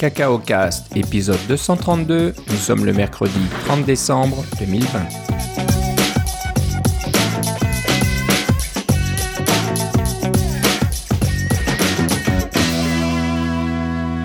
[0.00, 2.32] Cacao Cast, épisode 232.
[2.48, 4.98] Nous sommes le mercredi 30 décembre 2020.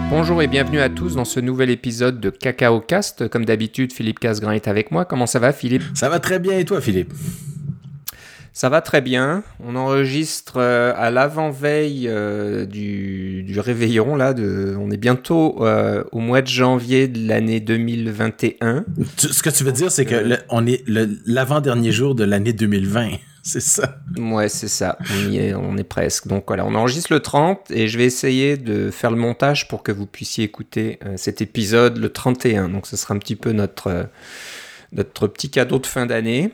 [0.10, 3.28] Bonjour et bienvenue à tous dans ce nouvel épisode de Cacao Cast.
[3.28, 5.04] Comme d'habitude, Philippe Casgrain est avec moi.
[5.04, 5.84] Comment ça va, Philippe?
[5.94, 7.12] Ça va très bien et toi, Philippe?
[8.56, 9.44] Ça va très bien.
[9.60, 14.16] On enregistre euh, à l'avant-veille euh, du, réveillon.
[14.16, 18.86] Là, de, on est bientôt euh, au mois de janvier de l'année 2021.
[19.18, 23.10] Ce que tu veux dire, c'est que on est l'avant-dernier jour de l'année 2020.
[23.44, 24.00] C'est ça.
[24.18, 24.98] Ouais, c'est ça.
[25.08, 26.26] On est, on est presque.
[26.26, 29.84] Donc voilà, on enregistre le 30 et je vais essayer de faire le montage pour
[29.84, 32.70] que vous puissiez écouter cet épisode le 31.
[32.70, 34.08] Donc ce sera un petit peu notre,
[34.94, 36.54] notre petit cadeau de fin d'année.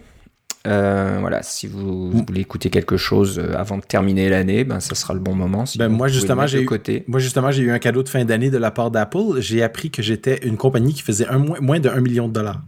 [0.67, 4.93] Euh, voilà, si vous, voulez écouter quelque chose euh, avant de terminer l'année, ben ça
[4.93, 5.63] sera le bon moment.
[5.77, 6.67] ben moi justement j'ai eu,
[7.07, 9.39] moi justement j'ai eu un cadeau de fin d'année de la part d'Apple.
[9.39, 12.62] J'ai appris que j'étais une compagnie qui faisait un, moins de 1 million de dollars.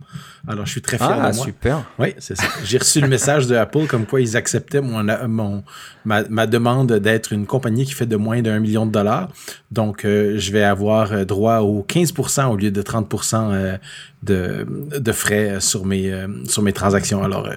[0.47, 1.45] Alors je suis très fier ah, de moi.
[1.45, 1.85] super.
[1.97, 2.47] Oui, c'est ça.
[2.65, 5.63] J'ai reçu le message de Apple comme quoi ils acceptaient mon, mon
[6.03, 9.29] ma, ma demande d'être une compagnie qui fait de moins d'un million de dollars.
[9.71, 13.79] Donc euh, je vais avoir droit aux 15% au lieu de 30%
[14.23, 14.65] de,
[14.97, 17.23] de frais sur mes, euh, sur mes transactions.
[17.23, 17.55] Alors, euh,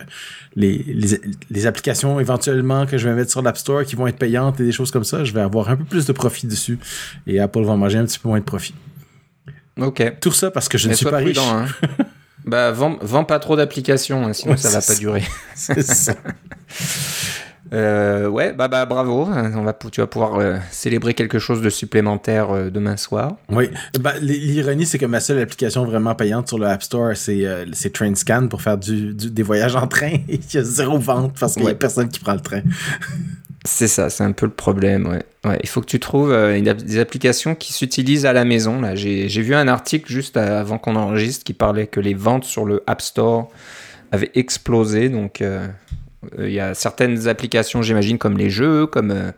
[0.55, 1.20] les, les,
[1.51, 4.64] les, applications éventuellement que je vais mettre sur l'App Store qui vont être payantes et
[4.64, 6.79] des choses comme ça, je vais avoir un peu plus de profit dessus
[7.27, 8.75] et Apple va manger un petit peu moins de profit.
[9.79, 10.17] Ok.
[10.20, 11.39] Tout ça parce que je ne suis pas riche.
[11.39, 11.67] Hein.
[12.47, 15.25] bah, vends, vends, pas trop d'applications, hein, sinon ça va pas durer.
[15.55, 16.14] C'est ça.
[17.72, 19.28] Euh, ouais, bah, bah bravo.
[19.28, 23.36] On va, tu vas pouvoir euh, célébrer quelque chose de supplémentaire euh, demain soir.
[23.50, 23.70] Oui.
[24.00, 28.48] Bah, l'ironie, c'est que ma seule application vraiment payante sur le App Store, c'est TrainScan
[28.48, 30.12] pour faire du, des voyages en train.
[30.28, 32.62] Il y a zéro vente parce qu'il n'y a personne qui prend le train.
[33.67, 35.20] C'est ça, c'est un peu le problème.
[35.45, 35.59] Ouais.
[35.62, 38.81] Il faut que tu trouves des applications qui s'utilisent à la maison.
[38.81, 42.64] Là, j'ai vu un article juste avant qu'on enregistre qui parlait que les ventes sur
[42.64, 43.51] le App Store
[44.13, 45.08] avaient explosé.
[45.08, 45.67] Donc, euh,
[46.39, 49.33] il y a certaines applications, j'imagine, comme les jeux, comme euh,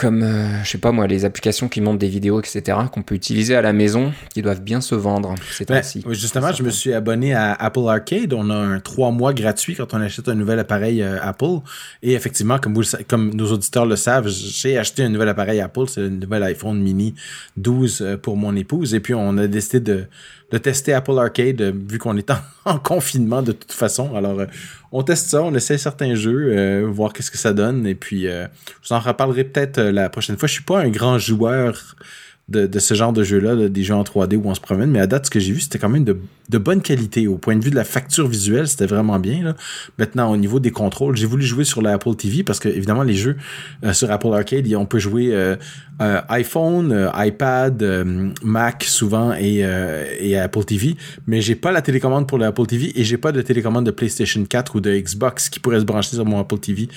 [0.00, 3.14] comme, euh, je sais pas moi, les applications qui montrent des vidéos, etc., qu'on peut
[3.14, 6.02] utiliser à la maison, qui doivent bien se vendre c'est ainsi.
[6.08, 8.32] justement, je me suis abonné à Apple Arcade.
[8.32, 11.60] On a un trois mois gratuit quand on achète un nouvel appareil Apple.
[12.02, 15.84] Et effectivement, comme, vous, comme nos auditeurs le savent, j'ai acheté un nouvel appareil Apple.
[15.86, 17.14] C'est le nouvel iPhone mini
[17.58, 18.94] 12 pour mon épouse.
[18.94, 20.06] Et puis, on a décidé de,
[20.50, 22.38] de tester Apple Arcade, vu qu'on est en,
[22.78, 24.14] confinement de toute façon.
[24.14, 24.46] Alors,
[24.92, 27.86] on teste ça, on essaie certains jeux, euh, voir qu'est-ce que ça donne.
[27.86, 28.46] Et puis, euh,
[28.82, 30.48] je vous en reparlerai peut-être euh, la prochaine fois.
[30.48, 31.94] Je suis pas un grand joueur
[32.50, 34.90] de, ce genre de jeu-là, des jeux en 3D où on se promène.
[34.90, 37.28] Mais à date, ce que j'ai vu, c'était quand même de, bonne qualité.
[37.28, 39.54] Au point de vue de la facture visuelle, c'était vraiment bien.
[39.98, 43.14] Maintenant, au niveau des contrôles, j'ai voulu jouer sur l'Apple TV parce que, évidemment, les
[43.14, 43.36] jeux
[43.84, 45.54] euh, sur Apple Arcade, on peut jouer euh,
[46.00, 47.82] euh, iPhone, iPad,
[48.42, 49.64] Mac souvent et,
[50.18, 50.96] et Apple TV.
[51.28, 54.44] Mais j'ai pas la télécommande pour l'Apple TV et j'ai pas de télécommande de PlayStation
[54.44, 56.88] 4 ou de Xbox qui pourrait se brancher sur mon Apple TV.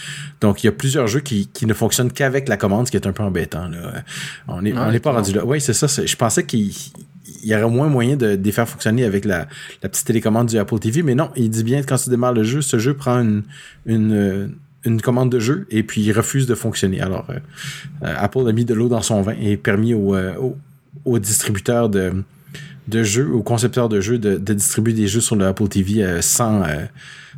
[0.41, 3.07] Donc, il y a plusieurs jeux qui, ne fonctionnent qu'avec la commande, ce qui est
[3.07, 3.69] un peu embêtant.
[4.47, 5.87] On n'est on est pas rendu là oui, c'est ça.
[5.87, 6.71] Je pensais qu'il
[7.43, 9.47] y aurait moins moyen de, les faire fonctionner avec la,
[9.81, 12.43] petite télécommande du Apple TV, mais non, il dit bien que quand tu démarres le
[12.43, 13.19] jeu, ce jeu prend
[13.85, 17.01] une, une, commande de jeu et puis il refuse de fonctionner.
[17.01, 17.39] Alors, euh,
[18.03, 20.33] euh, Apple a mis de l'eau dans son vin et permis aux euh,
[21.05, 22.23] au, distributeurs de,
[22.87, 26.63] de jeux, aux concepteurs de jeux de, distribuer des jeux sur le Apple TV sans,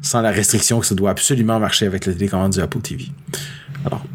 [0.02, 3.06] sans la restriction que ça doit absolument marcher avec la télécommande du Apple TV.
[3.86, 4.06] Alors,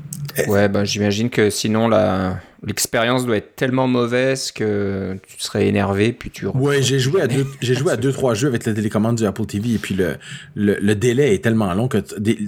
[0.46, 6.12] Ouais, ben, j'imagine que sinon la, l'expérience doit être tellement mauvaise que tu serais énervé
[6.12, 8.74] puis tu ouais j'ai joué à deux j'ai joué à deux trois jeux avec la
[8.74, 10.16] télécommande du Apple TV et puis le
[10.54, 11.98] le, délai est tellement long que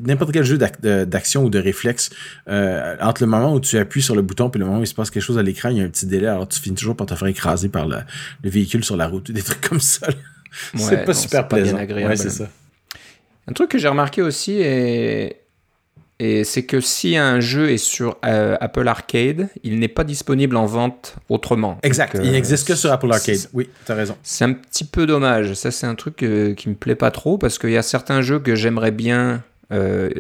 [0.07, 2.11] n'importe quel jeu d'action ou de réflexe
[2.49, 4.87] euh, entre le moment où tu appuies sur le bouton puis le moment où il
[4.87, 6.77] se passe quelque chose à l'écran il y a un petit délai alors tu finis
[6.77, 7.99] toujours par te faire écraser par le,
[8.45, 10.09] véhicule sur la route des trucs comme ça
[10.75, 11.79] c'est pas super plaisant.
[11.79, 12.49] ouais, c'est ça.
[13.49, 15.42] Un truc que j'ai remarqué aussi est
[16.25, 20.55] et c'est que si un jeu est sur euh, Apple Arcade, il n'est pas disponible
[20.57, 21.79] en vente autrement.
[21.83, 22.17] Exact.
[22.23, 23.41] il n'existe que sur Apple Arcade.
[23.53, 24.17] Oui, tu as raison.
[24.23, 25.55] C'est un petit peu dommage.
[25.55, 28.23] Ça, c'est un truc euh, qui me plaît pas trop parce qu'il y a certains
[28.23, 29.43] jeux que j'aimerais bien
[29.73, 30.11] euh,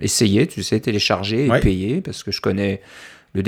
[0.00, 2.80] essayer, tu sais, télécharger et payer parce que je connais
[3.34, 3.42] le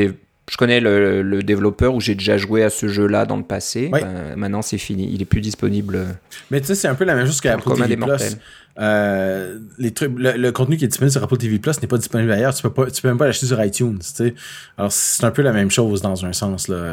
[0.51, 3.89] je connais le, développeur où j'ai déjà joué à ce jeu-là dans le passé.
[3.93, 5.09] Ben, maintenant, c'est fini.
[5.13, 6.07] Il est plus disponible.
[6.51, 8.37] Mais tu sais, c'est un peu la même chose qu'Apple TV Plus.
[8.81, 12.31] Euh, les trucs, le, contenu qui est disponible sur Apple TV Plus n'est pas disponible
[12.31, 12.55] ailleurs.
[12.55, 13.99] Tu peux pas, tu peux même pas l'acheter sur iTunes.
[14.01, 14.35] sais.
[14.77, 16.93] Alors c'est un peu la même chose dans un sens là.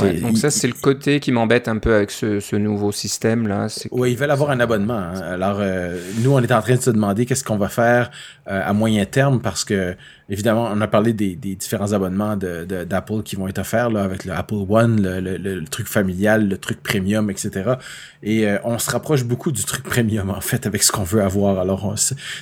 [0.00, 0.20] Ouais.
[0.20, 3.66] Donc ça c'est le côté qui m'embête un peu avec ce, ce nouveau système là.
[3.90, 4.98] Oui, ils veulent avoir un abonnement.
[4.98, 5.20] Hein.
[5.20, 8.12] Alors euh, nous on est en train de se demander qu'est-ce qu'on va faire
[8.48, 9.96] euh, à moyen terme parce que
[10.28, 14.04] évidemment on a parlé des, des différents abonnements d'Apple de, qui vont être offerts là
[14.04, 17.74] avec le Apple One, le, le, le, truc familial, le truc premium, etc.
[18.22, 21.58] Et on se rapproche beaucoup du truc premium en fait avec ce qu'on veut avoir.
[21.58, 21.94] Alors,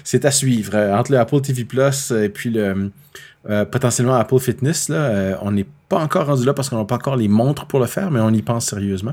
[0.04, 0.72] c'est à suivre.
[0.74, 2.90] Euh, entre le Apple TV Plus et puis le
[3.50, 6.86] euh, potentiellement Apple Fitness, là, euh, on n'est pas encore rendu là parce qu'on n'a
[6.86, 9.12] pas encore les montres pour le faire, mais on y pense sérieusement.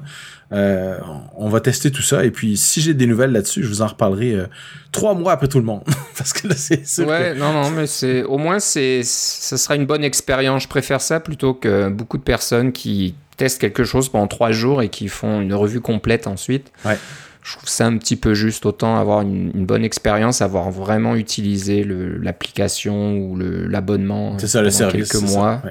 [0.51, 3.87] on va tester tout ça et puis si j'ai des nouvelles là-dessus, je vous en
[3.87, 4.45] reparlerai
[4.93, 5.83] trois mois après tout le monde
[6.17, 7.07] parce que là c'est sûr.
[7.07, 10.63] Ouais, non, non, mais c'est au moins c'est, ça sera une bonne expérience.
[10.63, 14.81] Je préfère ça plutôt que beaucoup de personnes qui testent quelque chose pendant trois jours
[14.81, 16.71] et qui font une revue complète ensuite.
[16.85, 16.97] Ouais
[17.41, 18.65] je trouve ça un petit peu juste.
[18.65, 25.61] Autant avoir une, bonne expérience, avoir vraiment utilisé l'application ou l'abonnement service, quelques mois.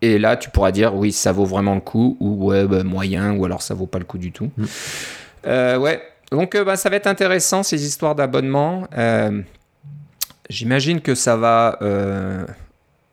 [0.00, 3.34] Et là, tu pourras dire oui, ça vaut vraiment le coup, ou ouais, bah, moyen,
[3.36, 4.50] ou alors ça vaut pas le coup du tout.
[4.56, 4.64] Mm.
[5.46, 8.88] Euh, ouais, donc euh, bah, ça va être intéressant ces histoires d'abonnement.
[8.96, 9.42] Euh,
[10.50, 11.78] j'imagine que ça va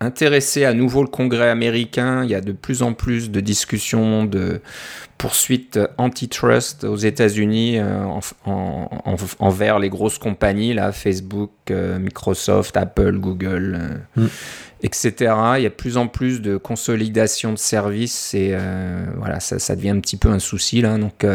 [0.02, 2.24] intéresser à nouveau le Congrès américain.
[2.24, 4.62] Il y a de plus en plus de discussions de
[5.18, 8.06] poursuites antitrust aux États-Unis euh,
[8.46, 14.30] envers les grosses compagnies, là, Facebook, euh, Microsoft, Apple, Google, euh, mm.
[14.84, 15.14] etc.
[15.58, 18.56] Il y a de plus en plus de consolidation de services et
[19.18, 20.98] voilà, ça, ça, devient un petit peu un souci là.
[20.98, 21.26] Donc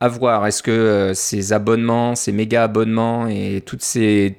[0.00, 4.38] à voir, est-ce que ces abonnements, ces méga abonnements et toutes ces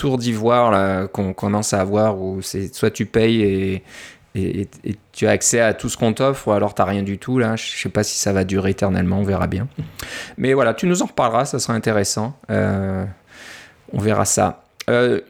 [0.00, 3.82] tour d'ivoire qu'on commence à avoir où c'est soit tu payes et,
[5.12, 7.56] tu as accès à tout ce qu'on t'offre ou alors tu rien du tout là.
[7.56, 9.68] Je sais pas si ça va durer éternellement on verra bien.
[10.38, 12.38] Mais voilà tu nous en reparleras ça sera intéressant.
[12.48, 13.04] Euh,
[13.92, 14.64] on verra ça.
[14.88, 15.20] Euh,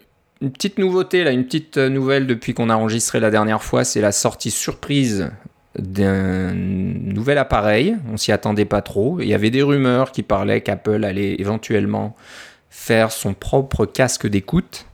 [0.40, 4.00] une petite nouveauté là une petite nouvelle depuis qu'on a enregistré la dernière fois c'est
[4.00, 5.30] la sortie surprise
[5.76, 7.96] d'un nouvel appareil.
[8.12, 9.18] On s'y attendait pas trop.
[9.20, 12.16] Il y avait des rumeurs qui parlaient qu'Apple allait éventuellement
[12.70, 14.86] faire son propre casque d'écoute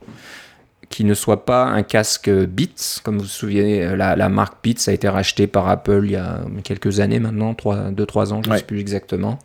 [0.88, 3.00] qui ne soit pas un casque Beats.
[3.02, 6.40] Comme vous vous souvenez, la, marque Beats a été rachetée par Apple il y a
[6.64, 9.38] quelques années maintenant, 2-3 ans, je ne sais plus exactement.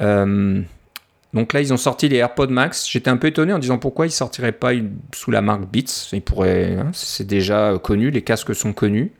[0.00, 0.62] Euh,
[1.32, 2.88] donc là, ils ont sorti les AirPods Max.
[2.88, 4.70] J'étais un peu étonné en disant pourquoi ils sortiraient pas
[5.12, 6.10] sous la marque Beats.
[6.12, 9.12] Ils pourraient, hein, c'est déjà connu, les casques sont connus.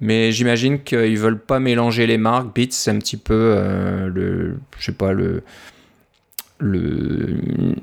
[0.00, 2.54] Mais j'imagine qu'ils veulent pas mélanger les marques.
[2.54, 5.42] Beats, c'est un petit peu euh, le, je sais pas le
[6.58, 7.36] le,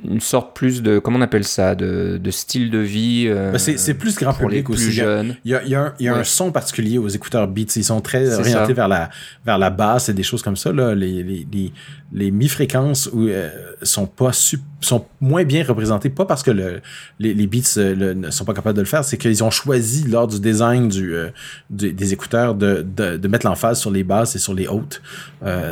[0.03, 3.59] une sorte plus de comment on appelle ça de, de style de vie euh, bah,
[3.59, 5.35] c'est plus grand pour public les plus jeunes.
[5.45, 7.47] il y a, il y a, un, il y a un, son particulier aux écouteurs
[7.47, 7.75] Beats.
[7.75, 9.11] Ils sont très orientés vers la
[9.45, 10.95] vers la basse et des choses comme ça là.
[10.95, 11.73] Les les, les,
[12.13, 13.49] les mi fréquences où, euh,
[13.83, 14.31] sont pas
[14.81, 16.09] sont moins bien représentées.
[16.09, 16.81] Pas parce que le,
[17.19, 20.07] les, les Beats euh, ne sont pas capables de le faire c'est qu'ils ont choisi
[20.07, 21.13] lors du design du,
[21.69, 25.01] des écouteurs de, de, de mettre l'emphase sur les basses et sur les hautes.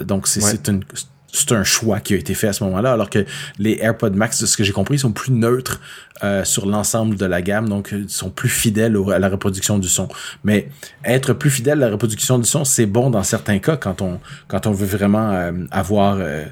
[0.06, 0.84] Donc c'est une
[1.32, 3.26] c'est un choix qui a été fait à ce moment-là, alors que
[3.58, 5.80] les AirPods Max, de ce que j'ai compris, sont plus neutres
[6.24, 9.88] euh, sur l'ensemble de la gamme, donc ils sont plus fidèles à la reproduction du
[9.88, 10.08] son.
[10.44, 10.70] Mais
[11.04, 14.20] être plus fidèle à la reproduction du son, c'est bon dans certains cas quand on
[14.48, 16.46] quand on veut vraiment euh, avoir euh,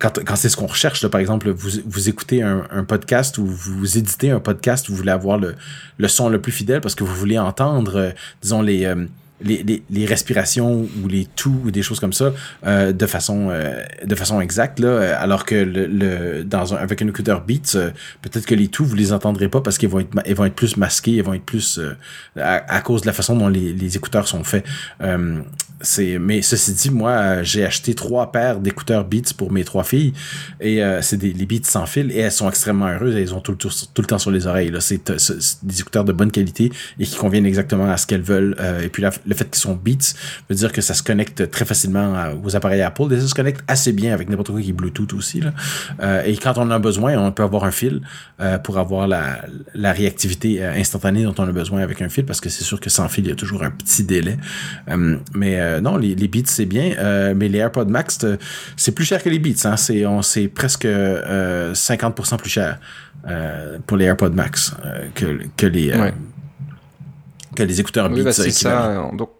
[0.00, 1.02] quand, quand c'est ce qu'on recherche.
[1.02, 4.96] Là, par exemple, vous, vous écoutez un, un, podcast ou vous éditez un podcast, vous
[4.96, 5.54] voulez avoir le,
[5.98, 8.12] le son le plus fidèle parce que vous voulez entendre,
[8.42, 8.92] disons les
[9.44, 12.32] les, les, respirations ou les tout ou des choses comme ça
[12.66, 17.02] euh, de façon euh, de façon exacte là alors que le, le dans un, avec
[17.02, 17.90] un écouteur Beats euh,
[18.22, 20.54] peut-être que les tout vous les entendrez pas parce qu'ils vont être ils vont être
[20.54, 21.80] plus masqués ils vont être plus
[22.36, 24.64] à, à, cause de la façon dont les, les écouteurs sont faits.
[25.84, 30.12] C'est mais ceci dit moi j'ai acheté trois paires d'écouteurs Beats pour mes trois filles
[30.60, 33.52] et c'est des les Beats sans fil et elles sont extrêmement heureuses elles ont tout
[33.52, 34.80] le, tout, le temps sur les oreilles là.
[34.80, 35.10] C'est
[35.62, 36.70] des écouteurs de bonne qualité
[37.00, 40.14] et qui conviennent exactement à ce qu'elles veulent et puis le fait qu'ils sont Beats
[40.48, 43.12] veut dire que ça se connecte très facilement aux appareils Apple.
[43.12, 45.42] Et ça se connecte assez bien avec n'importe quoi qui est Bluetooth aussi.
[46.00, 48.02] Euh, et quand on a besoin, on peut avoir un fil
[48.40, 49.42] euh, pour avoir la,
[49.92, 52.90] réactivité euh, instantanée dont on a besoin avec un fil, parce que c'est sûr que
[52.90, 54.36] sans fil, il y a toujours un petit délai.
[55.34, 56.94] mais non, les, Beats, c'est bien.
[57.34, 58.18] mais les AirPods Max,
[58.76, 59.66] c'est plus cher que les Beats.
[59.66, 59.76] Hein.
[59.76, 62.78] C'est, presque 50% plus cher
[63.86, 64.74] pour les AirPods Max
[65.14, 65.92] que les
[67.54, 68.24] que les écouteurs Beats.
[68.24, 69.10] Bah, c'est ça.
[69.12, 69.30] Donc,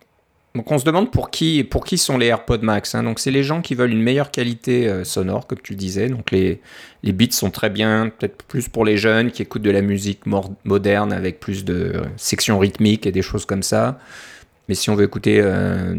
[0.54, 2.94] donc, on se demande pour qui, pour qui sont les AirPods Max.
[2.94, 3.04] Hein.
[3.04, 6.08] Donc c'est les gens qui veulent une meilleure qualité euh, sonore, comme tu disais.
[6.08, 6.60] Donc les,
[7.02, 10.20] les beats sont très bien, peut-être plus pour les jeunes qui écoutent de la musique
[10.64, 13.98] moderne avec plus de sections rythmiques et des choses comme ça.
[14.68, 15.94] Mais si on veut écouter euh,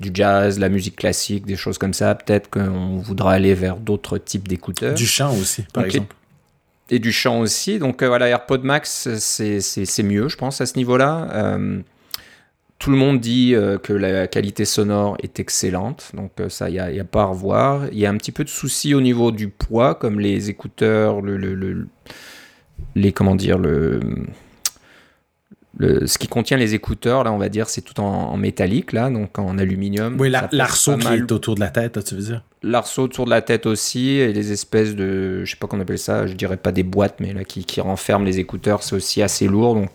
[0.00, 2.14] du jazz, la musique classique, des choses comme ça.
[2.14, 4.94] Peut-être qu'on voudra aller vers d'autres types d'écouteurs.
[4.94, 6.14] Du chant aussi, par exemple.
[6.90, 7.78] Et, du chant aussi.
[7.78, 11.58] Donc voilà, AirPod Max, c'est mieux, je pense, à ce niveau-là.
[12.78, 17.02] tout le monde dit que la qualité sonore est excellente, donc ça, il n'y a,
[17.02, 17.88] a, pas à revoir.
[17.92, 21.20] Il y a un petit peu de soucis au niveau du poids, comme les écouteurs,
[21.20, 21.86] le, le, le
[22.94, 24.00] les comment dire le
[25.80, 29.38] ce qui contient les écouteurs, là, on va dire, c'est tout en, métallique, là, donc
[29.38, 30.16] en aluminium.
[30.18, 32.42] Oui, l'arceau qui est autour de la tête, tu veux dire?
[32.62, 35.98] L'arceau autour de la tête aussi, et les espèces de, je sais pas qu'on appelle
[35.98, 39.22] ça, je dirais pas des boîtes, mais là, qui, qui renferment les écouteurs, c'est aussi
[39.22, 39.76] assez lourd.
[39.76, 39.90] Donc,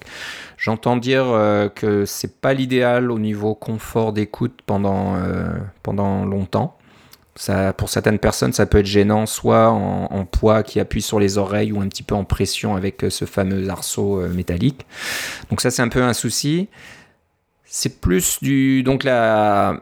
[0.57, 5.47] j'entends dire euh, que c'est pas l'idéal au niveau confort d'écoute pendant, euh,
[5.83, 6.77] pendant longtemps.
[7.77, 11.71] Pour certaines personnes, ça peut être gênant, soit en, poids qui appuie sur les oreilles
[11.71, 14.85] ou un petit peu en pression avec euh, ce fameux arceau euh, métallique.
[15.49, 16.69] Donc ça, c'est un peu un souci.
[17.65, 19.81] C'est plus du donc la,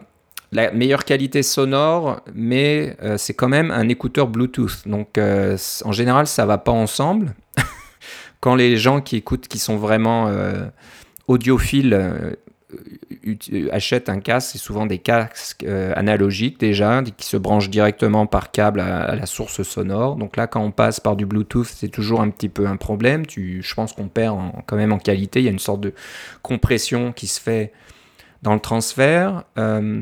[0.74, 4.88] meilleure qualité sonore, mais euh, c'est quand même un écouteur Bluetooth.
[4.88, 7.36] Donc en général, ça va pas ensemble.
[8.40, 10.32] Quand les gens qui écoutent, qui sont vraiment
[11.28, 12.38] audiophiles,
[13.26, 18.26] euh, achètent un casque, c'est souvent des casques euh, analogiques déjà, qui se branchent directement
[18.26, 20.16] par câble à, la source sonore.
[20.16, 23.26] Donc là, quand on passe par du Bluetooth, c'est toujours un petit peu un problème.
[23.26, 25.40] Tu, je pense qu'on perd quand même en qualité.
[25.40, 25.94] Il y a une sorte de
[26.42, 27.72] compression qui se fait
[28.42, 29.44] dans le transfert.
[29.58, 30.02] Euh,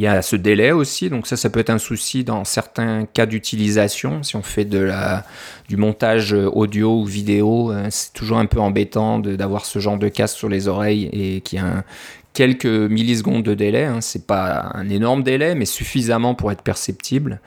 [0.00, 3.04] il y a ce délai aussi, donc ça, ça peut être un souci dans certains
[3.04, 4.22] cas d'utilisation.
[4.22, 5.26] Si on fait de la,
[5.68, 10.08] du montage audio ou vidéo, euh, c'est toujours un peu embêtant d'avoir ce genre de
[10.08, 11.84] casque sur les oreilles et qui a
[12.32, 13.84] quelques millisecondes de délai.
[13.84, 14.00] Hein.
[14.00, 17.38] C'est pas un énorme délai, mais suffisamment pour être perceptible.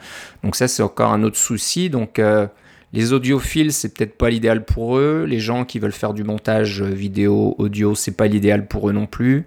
[0.44, 1.90] Donc ça, c'est encore un autre souci.
[1.90, 2.46] Donc euh,
[2.92, 5.24] les audiophiles, c'est peut-être pas l'idéal pour eux.
[5.28, 9.06] Les gens qui veulent faire du montage vidéo, audio, c'est pas l'idéal pour eux non
[9.06, 9.44] plus.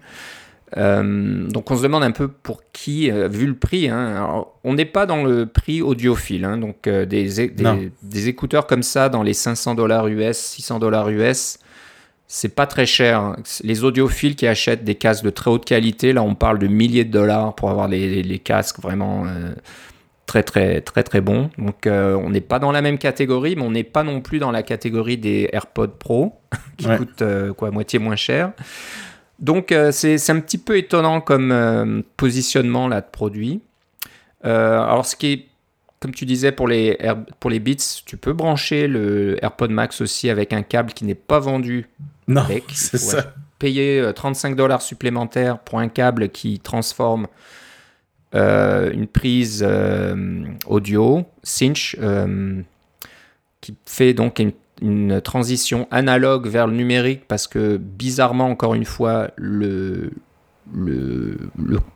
[0.76, 3.88] Euh, donc on se demande un peu pour qui, euh, vu le prix.
[3.88, 4.46] Hein.
[4.64, 6.58] on n'est pas dans le prix audiophile, hein.
[6.58, 7.50] donc euh, des,
[8.04, 11.60] des, écouteurs comme ça dans les 500 dollars US, 600 dollars US,
[12.28, 13.38] c'est pas très cher.
[13.64, 17.06] Les audiophiles qui achètent des casques de très haute qualité, là on parle de milliers
[17.06, 19.24] de dollars pour avoir les, les casques vraiment
[20.26, 21.50] très très très très bons.
[21.58, 24.52] Donc on n'est pas dans la même catégorie, mais on n'est pas non plus dans
[24.52, 26.42] la catégorie des AirPods Pro
[26.78, 27.24] qui coûtent
[27.56, 28.52] quoi moitié moins cher.
[29.40, 33.62] Donc euh, c'est un petit peu étonnant comme euh, positionnement là de produit.
[34.46, 35.48] Euh, alors ce qui est,
[36.00, 36.98] comme tu disais pour les,
[37.40, 41.16] pour les Beats, tu peux brancher le AirPod Max aussi avec un câble qui n'est
[41.16, 41.88] pas vendu.
[42.28, 43.34] Non, c'est ça.
[43.60, 47.28] Payer 35 dollars supplémentaires pour un câble qui transforme
[48.34, 49.68] une prise
[50.68, 51.98] audio Cinch
[53.62, 54.52] qui fait donc une
[54.82, 60.12] une transition analogue vers le numérique parce que bizarrement, encore une fois, le,
[60.74, 61.38] le,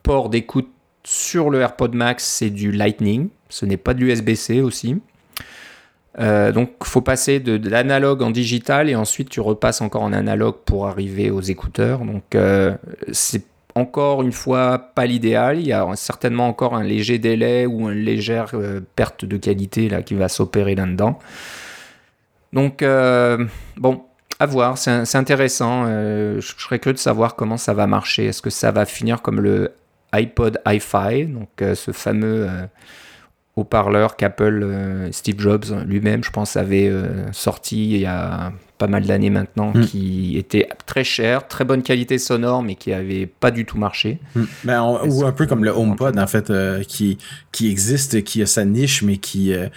[0.04, 0.70] port d'écoute
[1.04, 3.30] sur le AirPod Max, c'est du Lightning.
[3.50, 4.98] Ce n'est pas de l'USB-C aussi.
[6.20, 10.58] Euh, donc, faut passer de, l'analogue en digital et ensuite tu repasses encore en analogue
[10.66, 12.00] pour arriver aux écouteurs.
[12.00, 12.76] Donc, euh,
[13.12, 13.46] c'est
[13.76, 15.60] encore une fois pas l'idéal.
[15.60, 19.88] Il y a certainement encore un léger délai ou une légère euh, perte de qualité
[19.88, 21.18] là, qui va s'opérer là-dedans.
[22.54, 23.46] Donc, euh,
[23.78, 24.04] bon,
[24.40, 25.86] à voir, c'est intéressant.
[25.86, 28.26] Euh, je, serais curieux de savoir comment ça va marcher.
[28.26, 29.74] Est-ce que ça va finir comme le
[30.14, 32.50] iPod hi-fi, donc euh, ce fameux
[33.56, 36.92] haut-parleur qu'Apple, Steve Jobs lui-même, je pense, avait
[37.32, 38.52] sorti il y a
[38.82, 39.86] pas mal d'années maintenant, hmm.
[39.86, 44.18] qui était très cher, très bonne qualité sonore, mais qui avait pas du tout marché.
[44.34, 44.46] Hmm.
[44.64, 47.20] Ben, ou un peu comme le HomePod, en fait, euh, qui,
[47.52, 49.68] qui existe, qui a sa niche, mais qui, euh,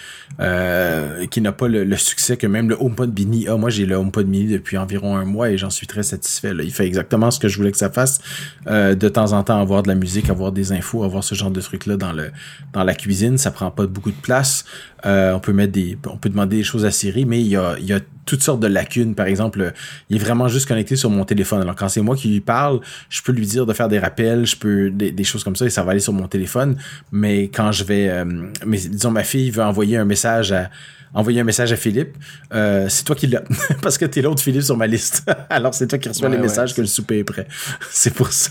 [0.41, 3.59] euh, qui n'a pas le, succès que même le HomePod Mini a.
[3.59, 6.55] Moi, j'ai le HomePod Mini depuis environ un mois et j'en suis très satisfait.
[6.55, 6.63] Là.
[6.63, 8.21] Il fait exactement ce que je voulais que ça fasse.
[8.67, 11.61] de temps en temps, avoir de la musique, avoir des infos, avoir ce genre de
[11.61, 12.31] trucs-là dans, le,
[12.73, 13.37] dans la cuisine.
[13.37, 14.65] Ça prend pas beaucoup de place.
[15.05, 17.77] On peut mettre des, on peut demander des choses à Siri, mais il y a,
[17.79, 19.15] il y a toutes sortes de lacunes.
[19.15, 19.73] Par exemple,
[20.11, 21.61] il est vraiment juste connecté sur mon téléphone.
[21.61, 24.47] Alors quand c'est moi qui lui parle, je peux lui dire de faire des rappels,
[24.47, 26.77] je peux des, choses comme ça et ça va aller sur mon téléphone.
[27.13, 28.25] Mais quand je vais, euh,
[28.67, 30.71] mais disons ma fille veut envoyer un message à
[31.15, 32.17] envoyer un message à Philippe,
[32.53, 33.45] euh, c'est toi qui l'as
[33.83, 35.31] parce que t'es l'autre Philippe sur ma liste.
[35.51, 37.47] Alors c'est toi qui reçois les messages que le souper est prêt.
[37.91, 38.51] c'est pour ça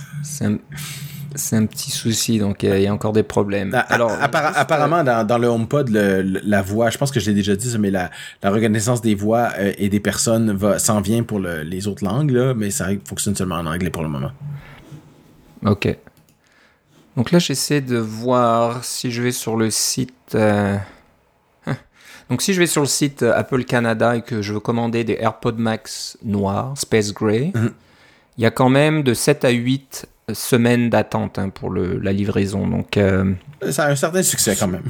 [1.35, 3.71] c'est un petit souci, donc euh, il y a encore des problèmes.
[3.73, 7.75] Ah, Alors, apparemment, dans, le HomePod, la voix, je pense que je l'ai déjà dit,
[7.77, 8.09] mais la,
[8.43, 12.71] reconnaissance des voix euh, et des personnes s'en vient pour les autres langues, là, mais
[12.71, 14.31] ça fonctionne seulement en anglais pour le moment.
[15.65, 15.95] Ok.
[17.15, 20.35] Donc là, j'essaie de voir si je vais sur le site.
[20.35, 20.77] Euh,
[21.67, 21.75] hein.
[22.29, 25.17] Donc si je vais sur le site Apple Canada et que je veux commander des
[25.19, 27.73] AirPod Max noirs, Space Gray, mhm.
[28.37, 32.13] il y a quand même de 7 à 8 semaines d'attente hein, pour le, la
[32.13, 32.67] livraison.
[32.67, 32.99] Donc,
[33.69, 34.85] ça a un certain succès quand même.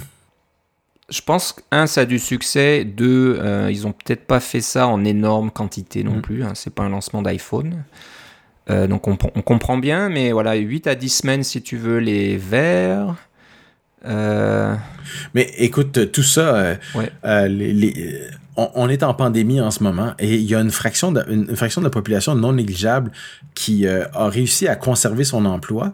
[1.10, 2.86] Je pense un, ça a du succès.
[2.86, 6.22] Deux, ils ont peut-être pas fait ça en énorme quantité non mm.
[6.22, 6.44] plus.
[6.44, 7.84] Hein, c'est pas un lancement d'iPhone.
[8.68, 12.38] donc on, on, comprend bien, mais voilà, 8 à 10 semaines si tu veux les
[12.38, 13.16] verts.
[14.06, 14.76] Euh,
[15.34, 16.76] Mais écoute, tout ça, euh,
[17.26, 18.22] euh, les,
[18.56, 21.56] on, est en pandémie en ce moment et il y a une fraction de, une
[21.56, 23.12] fraction de la population non négligeable
[23.56, 25.94] qui a réussi à conserver son emploi,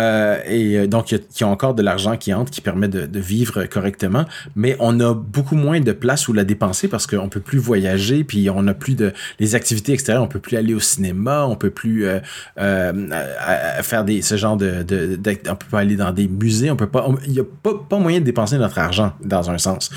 [0.00, 3.20] euh, et euh, donc, il y, a encore de l'argent qui entre, qui permet de,
[3.20, 4.24] vivre correctement,
[4.56, 8.24] mais on a beaucoup moins de place où la dépenser parce qu'on peut plus voyager,
[8.24, 11.56] puis on a plus de les activités extérieures, on peut plus aller au cinéma, on
[11.56, 12.20] peut plus euh,
[13.82, 16.86] faire des ce genre de, de, on peut pas aller dans des musées, on peut
[16.86, 19.90] pas, il y a pas, pas moyen de dépenser notre argent dans un sens.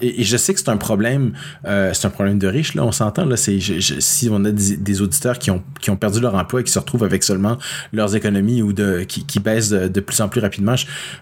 [0.00, 1.32] et, je sais que c'est un problème,
[1.64, 5.38] c'est un problème de riches là, on s'entend là, c'est si on a des, auditeurs
[5.38, 7.58] qui ont qui ont perdu leur emploi et qui se retrouvent avec seulement
[7.92, 8.72] leurs économies ou
[9.06, 10.74] qui, baisse de, plus en plus rapidement.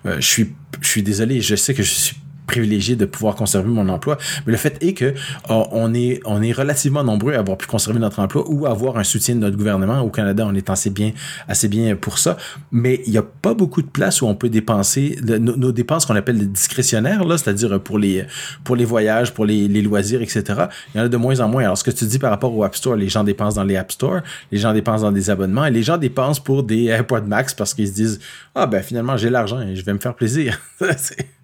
[0.06, 3.68] Euh, je, suis, je suis désolé, je sais que je suis privilégié de pouvoir conserver
[3.68, 4.18] mon emploi.
[4.46, 5.14] Mais le fait est que
[5.48, 8.98] oh, on est on est relativement nombreux à avoir pu conserver notre emploi ou avoir
[8.98, 10.00] un soutien de notre gouvernement.
[10.00, 11.12] Au Canada, on est assez bien
[11.48, 12.36] assez bien pour ça.
[12.72, 16.16] Mais il n'y a pas beaucoup de place où on peut dépenser nos, dépenses qu'on
[16.16, 18.24] appelle discrétionnaires, là, c'est-à-dire pour les
[18.64, 20.42] pour les voyages, pour les, les, loisirs, etc.
[20.94, 21.64] Il y en a de moins en moins.
[21.64, 23.76] Alors ce que tu dis par rapport au App Store, les gens dépensent dans les
[23.76, 24.20] App Store,
[24.52, 27.74] les gens dépensent dans des abonnements et les gens dépensent pour des AirPods Max parce
[27.74, 28.20] qu'ils se disent
[28.54, 30.60] ah ben finalement j'ai l'argent et je vais me faire plaisir.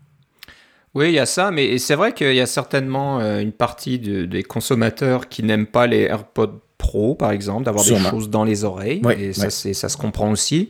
[0.94, 3.98] Oui, il y a ça, mais c'est vrai qu'il y a certainement euh, une partie
[3.98, 8.64] des consommateurs qui n'aiment pas les AirPods Pro, par exemple, d'avoir des choses dans les
[8.64, 9.00] oreilles.
[9.16, 10.68] et ça, ça se comprend aussi.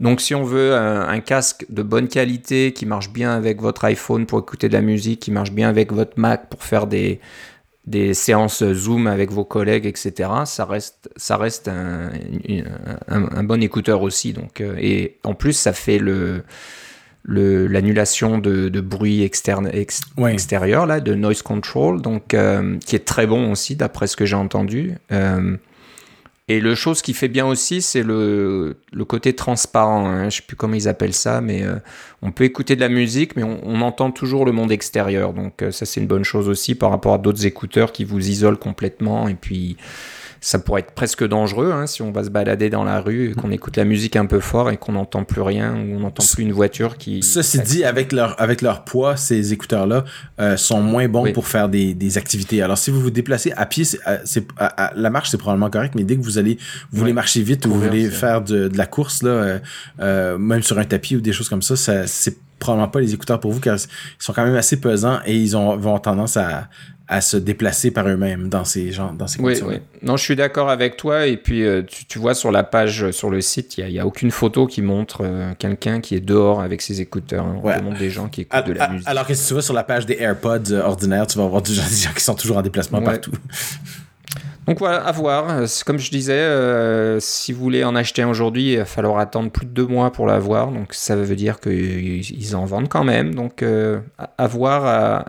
[0.00, 4.26] Donc, si on veut un, casque de bonne qualité qui marche bien avec votre iPhone
[4.26, 7.20] pour écouter de la musique, qui marche bien avec votre Mac pour faire des,
[7.86, 12.10] des séances Zoom avec vos collègues, etc., ça reste, ça reste un,
[13.08, 14.32] un, bon écouteur aussi.
[14.32, 16.42] Donc, euh, et en plus, ça fait le
[17.28, 23.26] l'annulation de, de, bruit externe, extérieur, là, de noise control, donc, euh, qui est très
[23.26, 24.94] bon aussi, d'après ce que j'ai entendu.
[25.12, 25.56] Euh,
[26.48, 30.06] et le chose qui fait bien aussi, c'est le, le, côté transparent.
[30.06, 30.30] Hein.
[30.30, 31.76] Je sais plus comment ils appellent ça, mais euh,
[32.22, 35.32] on peut écouter de la musique, mais on, on entend toujours le monde extérieur.
[35.32, 38.58] Donc ça, c'est une bonne chose aussi par rapport à d'autres écouteurs qui vous isolent
[38.58, 39.26] complètement.
[39.26, 39.76] Et puis,
[40.40, 43.34] ça pourrait être presque dangereux hein, si on va se balader dans la rue et
[43.34, 46.24] qu'on écoute la musique un peu fort et qu'on n'entend plus rien ou on n'entend
[46.34, 47.22] plus une voiture qui.
[47.22, 50.04] Ceci dit, avec leur, avec leur poids, ces écouteurs-là
[50.40, 52.62] euh, sont moins bons pour faire des, des, activités.
[52.62, 54.00] Alors, si vous vous déplacez à pied, c'est,
[54.94, 56.58] la marche, c'est probablement correct, mais dès que vous allez,
[56.90, 59.58] vous voulez marcher vite ou vous voulez faire de, de, la course, là, euh,
[60.00, 63.12] euh, même sur un tapis ou des choses comme ça, ça c'est probablement pas les
[63.12, 66.38] écouteurs pour vous car ils sont quand même assez pesants et ils ont, vont tendance
[66.38, 66.68] à,
[67.08, 69.40] à se déplacer par eux-mêmes dans ces gens, dans ces.
[69.40, 69.76] Oui, oui.
[70.02, 71.26] Non, je suis d'accord avec toi.
[71.26, 73.98] Et puis, euh, tu, tu, vois sur la page, euh, sur le site, il n'y
[73.98, 77.44] a, a, aucune photo qui montre euh, quelqu'un qui est dehors avec ses écouteurs.
[77.44, 77.60] Hein.
[77.62, 79.08] On montre des gens qui écoutent de la musique.
[79.08, 81.74] Alors que si tu vas sur la page des AirPods ordinaires, tu vas voir des
[81.74, 83.32] gens, qui sont toujours en déplacement partout.
[84.66, 85.62] Donc voilà, à voir.
[85.86, 89.64] Comme je disais, si vous voulez en acheter un aujourd'hui, il va falloir attendre plus
[89.64, 90.72] de deux mois pour l'avoir.
[90.72, 93.32] Donc ça veut dire qu'ils en vendent quand même.
[93.32, 93.62] Donc
[94.18, 94.84] à, voir.
[94.86, 95.24] À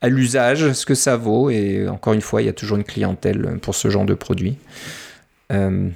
[0.00, 1.50] à l'usage, ce que ça vaut.
[1.50, 4.56] Et encore une fois, il y a toujours une clientèle pour ce genre de produit.
[5.52, 5.88] Euh,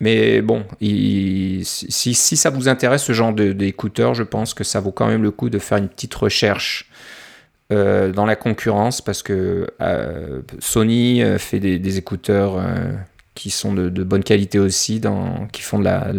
[0.00, 4.92] mais bon, si, si, ça vous intéresse, ce genre d'écouteurs, je pense que ça vaut
[4.92, 6.88] quand même le coup de faire une petite recherche
[7.72, 12.64] euh, dans la concurrence parce que euh, Sony fait des, écouteurs
[13.34, 16.12] qui sont de, bonne qualité aussi, dans, qui font de la,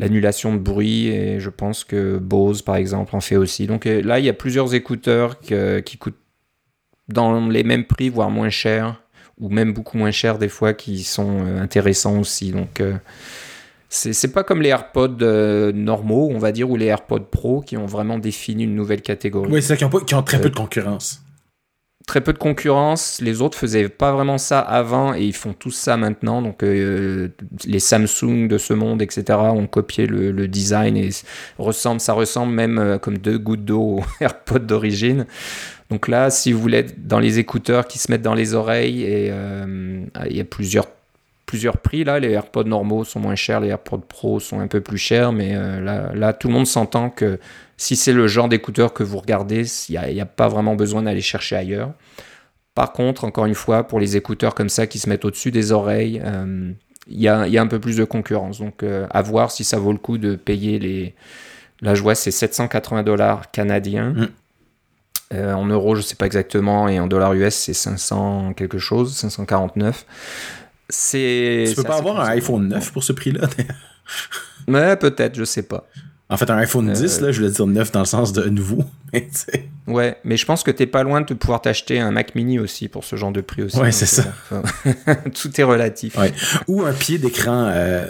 [0.00, 3.66] l'annulation de bruit et je pense que Bose par exemple en fait aussi.
[3.66, 6.16] Donc là il y a plusieurs écouteurs qui coûtent
[7.12, 9.02] dans les mêmes prix, voire moins cher,
[9.38, 12.52] ou même beaucoup moins cher des fois, qui sont euh, intéressants aussi.
[12.52, 12.94] Donc, euh,
[13.88, 17.76] c'est pas comme les AirPods euh, normaux, on va dire, ou les AirPods Pro qui
[17.76, 19.50] ont vraiment défini une nouvelle catégorie.
[19.50, 21.22] Oui, c'est ça, qui ont, très peu de concurrence.
[22.06, 23.20] Très peu de concurrence.
[23.20, 26.42] Les autres faisaient pas vraiment ça avant et ils font tout ça maintenant.
[26.42, 31.10] Donc, les Samsung de ce monde, etc., ont copié le, design et
[31.58, 35.26] ressemble, ça ressemble même comme deux gouttes d'eau aux AirPods d'origine.
[35.90, 39.28] Donc là, si vous voulez dans les écouteurs qui se mettent dans les oreilles, et
[39.32, 40.86] euh, il y a plusieurs,
[41.46, 42.20] plusieurs prix là.
[42.20, 45.50] Les AirPods normaux sont moins chers, les AirPods Pro sont un peu plus chers, mais
[45.54, 47.40] euh, là, là, tout le monde s'entend que
[47.80, 51.22] si c'est le genre d'écouteurs que vous regardez, il n'y a, pas vraiment besoin d'aller
[51.22, 51.94] chercher ailleurs.
[52.74, 55.72] Par contre, encore une fois, pour les écouteurs comme ça qui se mettent au-dessus des
[55.72, 56.72] oreilles, euh,
[57.06, 58.58] il y, a, y, a, un peu plus de concurrence.
[58.58, 61.14] Donc, à voir si ça vaut le coup de payer les.
[61.80, 64.10] Là, je vois, c'est 780 dollars canadiens.
[64.10, 64.28] Mm.
[65.32, 69.16] Euh, en euros, je sais pas exactement, et en dollars US, c'est 500 quelque chose,
[69.16, 70.04] 549.
[70.90, 71.64] C'est.
[71.68, 73.48] Tu peux pas avoir un iPhone 9 pour ce prix-là
[74.68, 75.86] Ouais, peut-être, je sais pas.
[76.30, 78.48] En fait, un iPhone 10, Euh, là, je voulais dire neuf dans le sens de
[78.48, 78.84] nouveau.
[79.12, 79.28] Mais.
[79.88, 82.86] Ouais, mais je pense que t'es pas loin de pouvoir t'acheter un Mac Mini aussi
[82.86, 83.76] pour ce genre de prix aussi.
[83.76, 84.22] Ouais, c'est ça.
[84.48, 84.62] enfin,
[85.34, 86.16] tout est relatif.
[86.16, 86.32] Ouais.
[86.68, 87.64] Ou un pied d'écran.
[87.74, 88.06] euh,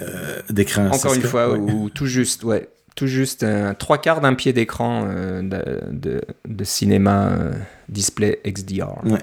[0.51, 1.59] d'écran Encore une 6K, fois, ouais.
[1.59, 2.69] ou tout juste, ouais.
[2.97, 7.53] Tout juste un trois quarts d'un pied d'écran euh, de, de- de cinéma euh,
[7.89, 9.03] display XDR.
[9.07, 9.21] Ouais.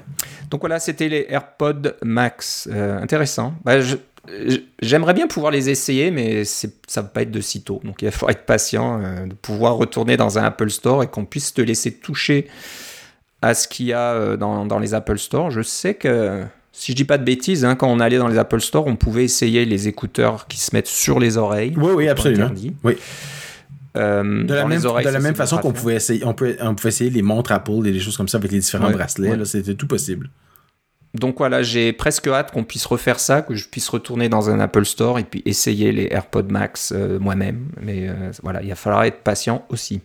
[0.50, 2.68] Donc voilà, c'était les AirPods Max.
[2.72, 3.54] Euh, intéressant.
[3.64, 3.98] Bah, je-
[4.82, 6.68] J'aimerais bien pouvoir les essayer, mais ça
[7.02, 7.80] va pas être de sitôt.
[7.84, 11.26] Donc il faut être patient, euh, de pouvoir retourner dans un Apple Store et qu'on
[11.26, 12.48] puisse te laisser toucher
[13.42, 15.50] à ce qu'il y a euh, dans, dans les Apple Store.
[15.52, 18.38] Je sais que, si je dis pas de bêtises, hein, quand on allait dans les
[18.38, 21.74] Apple Store, on pouvait essayer les écouteurs qui se mettent sur les oreilles.
[21.78, 22.50] Oui, oui, absolument.
[22.84, 22.98] Oui.
[23.96, 26.34] Euh, De la même, oreilles, de la ça, même c'est façon qu'on pouvait essayer, on
[26.34, 28.88] pouvait, on pouvait essayer les montres Apple et des choses comme ça avec les différents
[28.88, 29.32] Ouais, bracelets.
[29.36, 29.46] ouais.
[29.46, 30.30] C'était tout possible.
[31.20, 34.60] Donc voilà, j'ai presque hâte qu'on puisse refaire ça, que je puisse retourner dans un
[34.60, 37.70] Apple Store et puis essayer les AirPods Max euh, moi-même.
[37.82, 40.02] Mais euh, voilà, il va falloir être patient aussi.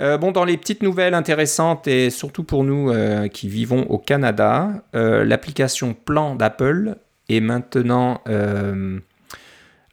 [0.00, 2.92] Euh, bon, dans les petites nouvelles intéressantes et surtout pour nous
[3.32, 6.96] qui vivons au Canada, l'application Plan d'Apple
[7.28, 8.20] est maintenant,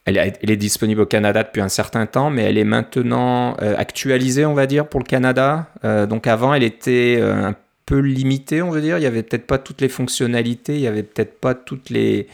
[0.06, 4.54] elle, est- disponible au Canada depuis un certain temps, mais elle est maintenant actualisée, on
[4.54, 5.70] va dire, pour le Canada.
[6.08, 8.98] Donc avant, elle était un peu limitée, on veut dire.
[8.98, 12.28] Il y avait peut-être pas toutes les fonctionnalités, il y avait peut-être pas toutes les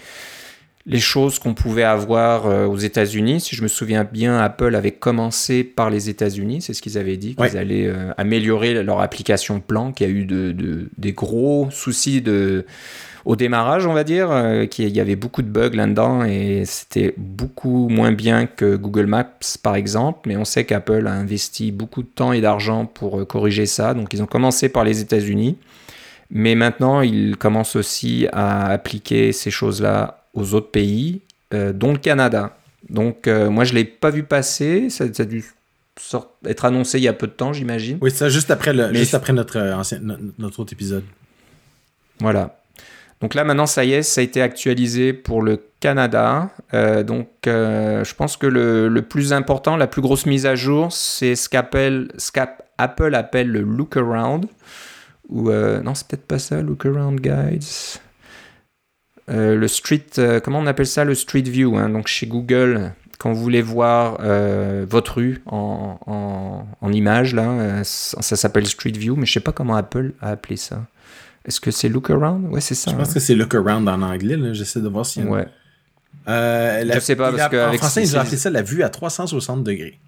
[0.88, 3.40] les choses qu'on pouvait avoir euh, aux États-Unis.
[3.40, 7.18] Si je me souviens bien, Apple avait commencé par les États-Unis, c'est ce qu'ils avaient
[7.18, 7.56] dit, qu'ils Ouais.
[7.56, 12.66] allaient euh, améliorer leur application Plan, qui a eu de, de- des gros soucis de,
[13.26, 17.14] au démarrage, on va dire, euh, qu'il y avait beaucoup de bugs là-dedans et c'était
[17.18, 20.22] beaucoup moins bien que Google Maps, par exemple.
[20.28, 23.94] Mais on sait qu'Apple a investi beaucoup de temps et d'argent pour euh, corriger ça.
[23.94, 25.58] Donc ils ont commencé par les États-Unis.
[26.34, 31.20] Mais maintenant, ils commencent aussi à appliquer ces choses-là aux autres pays,
[31.54, 32.56] euh, dont le Canada.
[32.90, 34.90] Donc, euh, moi, je ne l'ai pas vu passer.
[34.90, 35.44] Ça, ça a dû
[36.00, 37.98] sort- être annoncé il y a peu de temps, j'imagine.
[38.02, 40.00] Oui, ça juste après, le, Mais- juste après notre, ancien,
[40.40, 41.04] notre autre épisode.
[42.22, 42.61] Voilà.
[43.22, 46.50] Donc là, maintenant, ça y est, ça a été actualisé pour le Canada.
[46.74, 50.92] Euh, donc, euh, je pense que le, plus important, la plus grosse mise à jour,
[50.92, 52.08] c'est ce qu'Apple
[52.78, 54.48] appelle le look around.
[55.30, 57.64] Ou euh, non, c'est peut-être pas ça, look around guides.
[59.28, 60.08] Le street,
[60.44, 61.78] comment on appelle ça, le street view.
[61.78, 61.88] hein?
[61.88, 64.18] donc chez Google, quand vous voulez voir
[64.88, 67.34] votre rue en, image,
[67.84, 70.82] ça, s'appelle street view, mais je sais pas comment Apple a appelé ça.
[71.46, 72.52] Est-ce que c'est look around?
[72.54, 72.92] Ouais, c'est ça.
[72.92, 73.14] Je pense hein.
[73.14, 74.38] que c'est look around en anglais.
[74.54, 75.48] J'essaie de voir une- Ouais.
[76.28, 78.84] Euh, la- Je sais pas, parce que En français, ils ont appelé ça la vue
[78.84, 80.00] à 360 degrés.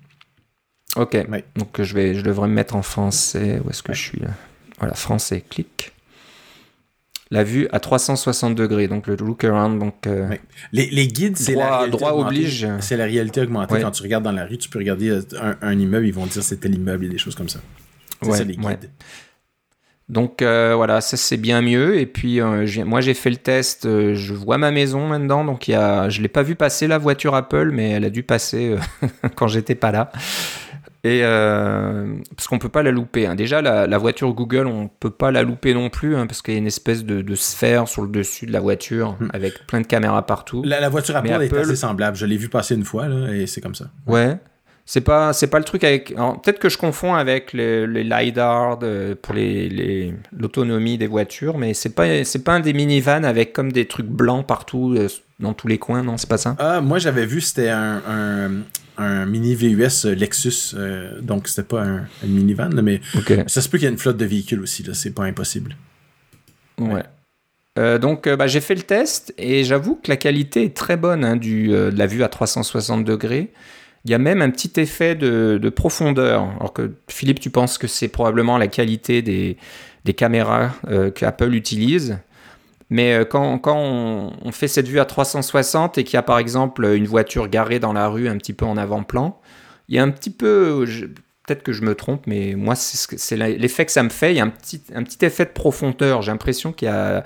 [0.96, 1.18] Ok.
[1.30, 1.44] Ouais.
[1.56, 3.60] Donc je vais, je devrais me mettre en français.
[3.66, 4.28] Où est-ce que je suis là?
[4.80, 5.44] Voilà, français.
[5.50, 5.92] Clic.
[7.32, 9.80] La vue à 360 degrés, donc le look around.
[9.80, 10.30] Donc euh.
[10.72, 12.36] Les, les guides, c'est Droit- la réalité droit augmentée.
[12.36, 12.68] oblige.
[12.80, 13.82] C'est la réalité augmentée.
[13.82, 16.28] Quand tu regardes dans la rue, tu peux regarder euh, un, un immeuble, ils vont
[16.28, 17.60] dire c'était l'immeuble et des choses comme ça.
[18.22, 18.66] C'est Ouais, ça les guides.
[18.66, 18.80] ouais.
[20.10, 21.98] Donc euh, voilà, ça c'est bien mieux.
[21.98, 25.68] Et puis euh, moi j'ai fait le test, euh, je vois ma maison maintenant, donc
[25.68, 28.76] y a, je l'ai pas vu passer la voiture Apple, mais elle a dû passer
[29.36, 30.12] quand j'étais pas là.
[31.06, 33.28] Et parce qu'on peut pas la louper.
[33.28, 33.36] hein.
[33.36, 36.54] Déjà la, la voiture Google, on peut pas la louper non plus, hein, parce qu'il
[36.54, 39.28] y a une espèce de, de sphère sur le dessus de la voiture Hmm.
[39.34, 40.64] avec plein de caméras partout.
[40.66, 42.16] La, la voiture Apple, est assez semblable.
[42.16, 43.86] Je l'ai vu passer une fois là, et c'est comme ça.
[44.08, 44.38] Ouais.
[44.86, 46.14] C'est pas, c'est pas le truc avec.
[46.14, 51.58] Peut-être que je confonds avec les, les lidar de- pour les, les- l'autonomie des voitures,
[51.58, 55.08] mais c'est pas, c'est pas un des minivans avec comme des trucs blancs partout euh,
[55.40, 56.58] dans tous les coins, non, c'est pas ça?
[56.60, 58.52] Ah, moi, j'avais vu, c'était un, un,
[58.98, 60.76] un mini VUS Lexus.
[60.76, 63.00] euh, donc, c'était pas un, un minivan, là, mais
[63.48, 64.84] ça se peut qu'il y ait une flotte de véhicules aussi.
[64.84, 65.78] Là, c'est pas impossible.
[66.78, 67.04] Ouais.
[67.80, 70.96] Euh, donc euh, bah, j'ai fait le test et j'avoue que la qualité est très
[70.96, 73.52] bonne hein, du, euh, de la vue à 360 degrés.
[74.06, 76.44] Il y a même un petit effet de, de profondeur.
[76.60, 79.58] Alors que Philippe, tu penses que c'est probablement la qualité des,
[80.14, 82.18] caméras euh, qu'Apple utilise.
[82.90, 86.86] Mais euh, quand, on, fait cette vue à 360 et qu'il y a par exemple
[86.86, 89.40] une voiture garée dans la rue un petit peu en avant-plan,
[89.88, 90.86] il y a un petit peu,
[91.48, 94.34] peut-être que je me trompe, mais moi c'est l'effet que ça me fait.
[94.34, 94.82] Il y a un petit,
[95.22, 96.22] effet de profondeur.
[96.22, 97.24] J'ai l'impression qu'il y a,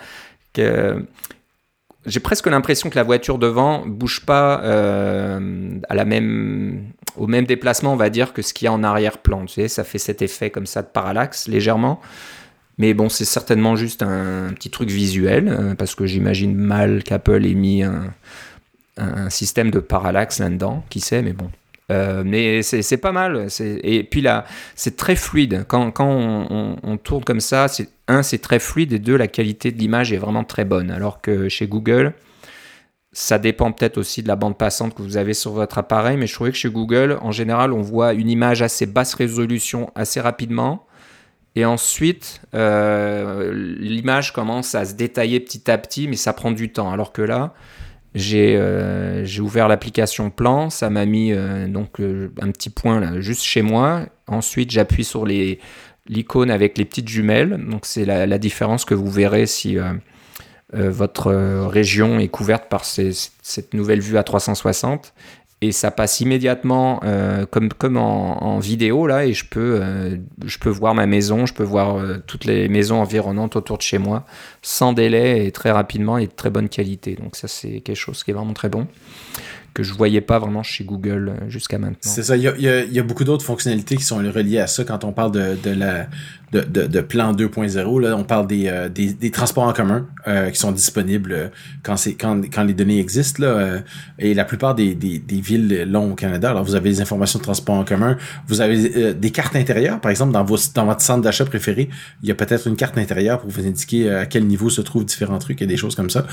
[2.07, 5.39] j'ai presque l'impression que la voiture devant bouge pas euh,
[7.17, 9.45] au même déplacement, on va dire, que ce qu'il y a en arrière-plan.
[9.45, 11.99] Tu sais, ça fait cet effet comme ça de parallaxe légèrement.
[12.77, 17.45] Mais bon, c'est certainement juste un, petit truc visuel, euh, parce que j'imagine mal qu'Apple
[17.45, 18.13] ait mis un,
[18.97, 21.49] un système de parallaxe là-dedans, qui sait, mais bon.
[21.89, 23.47] Euh, mais c'est pas mal.
[23.59, 24.45] Et puis là,
[24.75, 25.65] c'est très fluide.
[25.67, 27.67] Quand, on, tourne comme ça,
[28.07, 30.91] un, c'est très fluide, et deux, la qualité de l'image est vraiment très bonne.
[30.91, 32.13] Alors que chez Google,
[33.13, 36.27] Ça dépend peut-être aussi de la bande passante que vous avez sur votre appareil, mais
[36.27, 40.19] je trouvais que chez Google, en général, on voit une image assez basse résolution assez
[40.21, 40.85] rapidement.
[41.55, 46.71] Et ensuite, euh, l'image commence à se détailler petit à petit, mais ça prend du
[46.71, 46.91] temps.
[46.91, 47.53] Alors que là,
[48.15, 53.43] j'ai euh, ouvert l'application plan, ça m'a mis euh, donc un petit point là, juste
[53.43, 54.05] chez moi.
[54.27, 57.63] Ensuite, j'appuie sur l'icône avec les petites jumelles.
[57.69, 59.77] Donc c'est la, différence que vous verrez si
[60.73, 65.13] euh, votre euh, région est couverte par cette nouvelle vue à 360
[65.61, 69.81] et ça passe immédiatement euh, comme, comme en, vidéo là et je peux,
[70.45, 73.97] je peux voir ma maison, je peux voir toutes les maisons environnantes autour de chez
[73.97, 74.25] moi
[74.61, 77.15] sans délai et très rapidement et de très bonne qualité.
[77.15, 78.87] Donc ça c'est quelque chose qui est vraiment très bon
[79.77, 81.99] que je voyais pas vraiment chez Google jusqu'à maintenant.
[82.01, 84.83] C'est ça, il y a, y a, beaucoup d'autres fonctionnalités qui sont reliées à ça
[84.83, 86.07] quand on parle de, de la
[86.51, 88.01] de, plan 2.0.
[88.01, 91.47] Là, on parle des, euh, des, des, transports en commun euh, qui sont disponibles euh,
[91.83, 93.43] quand c'est quand, quand les données existent.
[93.43, 93.81] Là,
[94.19, 97.43] et la plupart des, des, villes longs au Canada, alors vous avez des informations de
[97.43, 101.21] transport en commun, vous avez des cartes intérieures, par exemple, dans, vos, dans votre centre
[101.21, 101.89] d'achat préféré,
[102.23, 105.05] il y a peut-être une carte intérieure pour vous indiquer à quel niveau se trouvent
[105.05, 106.25] différents trucs et des choses comme ça.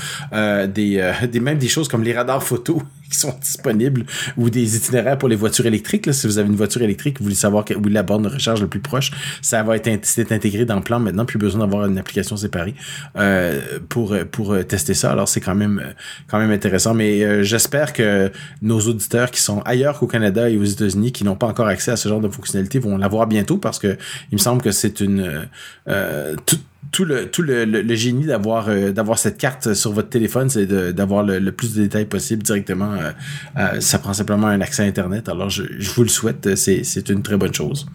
[0.67, 4.05] des, des même des choses comme les radars photo qui sont disponibles
[4.37, 6.05] ou des itinéraires pour les voitures électriques.
[6.05, 8.29] Là, si vous avez une voiture électrique, vous voulez savoir où est la borne de
[8.29, 11.61] recharge le plus proche, ça va être c'est intégré dans le plan maintenant, plus besoin
[11.61, 12.75] d'avoir une application séparée
[13.17, 15.11] euh, pour pour euh, tester ça.
[15.11, 15.81] Alors c'est quand même
[16.27, 16.93] quand même intéressant.
[16.93, 21.23] Mais euh, j'espère que nos auditeurs qui sont ailleurs qu'au Canada et aux États-Unis, qui
[21.23, 23.97] n'ont pas encore accès à ce genre de fonctionnalité, vont l'avoir bientôt parce que
[24.31, 25.47] il me semble que c'est une
[26.91, 31.51] tout, le tout le, génie d'avoir d'avoir cette carte sur votre téléphone, c'est d'avoir le,
[31.51, 32.93] plus de détails possible directement.
[33.79, 35.29] ça prend simplement un accès à Internet.
[35.29, 37.87] Alors je, je vous le souhaite, c'est une très bonne chose.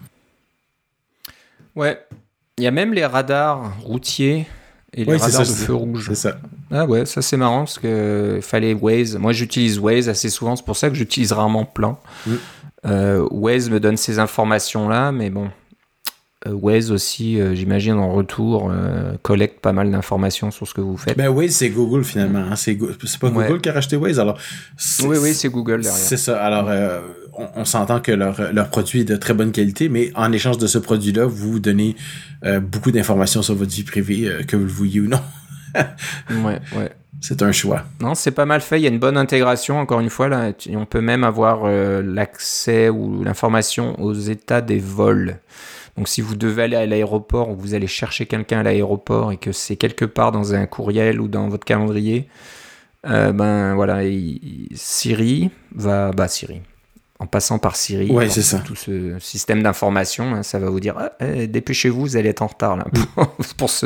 [1.75, 1.99] Ouais.
[2.57, 4.45] Il y a même les radars routiers
[4.93, 6.07] et les radars de feu rouge.
[6.09, 6.37] C'est ça.
[6.69, 9.17] Ah ouais, ça c'est marrant parce que fallait Waze.
[9.17, 11.99] Moi j'utilise Waze assez souvent, c'est pour ça que j'utilise rarement Plan.
[12.85, 15.49] Euh, Waze me donne ces informations là, mais bon.
[16.47, 18.71] Euh, Waze aussi, euh, j'imagine en retour,
[19.21, 21.17] collecte pas mal d'informations sur ce que vous faites.
[21.17, 22.39] Ben Waze c'est Google finalement.
[22.51, 22.55] Hein.
[22.55, 22.77] C'est
[23.19, 24.37] pas Google qui a racheté Waze alors.
[25.03, 25.93] Oui oui c'est Google derrière.
[25.93, 26.43] C'est ça.
[26.43, 26.69] Alors
[27.33, 30.67] on, s'entend que leur, leur produit est de très bonne qualité, mais en échange de
[30.67, 31.95] ce produit-là, vous donnez
[32.45, 35.21] euh, beaucoup d'informations sur votre vie privée, euh, que vous le vouliez ou non.
[36.29, 36.91] ouais, ouais.
[37.21, 37.83] C'est un choix.
[37.99, 38.79] Non, c'est pas mal fait.
[38.79, 40.27] Il y a une bonne intégration, encore une fois.
[40.27, 45.37] Là, on peut même avoir euh, l'accès ou l'information aux états des vols.
[45.97, 49.37] Donc, si vous devez aller à l'aéroport ou vous allez chercher quelqu'un à l'aéroport et
[49.37, 52.27] que c'est quelque part dans un courriel ou dans votre calendrier,
[53.03, 53.99] ben voilà,
[54.73, 56.61] Siri va, bah Siri,
[57.21, 58.57] en passant par Siri, ouais, c'est ça.
[58.57, 62.41] tout ce système d'information, hein, ça va vous dire ah, eh, dépêchez-vous, vous allez être
[62.41, 63.23] en retard là, mm.
[63.57, 63.85] pour ce,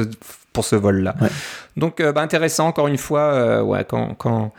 [0.54, 1.16] pour ce vol-là.
[1.76, 4.54] Donc, euh, bah, intéressant, encore une fois, euh, ouais, quand, quand,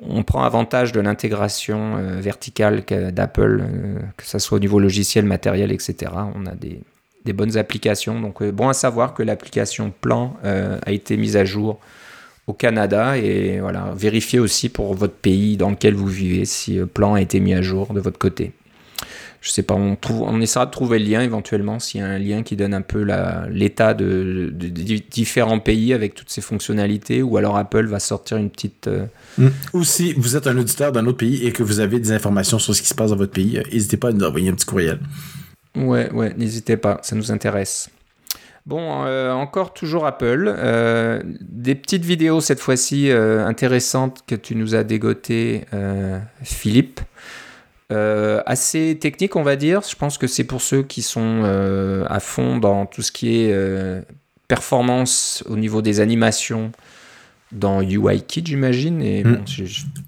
[0.00, 3.64] on prend avantage de l'intégration euh, verticale d'Apple,
[4.18, 6.82] que ce soit au niveau logiciel, matériel, etc., on a des,
[7.24, 8.20] des bonnes applications.
[8.20, 11.80] Donc, bon à savoir que l'application Plan a été mise à jour
[12.48, 16.86] au Canada et voilà, vérifiez aussi pour votre pays dans lequel vous vivez si le
[16.86, 18.52] plan a été mis à jour de votre côté.
[19.42, 22.06] Je sais pas, on, trouve, on essaiera de trouver le lien éventuellement s'il y a
[22.06, 23.06] un lien qui donne un peu
[23.50, 24.50] l'état de,
[25.10, 28.88] différents pays avec toutes ces fonctionnalités ou alors Apple va sortir une petite.
[28.88, 29.04] Euh,
[29.36, 29.48] mm.
[29.74, 32.58] Ou si vous êtes un auditeur d'un autre pays et que vous avez des informations
[32.58, 34.54] sur ce qui se passe dans votre pays, euh, n'hésitez pas à nous envoyer un
[34.54, 34.98] petit courriel.
[35.76, 37.90] Ouais, ouais, n'hésitez pas, ça nous intéresse.
[38.68, 40.54] Bon, euh, encore toujours Apple.
[40.54, 45.64] Euh, des petites vidéos cette fois-ci euh, intéressantes que tu nous as dégotées,
[46.42, 47.00] Philippe.
[47.90, 49.80] assez technique, on va dire.
[49.88, 51.44] Je pense que c'est pour ceux qui sont
[52.06, 54.04] à fond dans tout ce qui est
[54.48, 56.70] performance au niveau des animations
[57.50, 59.00] dans UIKit, j'imagine.
[59.00, 59.44] Et, hmm.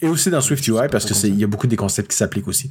[0.02, 2.70] et aussi dans SwiftUI, parce qu'il y a beaucoup des concepts qui s'appliquent aussi.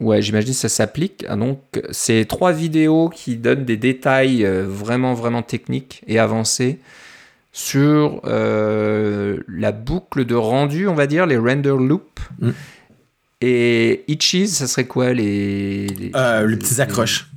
[0.00, 1.24] Ouais, j'imagine que ça s'applique.
[1.28, 1.60] Ah, donc,
[1.90, 6.78] c'est trois vidéos qui donnent des détails euh, vraiment, vraiment techniques et avancés
[7.52, 12.22] sur euh, la boucle de rendu, on va dire, les render loops.
[12.38, 12.50] Mm.
[13.42, 17.28] Et Itchies, ça serait quoi les, les, euh, les petits accroches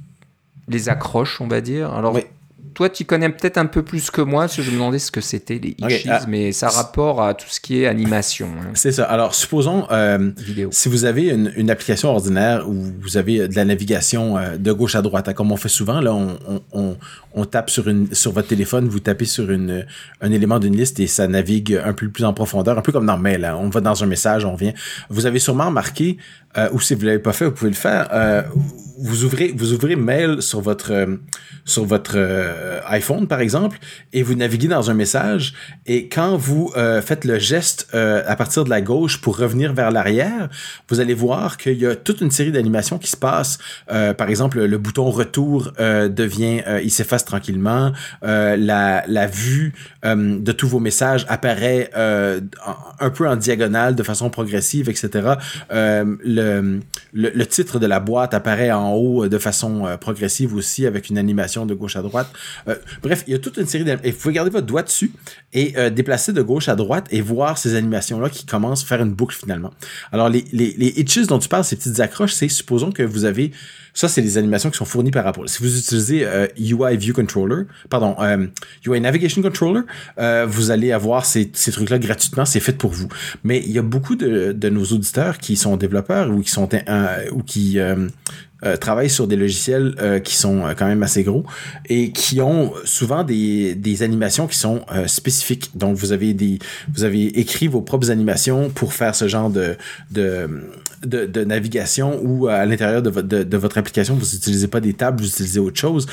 [0.69, 1.93] les, accroches, on va dire?
[1.93, 2.17] Alors,
[2.73, 5.11] toi, tu connais peut-être un peu plus que moi, parce que je me demandais ce
[5.11, 6.21] que c'était les itchies, ah.
[6.27, 8.47] mais ça rapport à tout ce qui est animation.
[8.59, 8.71] Hein.
[8.73, 9.05] C'est ça.
[9.05, 10.31] Alors, supposons, euh,
[10.71, 14.95] si vous avez une, application ordinaire où vous avez de la navigation euh, de gauche
[14.95, 16.13] à droite, hein, comme on fait souvent, là,
[16.73, 19.85] on, tape sur, une, sur votre téléphone, vous tapez sur une,
[20.21, 23.05] un élément d'une liste et ça navigue un peu plus en profondeur, un peu comme
[23.05, 23.45] dans Mail.
[23.45, 23.57] Hein.
[23.59, 24.73] On va dans un message, on vient.
[25.09, 26.17] Vous avez sûrement remarqué,
[26.57, 28.45] euh, ou si vous l'avez pas fait, vous pouvez le faire.
[28.99, 31.07] vous ouvrez, vous ouvrez Mail sur votre,
[31.65, 32.15] sur votre
[32.87, 33.77] iPhone, par exemple,
[34.13, 35.53] et vous naviguez dans un message,
[35.85, 36.71] et quand vous
[37.01, 40.49] faites le geste à partir de la gauche pour revenir vers l'arrière,
[40.89, 43.57] vous allez voir qu'il y a toute une série d'animations qui se passent.
[43.87, 47.91] par exemple, le bouton retour devient, il s'efface tranquillement.
[48.21, 49.73] la, vue
[50.03, 55.33] de tous vos messages apparaît un peu en diagonale, de façon progressive, etc.
[55.71, 61.65] le, titre de la boîte apparaît en haut de façon progressive aussi, avec une animation
[61.65, 62.27] de gauche à droite.
[63.01, 64.11] Bref, il y a toute une série d'animations.
[64.11, 65.11] Vous pouvez garder votre doigt dessus
[65.53, 69.13] et déplacer de gauche à droite et voir ces animations-là qui commencent à faire une
[69.13, 69.71] boucle finalement.
[70.11, 73.25] Alors, les, les, les hitches dont tu parles, ces petites accroches, c'est supposons que vous
[73.25, 73.51] avez
[73.93, 75.47] ça, c'est les animations qui sont fournies par Apple.
[75.47, 78.47] Si vous utilisez euh, UI View Controller, pardon, euh,
[78.85, 79.81] UI Navigation Controller,
[80.17, 82.45] euh, vous allez avoir ces, ces trucs-là gratuitement.
[82.45, 83.07] C'est fait pour vous.
[83.43, 86.67] Mais il y a beaucoup de, de nos auditeurs qui sont développeurs ou qui sont
[87.31, 87.77] ou qui
[88.65, 91.43] euh, travaillent sur des logiciels euh, qui sont euh, quand même assez gros
[91.89, 95.71] et qui ont souvent des, des animations qui sont spécifiques.
[95.75, 96.59] Donc vous avez des
[96.93, 99.75] vous avez écrit vos propres animations pour faire ce genre de
[100.11, 100.47] de,
[101.05, 105.21] de, navigation ou à l'intérieur de, de, de, votre application vous n'utilisez pas des tables,
[105.21, 106.07] vous utilisez autre chose.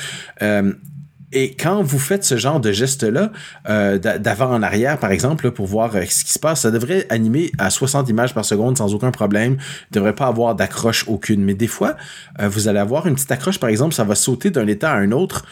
[1.33, 3.31] Et quand vous faites ce genre de geste-là,
[3.69, 7.05] euh, d'avant en arrière, par exemple, pour voir euh, ce qui se passe, ça devrait
[7.09, 9.57] animer à 60 images par seconde sans aucun problème.
[9.91, 11.43] Il devrait pas avoir d'accroche aucune.
[11.43, 11.95] Mais des fois,
[12.39, 14.97] euh, vous allez avoir une petite accroche, par exemple, ça va sauter d'un état à
[14.97, 15.45] un autre.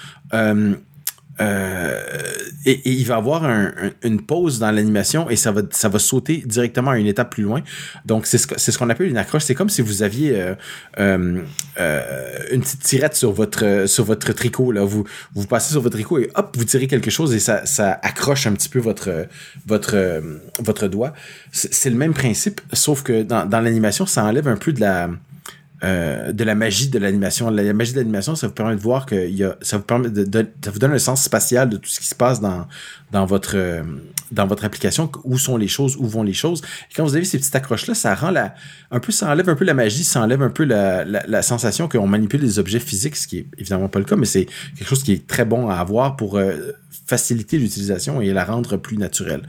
[1.42, 2.02] Euh,
[2.66, 3.72] et, il va avoir un,
[4.04, 7.44] une pause dans l'animation et ça va, ça va sauter directement à une étape plus
[7.44, 7.62] loin.
[8.06, 9.44] Donc, c'est ce, ce qu'on appelle une accroche.
[9.44, 10.42] C'est comme si vous aviez
[11.00, 11.44] euh,
[11.80, 14.72] euh, une petite tirette sur votre, sur votre tricot.
[14.72, 14.84] Là.
[14.84, 18.00] Vous, vous passez sur votre tricot et hop, vous tirez quelque chose et ça, ça
[18.02, 19.28] accroche un petit peu votre,
[19.66, 20.22] votre,
[20.60, 21.14] votre doigt.
[21.52, 25.10] C'est, le même principe, sauf que dans, dans l'animation, ça enlève un peu de la
[25.84, 27.50] euh, de la magie de l'animation.
[27.50, 30.10] La magie de l'animation, ça vous permet de voir que y a, ça vous permet
[30.10, 32.68] de, ça vous donne un sens spatial de tout ce qui se passe dans,
[33.12, 33.82] dans votre, euh,
[34.32, 36.62] dans votre application, où sont les choses, où vont les choses.
[36.92, 38.56] Et quand vous avez ces petites accroches-là, ça rend la,
[38.92, 41.88] un peu, ça enlève un peu la magie, ça enlève un peu la, la, sensation
[41.88, 44.88] qu'on manipule des objets physiques, ce qui est évidemment pas le cas, mais c'est quelque
[44.88, 46.74] chose qui est très bon à avoir pour euh,
[47.08, 49.44] faciliter l'utilisation et la rendre plus naturelle.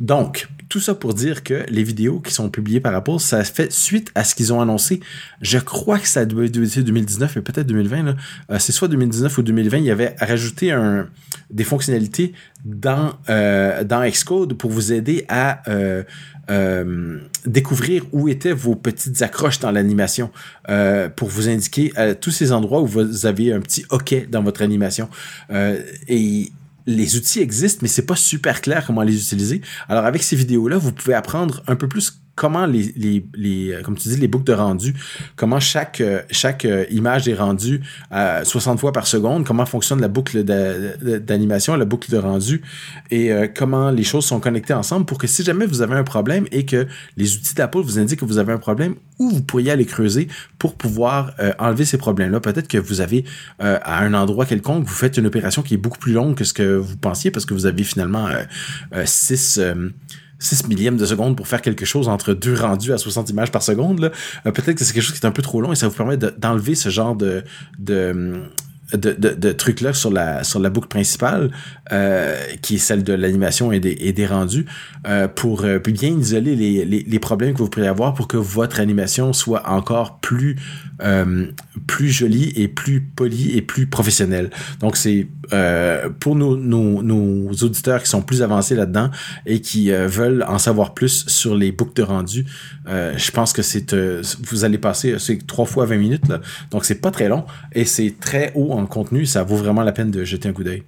[0.00, 3.72] Donc, tout ça pour dire que les vidéos qui sont publiées par Apple, ça fait
[3.72, 5.00] suite à ce qu'ils ont annoncé.
[5.40, 8.16] Je crois que ça être 2019, mais peut-être 2020.
[8.50, 9.78] Euh, c'est soit 2019 ou 2020.
[9.78, 10.76] Il y avait rajouté
[11.50, 12.32] des fonctionnalités
[12.64, 16.02] dans, euh, dans Xcode pour vous aider à euh,
[17.46, 20.30] découvrir où étaient vos petites accroches dans l'animation
[21.16, 25.08] pour vous indiquer tous ces endroits où vous avez un petit OK dans votre animation.
[26.08, 26.50] et
[26.86, 29.60] les outils existent, mais c'est pas super clair comment les utiliser.
[29.88, 33.82] Alors avec ces vidéos-là, vous pouvez apprendre un peu plus comment les, les, les, euh,
[33.82, 34.94] comme tu dis, les boucles de rendu,
[35.36, 40.00] comment chaque, euh, chaque euh, image est rendue à 60 fois par seconde, comment fonctionne
[40.00, 42.62] la boucle d'animation, la boucle de rendu,
[43.10, 46.46] et comment les choses sont connectées ensemble pour que si jamais vous avez un problème
[46.50, 49.70] et que les outils d'Apple vous indiquent que vous avez un problème, où vous pourriez
[49.70, 52.40] aller creuser pour pouvoir enlever ces problèmes-là.
[52.40, 53.24] Peut-être que vous avez
[53.58, 56.52] à un endroit quelconque, vous faites une opération qui est beaucoup plus longue que ce
[56.52, 58.28] que vous pensiez parce que vous avez finalement
[59.04, 59.60] 6
[60.38, 63.62] 6 millièmes de seconde pour faire quelque chose entre deux rendus à 60 images par
[63.62, 64.12] seconde,
[64.46, 65.94] euh, peut-être que c'est quelque chose qui est un peu trop long et ça vous
[65.94, 67.44] permet d'enlever ce genre de,
[69.52, 71.50] trucs-là sur la, boucle principale,
[71.92, 74.66] euh, qui est celle de l'animation et des, rendus,
[75.06, 78.80] euh, pour bien isoler les, les, les, problèmes que vous pourriez avoir pour que votre
[78.80, 80.56] animation soit encore plus,
[81.04, 81.46] euh,
[81.86, 84.50] plus jolie et plus polie et plus professionnelle.
[84.80, 89.10] Donc, c'est euh, pour nos, nos, auditeurs qui sont plus avancés là-dedans
[89.46, 92.46] et qui veulent en savoir plus sur les boucles de rendu,
[92.86, 96.40] je pense que c'est vous allez passer c'est trois fois 20 minutes, là,
[96.70, 99.92] donc c'est pas très long et c'est très haut en contenu, ça vaut vraiment la
[99.92, 100.82] peine de jeter un coup d'œil.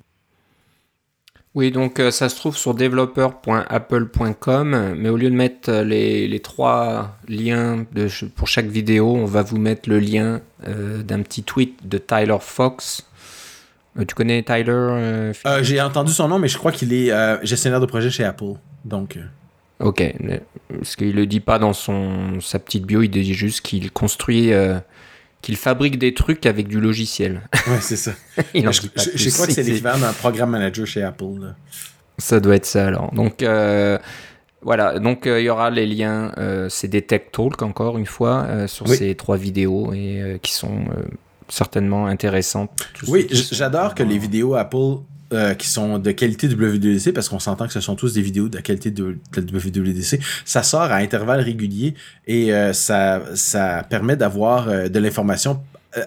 [1.56, 6.38] Oui, donc euh, ça se trouve sur developer.apple.com, mais au lieu de mettre euh, les,
[6.40, 11.42] trois liens de, pour chaque vidéo, on va vous mettre le lien euh, d'un petit
[11.42, 13.06] tweet de Tyler Fox.
[14.06, 17.10] tu connais Tyler J'ai entendu son nom, mais je crois qu'il est
[17.42, 18.52] gestionnaire de projet chez Apple.
[18.84, 19.18] Donc.
[19.80, 20.14] Ok,
[20.68, 24.52] parce qu'il le dit pas dans son sa petite bio, il dit juste qu'il construit
[25.46, 27.42] qu'il fabrique des trucs avec du logiciel.
[27.68, 28.12] Ouais, c'est ça.
[28.54, 31.54] je, crois que c'est l'équivalent d'un programme manager chez Apple.
[32.18, 33.12] Ça doit être ça alors.
[33.14, 33.98] Donc euh,
[34.62, 38.06] voilà, donc euh, il y aura les liens, euh, c'est des Tech Talk encore une
[38.06, 40.84] fois sur ces trois vidéos et qui sont
[41.48, 42.88] certainement intéressantes.
[43.06, 44.98] Oui, j'adore que les vidéos Apple
[45.32, 48.48] euh, qui sont de qualité WWDC, parce qu'on s'entend que ce sont tous des vidéos
[48.48, 51.94] de qualité de, WWDC, ça sort à intervalles réguliers
[52.28, 55.60] et euh, ça, ça permet d'avoir euh, de l'information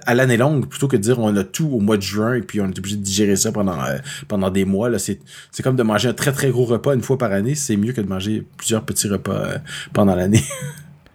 [0.05, 2.41] à l'année longue plutôt que de dire on a tout au mois de juin et
[2.41, 3.79] puis on est obligé de digérer ça pendant
[4.29, 4.99] pendant des mois là.
[4.99, 5.19] C'est
[5.51, 7.91] c'est comme de manger un très très gros repas une fois par année c'est mieux
[7.91, 9.55] que de manger plusieurs petits repas
[9.91, 10.43] pendant l'année.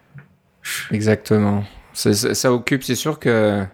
[0.90, 1.64] Exactement.
[1.94, 3.64] Ça, ça occupe c'est sûr que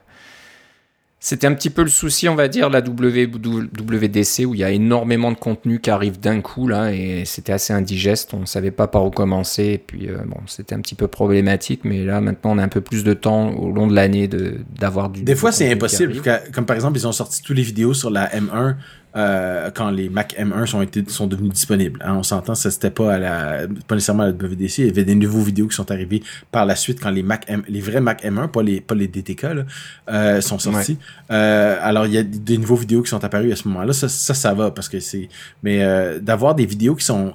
[1.22, 4.70] c'était un petit peu le souci, on va dire, la WWDC, où il y a
[4.70, 8.32] énormément de contenu qui arrive d'un coup, là, et c'était assez indigeste.
[8.32, 11.08] On ne savait pas par où commencer, et puis, euh, bon, c'était un petit peu
[11.08, 14.28] problématique, mais là, maintenant, on a un peu plus de temps au long de l'année
[14.78, 15.22] d'avoir du.
[15.22, 16.22] Des fois, c'est impossible,
[16.54, 18.76] comme par exemple, ils ont sorti toutes les vidéos sur la M1
[19.16, 22.00] euh, quand les Mac M1 sont, été, sont devenus disponibles.
[22.04, 24.78] Hein, on s'entend, ça c'était pas à la, pas nécessairement à la WDC.
[24.78, 27.44] Il y avait des nouveaux vidéos qui sont arrivées par la suite quand les Mac
[27.48, 29.64] M, les vrais Mac M1, pas les, pas les DTK, là,
[30.10, 30.96] euh, sont sortis.
[31.32, 33.92] Euh, alors il y a des nouveaux vidéos qui sont apparues à ce moment-là.
[33.92, 35.28] Ça, ça, ça va parce que c'est,
[35.64, 35.80] mais
[36.20, 37.34] d'avoir des vidéos qui sont,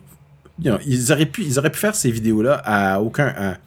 [0.64, 3.58] ils auraient pu, ils auraient pu faire ces vidéos-là à aucun, à,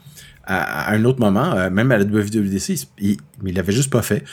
[0.45, 4.25] à, un autre moment, même à la WWDC, mais il l'avait juste pas fait.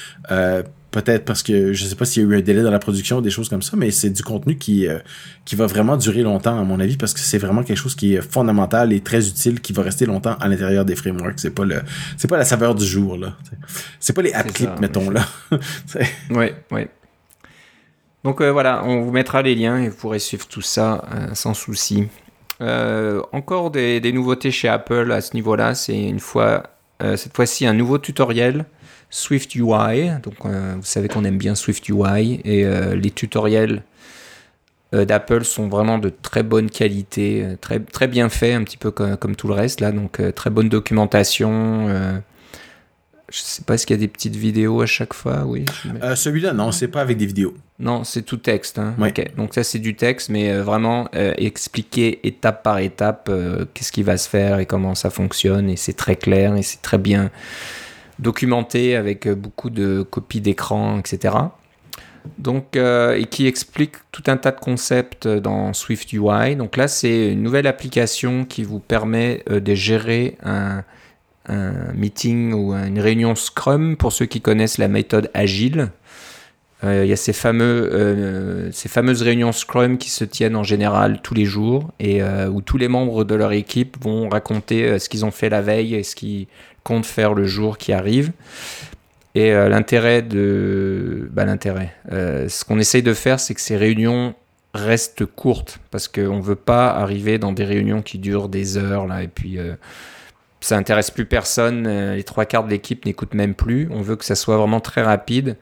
[0.95, 2.79] Euh, peut-être parce que je sais pas s'il y a eu un délai dans la
[2.79, 4.99] production, des choses comme ça, mais c'est du contenu qui euh,
[5.45, 8.15] qui va vraiment durer longtemps à mon avis parce que c'est vraiment quelque chose qui
[8.15, 11.39] est fondamental et très utile qui va rester longtemps à l'intérieur des frameworks.
[11.39, 11.81] C'est pas le
[12.17, 13.35] c'est pas la saveur du jour là.
[13.99, 15.25] C'est pas les app clips mettons là.
[16.31, 16.87] oui, oui.
[18.23, 22.07] Donc voilà, on vous mettra les liens et vous pourrez suivre tout ça sans souci.
[22.61, 25.75] Euh, encore des, nouveautés chez Apple à ce niveau-là.
[25.75, 26.63] C'est une fois,
[27.01, 28.65] euh, cette fois-ci un nouveau tutoriel
[29.15, 30.11] Swift UI.
[30.23, 33.83] Donc, euh, vous savez qu'on aime bien Swift UI et les tutoriels
[34.91, 39.17] d'Apple sont vraiment de très bonne qualité, très, très bien faits, un petit peu comme,
[39.17, 39.91] comme tout le reste là.
[39.91, 42.21] Donc, très bonne documentation
[43.31, 45.43] je sais pas, est-ce qu'il y a des petites vidéos à chaque fois?
[45.45, 45.65] Oui.
[46.03, 47.55] Euh, celui-là, non, c'est pas avec des vidéos.
[47.79, 48.77] Non, c'est tout texte.
[48.77, 48.95] Hein.
[49.35, 53.31] Donc ça, c'est du texte, mais euh, vraiment euh, expliquer étape par étape
[53.73, 55.69] qu'est-ce qui va se faire et comment ça fonctionne.
[55.69, 57.31] Et c'est très clair et c'est très bien
[58.19, 61.35] documenté avec beaucoup de copies d'écran, etc.
[62.39, 66.55] Donc, et qui explique tout un tas de concepts dans Swift UI.
[66.55, 70.83] Donc là, c'est une nouvelle application qui vous permet de gérer un
[71.93, 75.91] meeting ou une réunion Scrum pour ceux qui connaissent la méthode agile.
[76.83, 80.63] Euh, il y a ces, fameux, euh, ces fameuses réunions Scrum qui se tiennent en
[80.63, 84.99] général tous les jours et euh, où tous les membres de leur équipe vont raconter
[84.99, 86.47] ce qu'ils ont fait la veille et ce qu'ils
[86.85, 88.31] comptent faire le jour qui arrive.
[89.37, 91.27] Et l'intérêt de.
[91.33, 91.93] Bah, l'intérêt.
[92.09, 94.33] ce qu'on essaye de faire, c'est que ces réunions
[94.73, 99.07] restent courtes parce qu'on ne veut pas arriver dans des réunions qui durent des heures
[99.07, 99.59] là, et puis
[100.65, 101.85] ça intéresse plus personne.
[101.87, 103.87] Euh, les trois quarts de l'équipe n'écoutent même plus.
[103.91, 105.57] On veut que ça soit vraiment très rapide.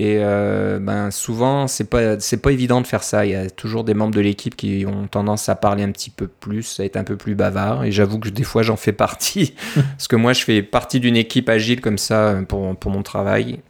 [0.00, 3.26] Et euh, ben souvent, c'est pas c'est pas évident de faire ça.
[3.26, 6.10] Il y a toujours des membres de l'équipe qui ont tendance à parler un petit
[6.10, 7.84] peu plus, à être un peu plus bavard.
[7.84, 11.16] Et j'avoue que des fois, j'en fais partie, parce que moi, je fais partie d'une
[11.16, 13.60] équipe agile comme ça euh, pour, pour mon travail,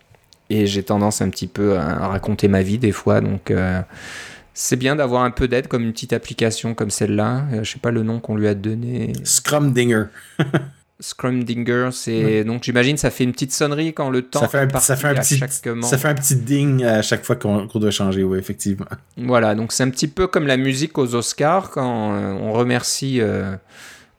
[0.51, 3.20] et j'ai tendance un petit peu à raconter ma vie des fois.
[3.20, 3.51] Donc
[4.61, 7.45] c'est bien d'avoir un peu d'aide comme une petite application comme celle-là.
[7.53, 9.12] Euh, je sais pas le nom qu'on lui a donné.
[9.22, 10.07] Scrumdinger.
[11.01, 14.78] Scrumdinger, c'est donc j'imagine ça fait une petite sonnerie quand le temps ça fait un,
[14.80, 15.38] ça fait un petit
[15.82, 18.86] ça fait un petit ding à chaque fois qu'on doit changer, oui effectivement.
[19.16, 23.20] Voilà, donc c'est un petit peu comme la musique aux Oscars quand euh, on remercie
[23.20, 23.55] euh,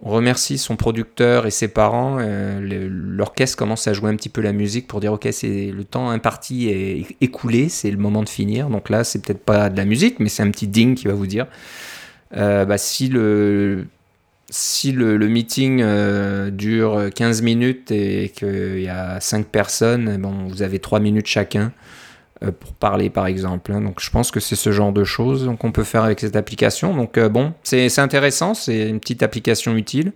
[0.01, 2.17] on remercie son producteur et ses parents.
[2.21, 5.83] Euh, l'orchestre commence à jouer un petit peu la musique pour dire ok, c'est le
[5.83, 8.69] temps imparti est écoulé, c'est le moment de finir.
[8.69, 11.13] Donc là, c'est peut-être pas de la musique, mais c'est un petit ding qui va
[11.13, 11.47] vous dire
[12.31, 13.85] bah, si le
[14.49, 20.61] si le, meeting euh, dure 15 minutes et qu'il y a 5 personnes, bon, vous
[20.61, 21.71] avez 3 minutes chacun.
[22.41, 23.73] Euh, pour parler par exemple.
[23.73, 23.81] Hein.
[23.81, 26.95] Donc je pense que c'est ce genre de choses qu'on peut faire avec cette application.
[26.95, 30.13] Donc euh, bon, c'est intéressant, c'est une petite application utile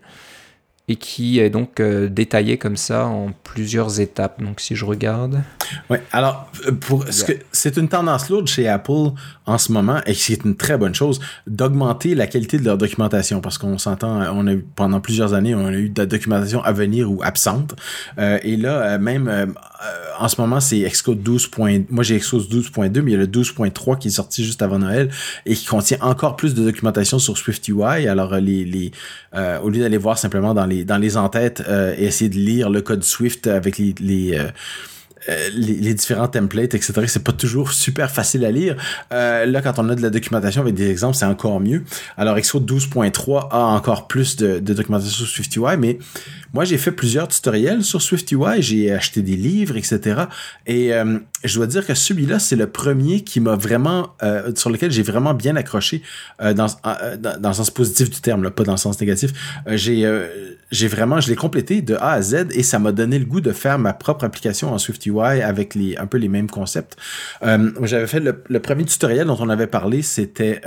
[0.89, 4.43] et qui est donc euh, détaillée comme ça en plusieurs étapes.
[4.43, 5.41] Donc si je regarde.
[5.89, 9.11] Oui, alors pour ce que c'est une tendance lourde chez Apple
[9.45, 13.39] en ce moment et c'est une très bonne chose d'augmenter la qualité de leur documentation?
[13.39, 16.61] Parce qu'on s'entend on a eu pendant plusieurs années on a eu de la documentation
[16.63, 17.75] à venir ou absente
[18.17, 21.51] et là même euh, en ce moment, c'est Xcode 12.
[21.89, 24.79] Moi, j'ai Xcode 12.2, mais il y a le 12.3 qui est sorti juste avant
[24.79, 25.09] Noël
[25.45, 28.07] et qui contient encore plus de documentation sur SwiftUI.
[28.07, 28.91] Alors, euh, les, les
[29.35, 31.63] euh, au lieu d'aller voir simplement dans les dans les entêtes
[31.97, 34.37] et essayer de lire le code Swift avec les, les
[35.55, 36.93] les, différents templates, etc.
[37.07, 38.75] C'est pas toujours super facile à lire.
[39.11, 41.83] là, quand on a de la documentation avec des exemples, c'est encore mieux.
[42.17, 45.99] Alors, Xcode 12.3 a encore plus de, documentation sur SwiftUI, mais
[46.53, 50.25] moi, j'ai fait plusieurs tutoriels sur SwiftUI, j'ai acheté des livres, etc.
[50.67, 54.69] Et euh, je dois dire que celui-là, c'est le premier qui m'a vraiment, euh, sur
[54.69, 56.03] lequel j'ai vraiment bien accroché
[56.41, 56.67] euh, dans,
[57.19, 59.31] dans, dans, le sens positif du terme, pas dans le sens négatif.
[59.67, 60.07] j'ai,
[60.73, 63.41] j'ai vraiment, je l'ai complété de A à Z et ça m'a donné le goût
[63.41, 66.97] de faire ma propre application en SwiftUI avec les, un peu les mêmes concepts.
[67.41, 70.61] J'avais fait le, le, premier tutoriel dont on avait parlé, c'était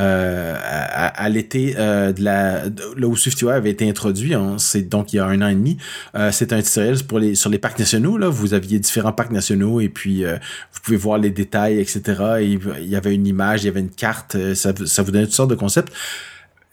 [0.00, 5.16] euh, à, l'été euh, de la là où SwiftUI avait été introduit, c'est donc il
[5.16, 5.76] y a un an et demi.
[6.16, 8.18] Euh, c'est un tutoriel pour les sur les parcs nationaux.
[8.18, 12.02] Là, vous aviez différents parcs nationaux et puis vous pouvez voir les détails, etc.
[12.40, 15.34] il y avait une image, il y avait une carte, ça, ça vous donnait toutes
[15.34, 15.92] sortes de concepts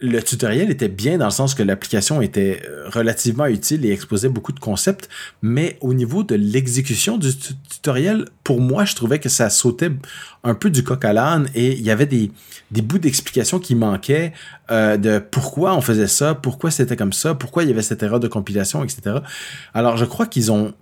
[0.01, 4.29] le tutoriel était bien dans le sens que l'application était euh, relativement utile et exposait
[4.29, 5.07] beaucoup de concepts,
[5.43, 9.91] mais au niveau de l'exécution du tutoriel, pour moi, je trouvais que ça sautait
[10.43, 12.31] un peu du coq à l'âne et il y avait des,
[12.71, 14.33] des bouts d'explication qui manquaient
[14.71, 18.01] euh, de pourquoi on faisait ça, pourquoi c'était comme ça, pourquoi il y avait cette
[18.01, 19.17] erreur de compilation, etc.
[19.75, 20.73] Alors, je crois qu'ils ont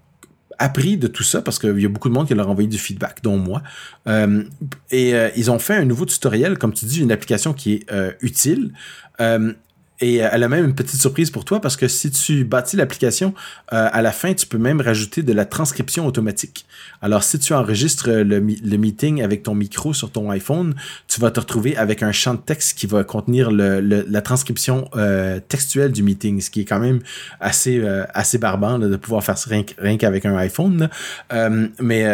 [0.61, 2.67] appris de tout ça parce qu'il y a beaucoup de monde qui leur a envoyé
[2.67, 3.63] du feedback, dont moi.
[4.07, 4.43] Euh,
[4.91, 7.86] et ils ont fait un nouveau tutoriel, comme tu dis, une application qui est
[8.22, 8.74] utile.
[9.22, 9.53] Euh,
[10.01, 13.34] et elle a même une petite surprise pour toi parce que si tu bâtis l'application,
[13.74, 16.65] euh, à la fin, tu peux même rajouter de la transcription automatique.
[17.01, 20.76] Alors, si tu enregistres le, le, meeting avec ton micro sur ton iPhone,
[21.07, 25.39] tu vas te retrouver avec un champ de texte qui va contenir la transcription euh,
[25.45, 26.99] textuelle du meeting, ce qui est quand même
[27.41, 30.89] assez, euh, assez barbant de pouvoir faire ça rien, qu'avec un iPhone.
[31.34, 32.05] Euh, mais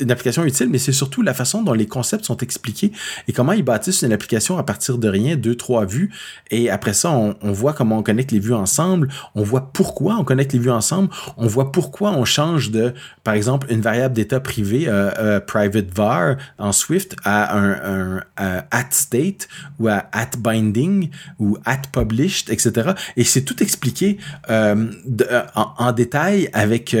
[0.00, 2.92] une application utile, mais c'est surtout la façon dont les concepts sont expliqués
[3.28, 6.10] et comment ils bâtissent une application à partir de rien, deux, trois vues.
[6.50, 10.24] Et après ça, on, voit comment on connecte les vues ensemble, on voit pourquoi on
[10.24, 12.94] connecte les vues ensemble, on voit pourquoi on change de,
[13.24, 18.90] par exemple, une variable d'état privé, euh, euh, private var en Swift, à un, at
[18.90, 19.48] state
[19.78, 22.92] ou à at binding ou at published, etc.
[23.16, 24.18] Et c'est tout expliqué
[24.50, 24.90] euh,
[25.54, 26.96] en, détail avec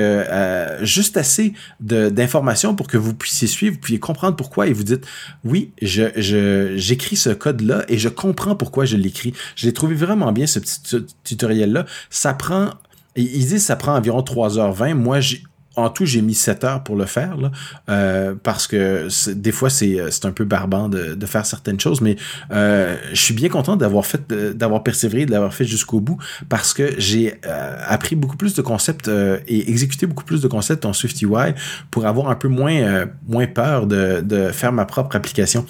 [0.82, 5.06] juste assez d'informations pour que vous puissiez suivre, vous puissiez comprendre pourquoi et vous dites
[5.44, 9.32] oui, je, j'écris ce code-là et je comprends pourquoi je l'écris.
[9.56, 11.86] Je l'ai trouvé vraiment bien ce petit tutoriel-là.
[12.10, 12.70] Ça prend,
[13.16, 14.94] ils disent ça prend environ 3h20.
[14.94, 15.42] Moi, j'ai
[15.80, 17.50] en tout, j'ai mis 7 heures pour le faire, là,
[17.88, 22.16] euh, parce que des fois, c'est un peu barbant de, de, faire certaines choses, mais
[22.52, 26.18] euh, je suis bien content d'avoir fait, d'avoir persévéré, de l'avoir fait jusqu'au bout,
[26.48, 30.48] parce que j'ai euh, appris beaucoup plus de concepts euh, et exécuté beaucoup plus de
[30.48, 31.54] concepts en SwiftUI
[31.90, 35.64] pour avoir un peu moins, euh, moins peur de, de faire ma propre application.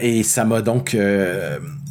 [0.00, 0.96] et ça m'a donc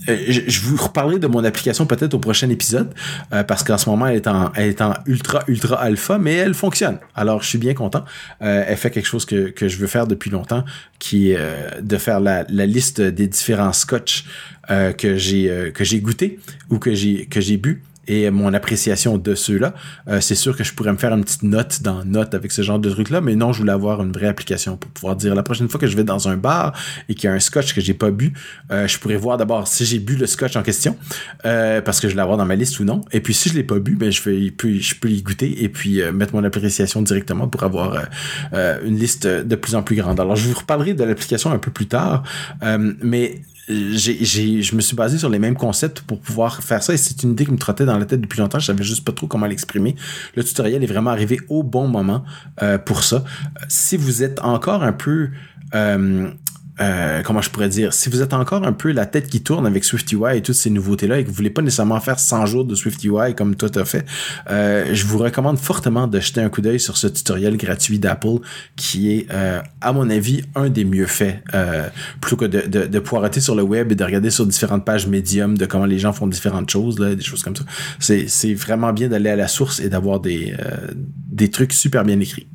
[0.09, 2.93] euh, je, vous reparlerai de mon application peut-être au prochain épisode,
[3.33, 6.33] euh, parce qu'en ce moment, elle est, en, elle est en ultra, ultra alpha, mais
[6.33, 6.97] elle fonctionne.
[7.15, 8.03] Alors, je suis bien content.
[8.41, 10.63] Euh, elle fait quelque chose que, je veux faire depuis longtemps,
[10.99, 11.39] qui est
[11.81, 14.25] de faire la, la liste des différents scotch
[14.67, 16.39] que j'ai que j'ai goûté
[16.69, 19.73] ou que j'ai que j'ai bu et mon appréciation de ceux-là.
[20.09, 22.61] Euh, c'est sûr que je pourrais me faire une petite note dans Note avec ce
[22.61, 25.43] genre de truc-là, mais non, je voulais avoir une vraie application pour pouvoir dire la
[25.43, 26.73] prochaine fois que je vais dans un bar
[27.07, 28.33] et qu'il y a un scotch que j'ai pas bu,
[28.69, 30.97] euh, je pourrais voir d'abord si j'ai bu le scotch en question,
[31.45, 32.99] euh, parce que je vais l'avoir dans ma liste ou non.
[33.13, 36.01] Et puis si je l'ai pas bu, ben je je peux y goûter et puis
[36.11, 38.07] mettre mon appréciation directement pour avoir
[38.53, 40.19] une liste de plus en plus grande.
[40.19, 42.23] Alors je vous reparlerai de l'application un peu plus tard,
[43.01, 43.41] mais
[43.71, 47.31] je me suis basé sur les mêmes concepts pour pouvoir faire ça et c'est une
[47.31, 48.59] idée qui me trottait dans la tête depuis longtemps.
[48.59, 49.95] Je savais juste pas trop comment l'exprimer.
[50.35, 52.23] Le tutoriel est vraiment arrivé au bon moment
[52.61, 53.23] euh, pour ça.
[53.67, 55.29] Si vous êtes encore un peu
[55.73, 56.29] euh,
[56.79, 59.67] euh, comment je pourrais dire, si vous êtes encore un peu la tête qui tourne
[59.67, 62.65] avec SwiftUI et toutes ces nouveautés-là et que vous voulez pas nécessairement faire 100 jours
[62.65, 64.05] de SwiftUI comme toi t'as fait,
[64.49, 68.39] euh, je vous recommande fortement de jeter un coup d'œil sur ce tutoriel gratuit d'Apple
[68.75, 71.43] qui est, euh, à mon avis, un des mieux faits,
[72.21, 75.07] plutôt que de, de, de poireter sur le web et de regarder sur différentes pages
[75.07, 77.63] médium de comment les gens font différentes choses, là, des choses comme ça.
[77.99, 82.47] C'est, vraiment bien d'aller à la source et d'avoir des trucs super bien écrits.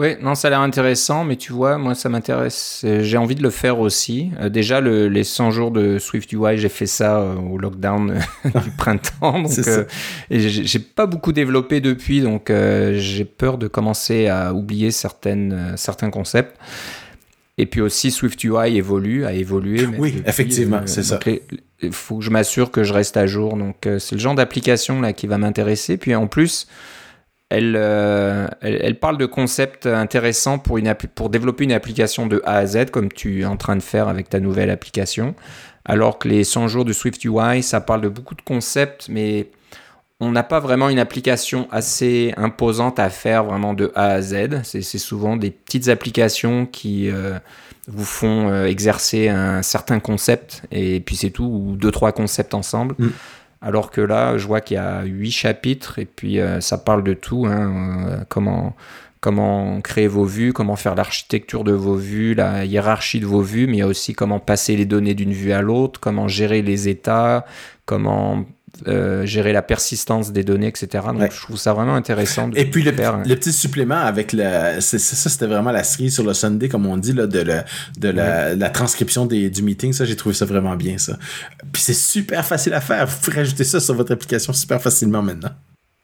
[0.00, 2.86] Oui, non, ça a l'air intéressant, mais tu vois, moi, ça m'intéresse.
[3.02, 4.30] J'ai envie de le faire aussi.
[4.40, 8.12] Euh, déjà, le, les 100 jours de Swift UI, j'ai fait ça euh, au lockdown
[8.12, 9.40] euh, du printemps.
[9.42, 9.52] Donc,
[10.30, 16.08] et j'ai pas beaucoup développé depuis, donc j'ai peur de commencer à oublier certaines, certains
[16.08, 16.56] concepts.
[17.58, 19.84] Et puis aussi, Swift UI évolue, a évolué.
[19.84, 21.20] Oui, effectivement, c'est ça.
[21.82, 23.54] Il faut que je m'assure que je reste à jour.
[23.58, 25.98] Donc, c'est le genre d'application là qui va m'intéresser.
[25.98, 26.68] Puis en plus,
[27.52, 30.78] euh, elle, parle de concepts intéressants pour,
[31.30, 34.28] développer une application de A à Z, comme tu es en train de faire avec
[34.28, 35.34] ta nouvelle application.
[35.84, 39.48] Alors que les 100 jours du Swift UI, ça parle de beaucoup de concepts, mais
[40.20, 44.62] on n'a pas vraiment une application assez imposante à faire vraiment de A à Z.
[44.62, 47.38] C'est souvent des petites applications qui euh,
[47.88, 52.52] vous font euh, exercer un certain concept et puis c'est tout, ou deux, trois concepts
[52.52, 52.94] ensemble.
[52.98, 53.08] Mm.
[53.62, 57.04] Alors que là, je vois qu'il y a huit chapitres et puis euh, ça parle
[57.04, 57.46] de tout.
[57.46, 58.74] Hein, comment,
[59.20, 63.66] comment créer vos vues, comment faire l'architecture de vos vues, la hiérarchie de vos vues,
[63.66, 66.62] mais il y a aussi comment passer les données d'une vue à l'autre, comment gérer
[66.62, 67.44] les états,
[67.84, 68.44] comment
[68.86, 71.04] euh, gérer la persistance des données, etc.
[71.12, 72.48] Donc, je trouve ça vraiment intéressant.
[72.48, 74.80] De Et puis, le, faire, le, petit supplément avec le.
[74.80, 77.60] ça, c'était vraiment la série sur le Sunday, comme on dit, là, de, le,
[77.98, 79.92] de la, la, transcription des, du meeting.
[79.92, 81.18] Ça, j'ai trouvé ça vraiment bien, ça.
[81.72, 83.06] Puis, c'est super facile à faire.
[83.06, 85.50] Vous pouvez rajouter ça sur votre application super facilement maintenant.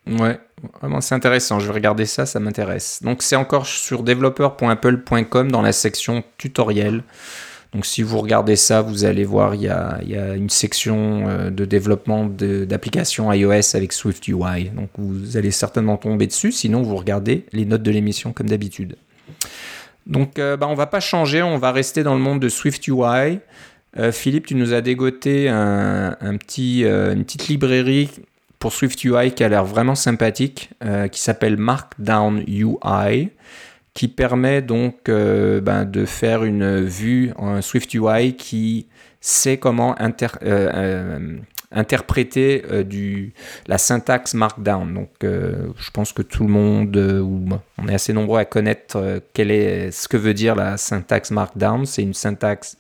[0.07, 0.39] Ouais,
[0.81, 1.59] vraiment, c'est intéressant.
[1.59, 3.01] Je vais regarder ça, ça m'intéresse.
[3.03, 7.03] Donc, c'est encore sur developer.apple.com dans la section tutoriel.
[7.77, 10.01] Donc si vous regardez ça, vous allez voir, il y a,
[10.35, 14.71] une section euh, de développement d'applications iOS avec Swift UI.
[14.75, 18.97] Donc vous allez certainement tomber dessus, sinon vous regardez les notes de l'émission comme d'habitude.
[20.07, 22.89] Donc euh, bah, on va pas changer, on va rester dans le monde de Swift
[22.89, 23.41] UI.
[23.99, 25.45] Euh, Philippe, tu nous as dégoté
[26.41, 28.09] petit, une petite librairie
[28.59, 30.71] pour Swift UI qui a l'air vraiment sympathique,
[31.13, 33.33] qui s'appelle Markdown UI
[33.97, 38.89] qui permet donc euh, ben, de faire une vue en Swift UI qui
[39.23, 40.11] sait comment euh,
[40.43, 41.39] euh,
[41.73, 42.63] interpréter
[43.67, 44.93] la syntaxe Markdown.
[44.93, 50.09] Donc je pense que tout le monde, ou on est assez nombreux à connaître ce
[50.09, 51.87] que veut dire la syntaxe Markdown.
[51.87, 52.77] C'est une syntaxe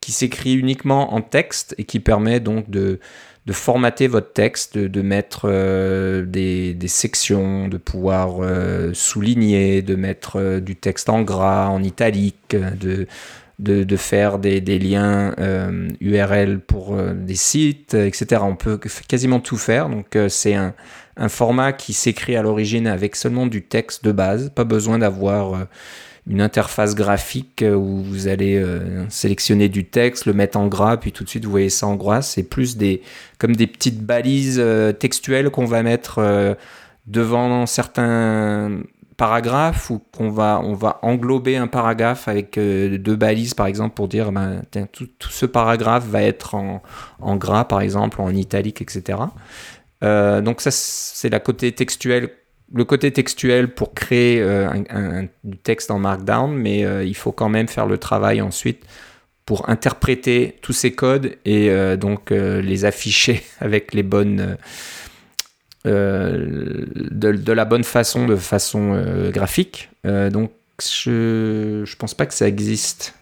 [0.00, 3.00] qui s'écrit uniquement en texte et qui permet donc de
[3.44, 10.38] de formater votre texte, de, mettre euh, des, sections, de pouvoir euh, souligner, de mettre
[10.38, 13.06] euh, du texte en gras, en italique, de,
[13.96, 15.34] faire des, liens
[16.00, 18.42] URL pour des sites, etc.
[18.44, 18.78] On peut
[19.08, 19.88] quasiment tout faire.
[19.88, 20.74] Donc c'est un,
[21.28, 25.66] format qui s'écrit à l'origine avec seulement du texte de base, pas besoin d'avoir
[26.26, 30.96] une interface graphique euh, où vous allez euh, sélectionner du texte, le mettre en gras,
[30.96, 32.22] puis tout de suite vous voyez ça en gras.
[32.22, 33.02] C'est plus des
[33.38, 36.56] comme des petites balises euh, textuelles qu'on va mettre
[37.06, 38.82] devant certains
[39.16, 44.06] paragraphes ou qu'on va on va englober un paragraphe avec deux balises par exemple pour
[44.06, 44.62] dire ben,
[44.92, 46.82] tout, ce paragraphe va être en,
[47.20, 49.18] en, gras par exemple en italique etc.
[50.00, 52.30] donc ça c'est la côté textuel
[52.74, 57.48] le côté textuel pour créer euh, du texte en Markdown, mais euh, il faut quand
[57.48, 58.84] même faire le travail ensuite
[59.44, 64.56] pour interpréter tous ces codes et euh, donc les afficher avec les bonnes
[65.84, 69.90] de, la bonne façon, de façon graphique.
[70.04, 73.14] donc je ne pense pas que ça existe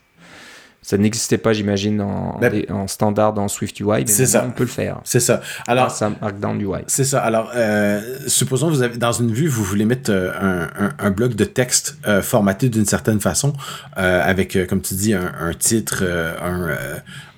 [0.91, 4.45] ça n'existait pas, j'imagine, en, ben, en, standard dans Swift UI, mais ça.
[4.45, 5.01] on peut le faire.
[5.05, 5.41] C'est ça.
[5.69, 6.81] Alors, ça Markdown UI.
[6.89, 7.21] C'est ça.
[7.21, 11.11] Alors, euh, supposons vous avez dans une vue, vous voulez mettre euh, un, un, un
[11.13, 13.53] bloc de texte euh, formaté d'une certaine façon,
[13.99, 16.71] euh, avec, comme tu dis, un, un titre, un,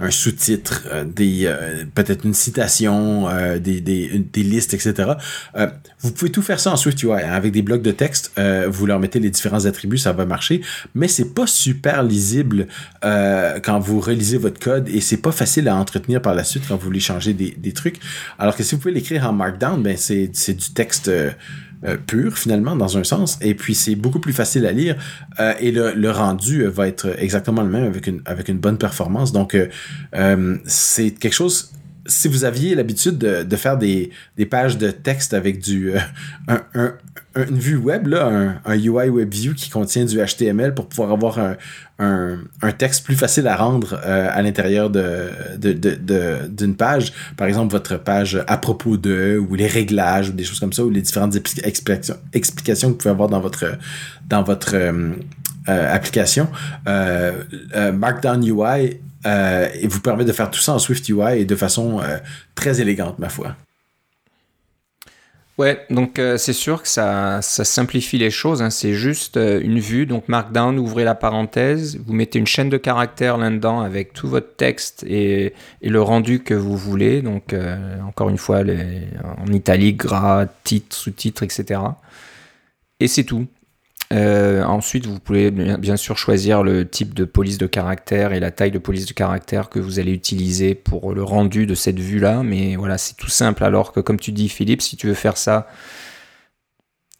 [0.00, 1.55] un sous-titre, des
[1.94, 3.28] peut-être une citation,
[3.61, 5.11] des, des, des, listes, etc.
[6.00, 8.32] vous pouvez tout faire ça en Swift UI hein, avec des blocs de texte.
[8.68, 10.62] vous leur mettez les différents attributs, ça va marcher,
[10.94, 12.68] mais c'est pas super lisible.
[13.05, 16.45] Euh, euh, quand vous relisez votre code et c'est pas facile à entretenir par la
[16.45, 17.99] suite quand vous voulez changer des, trucs.
[18.38, 21.30] Alors que si vous pouvez l'écrire en Markdown, ben c'est, c'est du texte euh,
[21.84, 24.95] euh, pur finalement dans un sens et puis c'est beaucoup plus facile à lire
[25.59, 29.32] et le, le, rendu va être exactement le même avec une, avec une bonne performance.
[29.32, 29.57] Donc
[30.66, 31.72] c'est quelque chose
[32.07, 35.92] si vous aviez l'habitude de, faire des, des, pages de texte avec du
[36.48, 36.94] un, un,
[37.36, 41.38] une vue web, là, un, un, UI WebView qui contient du HTML pour pouvoir avoir
[41.98, 47.12] un, texte plus facile à rendre euh, à l'intérieur de, d'une de, de, page.
[47.36, 50.84] Par exemple, votre page à propos de, ou les réglages, ou des choses comme ça,
[50.84, 53.78] ou les différentes explications, explications que vous pouvez avoir dans votre,
[54.28, 55.12] dans votre euh,
[55.68, 56.48] euh, application.
[56.86, 62.01] Markdown UI et vous permet de faire tout ça en Swift UI et de façon
[62.55, 63.57] très élégante, ma foi.
[65.59, 68.62] Ouais, donc euh, c'est sûr que ça, simplifie les choses.
[68.62, 68.70] Hein.
[68.70, 70.07] C'est juste euh, une vue.
[70.07, 74.57] Donc Markdown, ouvrez la parenthèse, vous mettez une chaîne de caractères là-dedans avec tout votre
[74.57, 77.20] texte et, le rendu que vous voulez.
[77.20, 78.62] Donc euh, encore une fois,
[79.39, 81.81] en italique, gras, titre, sous-titre, etc.
[82.99, 83.47] Et c'est tout.
[84.13, 88.51] Euh, ensuite, vous pouvez bien sûr choisir le type de police de caractère et la
[88.51, 92.43] taille de police de caractère que vous allez utiliser pour le rendu de cette vue-là.
[92.43, 93.65] Mais voilà, c'est tout simple.
[93.65, 95.67] Alors que, comme tu dis, Philippe, si tu veux faire ça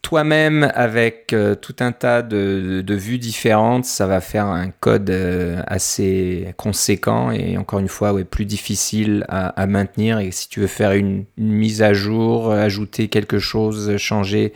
[0.03, 5.09] toi-même avec euh, tout un tas de, de, vues différentes, ça va faire un code
[5.11, 10.19] euh, assez conséquent et encore une fois ouais, plus difficile à, maintenir.
[10.19, 14.53] Et si tu veux faire une mise à jour, ajouter quelque chose, changer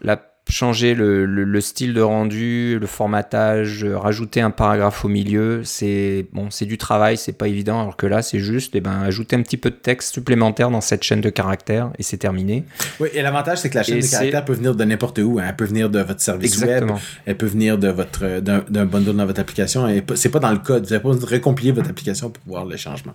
[0.00, 6.26] la changer le, le, style de rendu, le formatage, rajouter un paragraphe au milieu, c'est
[6.32, 7.80] bon, c'est du travail, c'est pas évident.
[7.80, 10.80] Alors que là, c'est juste, eh ben, ajouter un petit peu de texte supplémentaire dans
[10.80, 12.64] cette chaîne de caractères et c'est terminé.
[13.00, 15.38] Oui, et l'avantage, c'est que la chaîne de caractères peut venir de n'importe où.
[15.38, 15.44] Hein.
[15.48, 16.90] Elle peut venir de votre service web,
[17.24, 19.88] elle peut venir de votre d'un bundle dans votre application.
[19.88, 20.84] Et c'est pas dans le code.
[20.84, 23.14] Vous n'avez pas récompiler votre application pour voir les changements.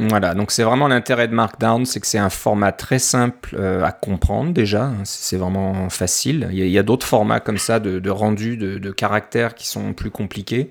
[0.00, 3.82] Voilà, donc c'est vraiment l'intérêt de Markdown, c'est que c'est un format très simple euh,
[3.82, 6.48] à comprendre déjà, hein, c'est vraiment facile.
[6.52, 10.70] Il y a, d'autres formats comme ça de, rendu de, caractères qui sont plus compliqués.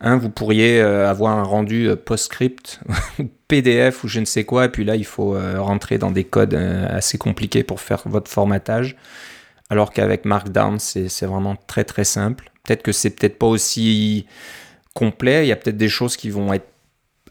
[0.00, 2.80] Hein, vous pourriez euh, avoir un rendu euh, PostScript,
[3.48, 6.54] PDF ou je ne sais quoi, et puis là il faut rentrer dans des codes
[6.54, 8.96] assez compliqués pour faire votre formatage.
[9.70, 12.50] Alors qu'avec Markdown, c'est vraiment très très simple.
[12.64, 14.26] Peut-être que c'est peut-être pas aussi
[14.94, 16.66] complet, il y a peut-être des choses qui vont être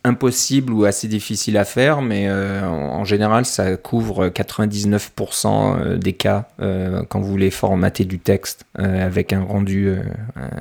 [0.08, 6.14] impossible ou assez difficile à faire, mais euh, en, général, ça couvre 99% euh, des
[6.14, 9.94] cas euh, quand vous voulez formater du texte avec un rendu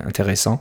[0.07, 0.61] intéressant.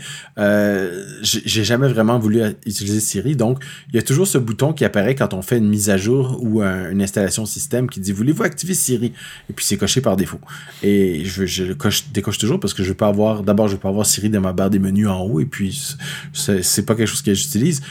[1.23, 3.37] j'ai jamais vraiment voulu utiliser Siri.
[3.37, 5.97] Donc, il y a toujours ce bouton qui apparaît quand on fait une mise à
[5.97, 9.13] jour ou une installation système qui dit voulez-vous activer Siri?
[9.49, 10.41] Et puis c'est coché par défaut.
[10.83, 13.75] Et je, je le coche, décoche toujours parce que je veux pas avoir, d'abord, je
[13.75, 15.97] veux pas avoir Siri dans ma barre des menus en haut et puis
[16.33, 17.83] c'est pas quelque chose que j'utilise.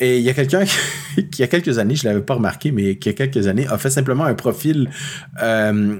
[0.00, 0.64] Et il y a quelqu'un
[1.14, 3.26] qui, il y a quelques années, je l'avais pas remarqué, mais qui, il y a
[3.26, 4.90] quelques années, a fait simplement un profil
[5.42, 5.98] euh,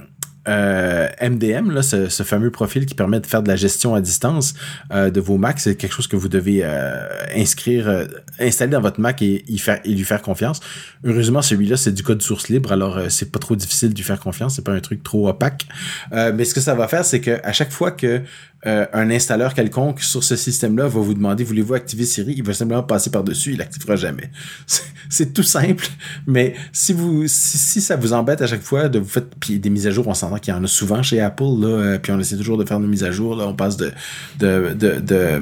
[0.49, 4.53] MDM, euh, là, ce, fameux profil qui permet de faire de la gestion à distance
[4.91, 8.07] euh, de vos Macs, c'est quelque chose que vous devez euh, inscrire,
[8.39, 10.59] installer dans votre Mac et, et lui faire confiance.
[11.03, 14.19] Heureusement, celui-là, c'est du code source libre, alors c'est pas trop difficile de lui faire
[14.19, 15.67] confiance, c'est pas un truc trop opaque.
[16.11, 18.21] mais ce que ça va faire, c'est que à chaque fois que
[18.65, 22.53] euh, un installeur quelconque sur ce système-là va vous demander voulez-vous activer Siri, il va
[22.53, 24.29] simplement passer par-dessus, il l'activera jamais.
[25.09, 25.87] C'est tout simple,
[26.27, 29.87] mais si vous si, ça vous embête à chaque fois de vous faire des mises
[29.87, 32.19] à jour, on s'entend qu'il y en a souvent chez Apple là, euh, puis on
[32.19, 33.91] essaie toujours de faire nos mises à jour là, on passe de
[34.39, 35.41] de, de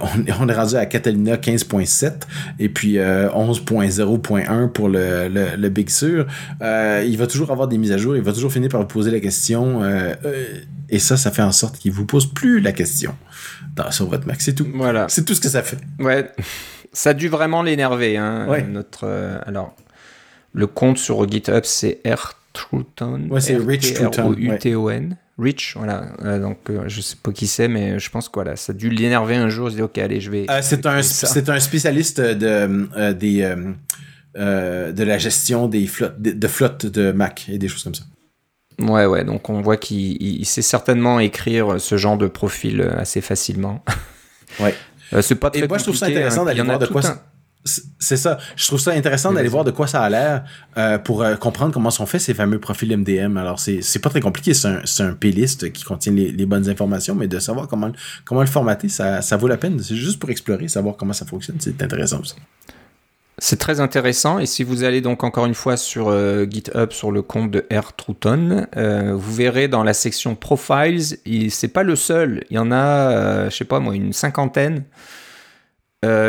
[0.00, 2.12] on, est rendu à Catalina 15.7
[2.58, 6.26] et puis 11.0.1 euh, pour le, le, le Big Sur.
[6.60, 9.10] il va toujours avoir des mises à jour, il va toujours finir par vous poser
[9.10, 9.82] la question
[10.92, 13.16] et ça, ça fait en sorte qu'il vous pose plus la question
[13.74, 14.42] dans, sur votre Mac.
[14.42, 14.66] C'est tout.
[14.74, 15.06] Voilà.
[15.08, 15.78] C'est tout ce que ça fait.
[15.98, 16.30] Ouais.
[16.92, 18.18] Ça a dû vraiment l'énerver.
[18.18, 19.74] Hein, notre, euh, alors,
[20.52, 23.26] le compte sur GitHub, c'est rtruton.
[23.30, 24.34] Ouais, c'est Rich Truton.
[24.36, 25.16] U-T-O-N.
[25.38, 26.12] Rich, voilà.
[26.24, 28.74] Euh, donc, euh, je sais pas qui c'est, mais je pense que voilà, ça a
[28.74, 29.70] dû l'énerver un jour.
[29.70, 30.46] Il dit, OK, allez, je vais.
[30.60, 33.54] c'est un, c'est un spécialiste de, des,
[34.34, 38.04] de la gestion des flottes, de, de flottes de Mac et des choses comme ça.
[38.80, 43.20] Ouais, ouais, donc on voit qu'il sait certainement écrire ce genre de profil euh, assez
[43.20, 43.84] facilement.
[44.60, 44.74] Ouais.
[45.14, 46.44] Euh, c'est pas très Et moi, je trouve ça intéressant hein.
[46.46, 47.02] d'aller voir de quoi.
[47.64, 48.38] C'est ça.
[48.56, 50.44] Je trouve ça intéressant d'aller voir de quoi ça a l'air
[50.76, 53.36] euh, pour comprendre comment sont faits ces fameux profils MDM.
[53.36, 54.52] Alors, c'est pas très compliqué.
[54.52, 57.92] C'est un, un playlist qui contient les, bonnes informations, mais de savoir comment,
[58.24, 59.80] comment le formater, ça, vaut la peine.
[59.80, 61.56] C'est juste pour explorer, savoir comment ça fonctionne.
[61.60, 62.34] C'est intéressant aussi.
[63.38, 67.10] C'est très intéressant et si vous allez donc encore une fois sur euh, GitHub sur
[67.10, 71.16] le compte de R Trouton, euh, vous verrez dans la section Profiles,
[71.50, 74.84] c'est pas le seul, il y en a, euh, je sais pas moi, une cinquantaine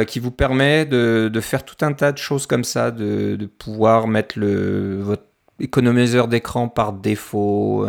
[0.07, 4.38] qui vous permet de, faire tout un tas de choses comme ça, de, pouvoir mettre
[4.38, 5.24] le, votre
[5.59, 7.88] économiseur d'écran par défaut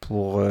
[0.00, 0.42] pour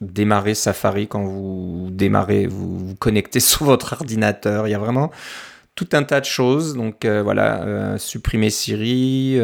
[0.00, 4.68] démarrer Safari quand vous démarrez, vous vous connectez sur votre ordinateur.
[4.68, 5.10] Il y a vraiment
[5.74, 6.74] tout un tas de choses.
[6.74, 9.40] Donc voilà, supprimer Siri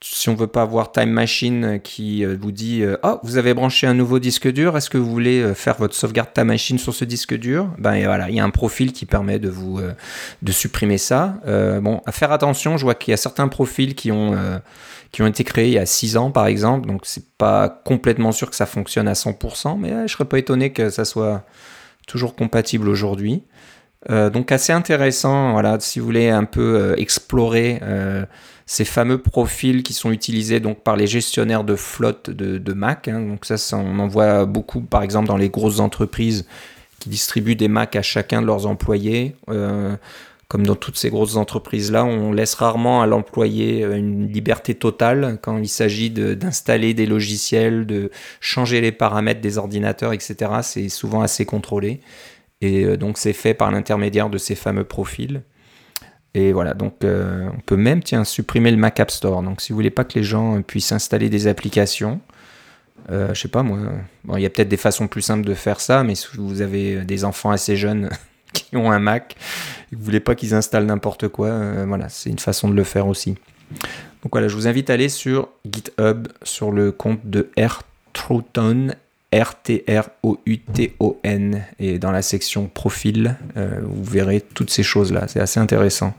[0.00, 3.52] si on veut pas avoir Time Machine qui euh, vous dit euh, oh vous avez
[3.52, 6.78] branché un nouveau disque dur est-ce que vous voulez euh, faire votre sauvegarde Time Machine
[6.78, 7.68] sur ce disque dur?
[7.78, 9.80] Ben voilà il y a un profil qui permet de vous
[10.42, 11.40] de supprimer ça.
[11.46, 14.36] Bon à faire attention je vois qu'il y a certains profils qui ont
[15.10, 18.32] qui ont été créés il y a 6 ans par exemple donc c'est pas complètement
[18.32, 21.44] sûr que ça fonctionne à 100% mais je serais pas étonné que ça soit
[22.06, 23.42] toujours compatible aujourd'hui.
[24.08, 27.80] Donc assez intéressant voilà si vous voulez un peu explorer
[28.68, 33.08] ces fameux profils qui sont utilisés donc par les gestionnaires de flotte de, Mac.
[33.08, 33.22] Hein.
[33.22, 36.46] Donc ça, on en voit beaucoup, par exemple, dans les grosses entreprises
[37.00, 39.34] qui distribuent des Mac à chacun de leurs employés.
[39.48, 39.96] Euh,
[40.48, 45.38] comme dans toutes ces grosses entreprises-là, on laisse rarement à l'employé euh, une liberté totale
[45.40, 48.10] quand il s'agit d'installer des logiciels, de
[48.40, 50.36] changer les paramètres des ordinateurs, etc.
[50.60, 52.00] C'est souvent assez contrôlé.
[52.60, 55.42] Et euh, donc c'est fait par l'intermédiaire de ces fameux profils.
[56.52, 59.42] Voilà, donc euh, on peut même tiens, supprimer le Mac App Store.
[59.42, 62.20] Donc si vous voulez pas que les gens puissent installer des applications,
[63.10, 63.78] euh, je sais pas moi,
[64.36, 67.04] il y a peut-être des façons plus simples de faire ça, mais si vous avez
[67.04, 68.10] des enfants assez jeunes
[68.52, 69.36] qui ont un Mac
[69.92, 72.84] et vous voulez pas qu'ils installent n'importe quoi, euh, voilà, c'est une façon de le
[72.84, 73.36] faire aussi.
[74.22, 77.82] Donc voilà, je vous invite à aller sur GitHub sur le compte de R
[79.32, 79.94] R-T-R-O-U-T-O-N.
[81.78, 85.28] Et dans la section profil, euh, vous verrez toutes ces choses-là.
[85.28, 86.14] C'est assez intéressant.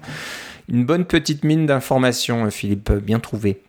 [0.67, 3.61] Une bonne petite mine d'informations, Philippe, bien trouvé.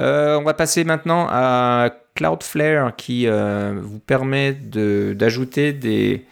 [0.00, 6.24] Euh, on va passer maintenant à Cloudflare qui euh, vous permet d'ajouter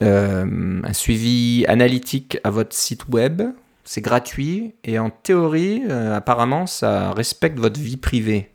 [0.00, 3.42] un suivi analytique à votre site web.
[3.84, 8.50] C'est gratuit et en théorie, apparemment, ça respecte votre vie privée.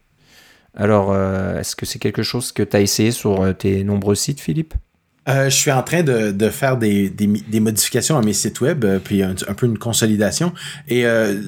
[0.75, 4.15] Alors, euh, est-ce que c'est quelque chose que tu as essayé sur euh, tes nombreux
[4.15, 4.73] sites, Philippe?
[5.29, 8.59] Euh, je suis en train de, de faire des, des, des, modifications à mes sites
[8.61, 10.53] web, euh, puis un, peu une consolidation.
[10.89, 11.39] Et euh,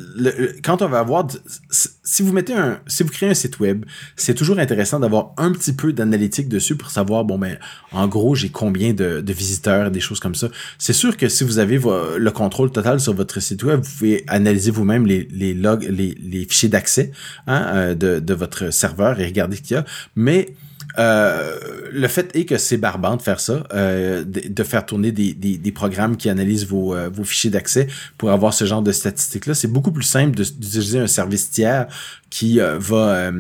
[0.64, 1.28] quand on va avoir,
[1.70, 5.52] si vous mettez un, si vous créez un site web, c'est toujours intéressant d'avoir un
[5.52, 7.58] petit peu d'analytique dessus pour savoir, bon ben,
[7.92, 10.48] en gros, j'ai combien de, de visiteurs, des choses comme ça.
[10.78, 14.24] C'est sûr que si vous avez le contrôle total sur votre site web, vous pouvez
[14.28, 17.12] analyser vous-même les, les logs, les, les fichiers d'accès
[17.48, 19.86] hein, euh, de, de votre serveur et regarder ce qu'il y a.
[20.16, 20.56] Mais
[20.98, 21.58] euh,
[21.92, 26.18] le fait est que c'est barbant de faire ça, euh, de, faire tourner des, programmes
[26.18, 27.88] qui analysent euh, vos fichiers d'accès
[28.18, 29.54] pour avoir ce genre de statistiques-là.
[29.54, 31.88] C'est beaucoup plus simple d'utiliser un service tiers
[32.30, 33.32] qui va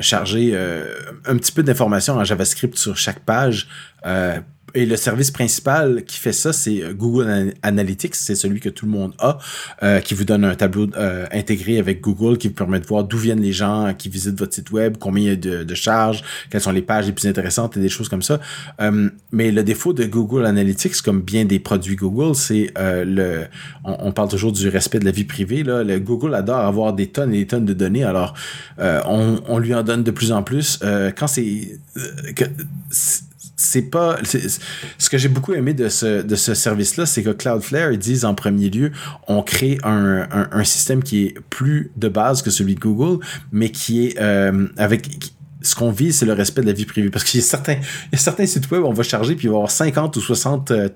[0.00, 3.68] charger un petit peu d'informations en JavaScript sur chaque page
[4.74, 8.14] et le service principal qui fait ça, c'est euh, Google Analytics.
[8.14, 9.38] C'est celui que tout le monde a,
[9.82, 13.04] euh, qui vous donne un tableau euh, intégré avec Google qui vous permet de voir
[13.04, 15.74] d'où viennent les gens qui visitent votre site web, combien il y a de, de,
[15.74, 18.40] charges, quelles sont les pages les plus intéressantes et des choses comme ça.
[19.30, 23.44] mais le défaut de Google Analytics, comme bien des produits Google, c'est le...
[23.84, 25.62] On, parle toujours du respect de la vie privée.
[25.62, 25.82] Là.
[25.82, 28.04] Le Google adore avoir des tonnes et des tonnes de données.
[28.04, 28.34] Alors,
[28.78, 30.78] on, on, lui en donne de plus en plus.
[31.16, 31.78] quand c'est
[33.56, 34.18] c'est pas
[34.98, 37.98] ce que j'ai beaucoup aimé de ce de ce service là c'est que Cloudflare ils
[37.98, 38.92] disent en premier lieu
[39.28, 43.70] on crée un, un, système qui est plus de base que celui de Google mais
[43.70, 45.08] qui est euh, avec
[45.62, 47.10] ce qu'on vise, c'est le respect de la vie privée.
[47.10, 49.46] Parce qu'il y a certains, il y a certains sites web, on va charger, puis
[49.46, 50.88] il va y avoir 50 ou 60, euh,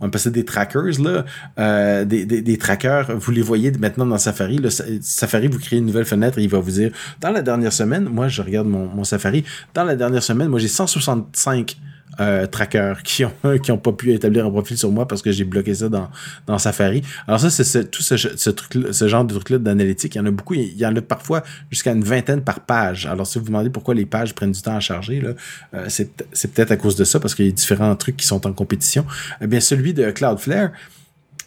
[0.00, 1.24] on peut des trackers, là,
[1.58, 3.16] euh, des, des, des, trackers.
[3.16, 4.58] Vous les voyez maintenant dans Safari.
[4.58, 6.90] Le Safari, vous créez une nouvelle fenêtre et il va vous dire,
[7.20, 9.44] dans la dernière semaine, moi, je regarde mon, mon Safari,
[9.74, 11.76] dans la dernière semaine, moi, j'ai 165
[12.20, 15.32] euh, trackers qui ont qui ont pas pu établir un profil sur moi parce que
[15.32, 16.10] j'ai bloqué ça dans,
[16.46, 17.02] dans Safari.
[17.26, 20.20] Alors ça c'est tout ce, ce truc ce genre de truc là d'analytique, il y
[20.20, 23.06] en a beaucoup, il y en a parfois jusqu'à une vingtaine par page.
[23.06, 25.30] Alors si vous vous demandez pourquoi les pages prennent du temps à charger là,
[25.74, 28.46] euh, c'est peut-être à cause de ça parce qu'il y a différents trucs qui sont
[28.46, 29.04] en compétition.
[29.40, 30.70] Eh bien celui de Cloudflare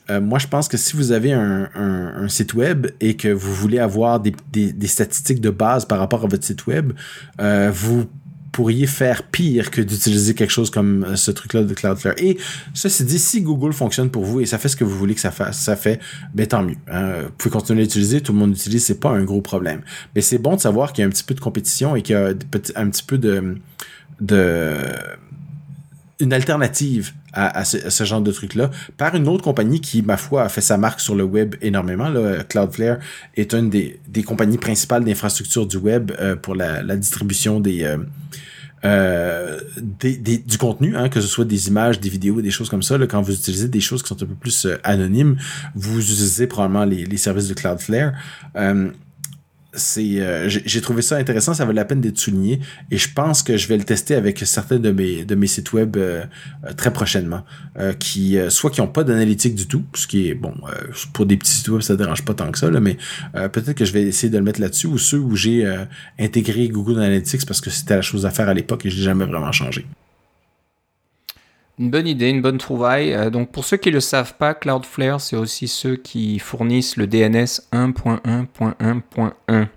[0.09, 3.53] euh, moi, je pense que si vous avez un, un, site web et que vous
[3.53, 6.93] voulez avoir des, des, des, statistiques de base par rapport à votre site web,
[7.41, 8.05] euh, vous
[8.57, 12.15] pourriez faire pire que d'utiliser quelque chose comme euh, ce truc-là de Cloudflare.
[12.17, 12.39] Et
[12.73, 15.21] ceci dit, si Google fonctionne pour vous et ça fait ce que vous voulez que
[15.21, 15.99] ça fasse, ça fait,
[16.33, 16.75] ben tant mieux.
[16.91, 17.21] Hein.
[17.25, 19.81] Vous pouvez continuer à l'utiliser, tout le monde l'utilise, c'est pas un gros problème.
[20.15, 22.15] Mais c'est bon de savoir qu'il y a un petit peu de compétition et qu'il
[22.15, 22.29] y a
[22.75, 23.59] un petit peu de,
[24.21, 24.75] de
[26.19, 30.49] une alternative à, ce, genre de truc-là par une autre compagnie qui, ma foi, a
[30.49, 32.09] fait sa marque sur le web énormément.
[32.09, 32.43] Là.
[32.43, 32.97] Cloudflare
[33.35, 37.83] est une des, des compagnies principales d'infrastructure du web euh, pour la, la, distribution des,
[37.83, 37.97] euh,
[38.85, 42.97] euh, du contenu, hein, que ce soit des images, des vidéos, des choses comme ça.
[42.97, 45.37] Là, quand vous utilisez des choses qui sont un peu plus euh, anonymes,
[45.73, 48.13] vous utilisez probablement les, les services de Cloudflare.
[48.55, 48.91] Euh,
[49.73, 52.59] c'est euh, j'ai trouvé ça intéressant, ça vaut la peine d'être souligné
[52.89, 56.23] et je pense que je vais le tester avec certains de mes sites web euh,
[56.65, 57.43] euh, très prochainement
[57.99, 60.53] qui soit qui ont pas d'analytique du tout, ce qui est bon
[61.13, 62.97] pour des petits sites web ça dérange pas tant que ça mais
[63.33, 65.71] peut-être que je vais essayer de le mettre là-dessus ou ceux où j'ai
[66.17, 69.03] intégré Google Analytics parce que c'était la chose à faire à l'époque et je l'ai
[69.03, 69.85] jamais vraiment changé.
[71.79, 73.13] Une bonne idée, une bonne trouvaille.
[73.13, 76.97] Euh, donc pour ceux qui ne le savent pas, Cloudflare, c'est aussi ceux qui fournissent
[76.97, 79.67] le DNS 1.1.1.1.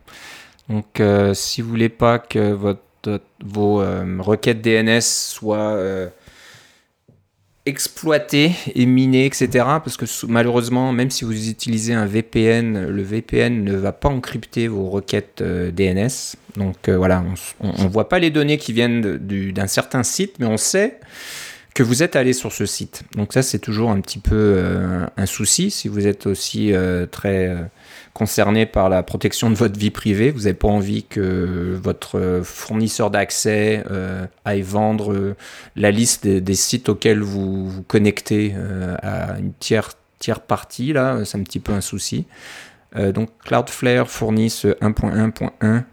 [0.70, 2.80] Donc euh, si vous voulez pas que votre,
[3.44, 5.78] vos euh, requêtes DNS soient
[7.66, 9.48] exploitées et minées, etc.,
[9.84, 14.68] parce que malheureusement, même si vous utilisez un VPN, le VPN ne va pas encrypter
[14.68, 16.36] vos requêtes DNS.
[16.57, 17.22] Donc voilà,
[17.61, 20.98] on ne voit pas les données qui viennent d'un certain site, mais on sait
[21.75, 23.05] que vous êtes allé sur ce site.
[23.14, 27.07] Donc ça, c'est toujours un petit peu euh, un souci si vous êtes aussi euh,
[27.07, 27.62] très euh,
[28.12, 30.31] concerné par la protection de votre vie privée.
[30.31, 33.85] Vous n'avez pas envie que votre fournisseur d'accès
[34.45, 35.37] aille vendre
[35.77, 38.55] la liste des, sites auxquels vous vous connectez
[39.03, 39.91] à une tiers,
[40.47, 40.93] partie.
[40.93, 42.27] Là, c'est un petit peu un souci.
[42.97, 45.85] donc Cloudflare fournit ce 1.1.1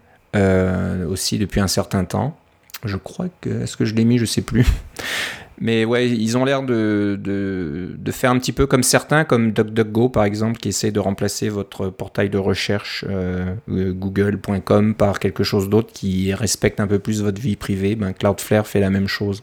[1.06, 2.36] aussi depuis un certain temps.
[2.84, 3.62] Je crois que.
[3.62, 4.18] Est-ce que je l'ai mis?
[4.18, 4.66] Je sais plus.
[5.60, 9.52] Mais ouais, ils ont l'air de, de, de, faire un petit peu comme certains, comme
[9.52, 15.18] DuckDuckGo par exemple, qui essaie de remplacer votre portail de recherche euh, euh, google.com par
[15.18, 17.96] quelque chose d'autre qui respecte un peu plus votre vie privée.
[17.96, 19.42] Ben, Cloudflare fait la même chose.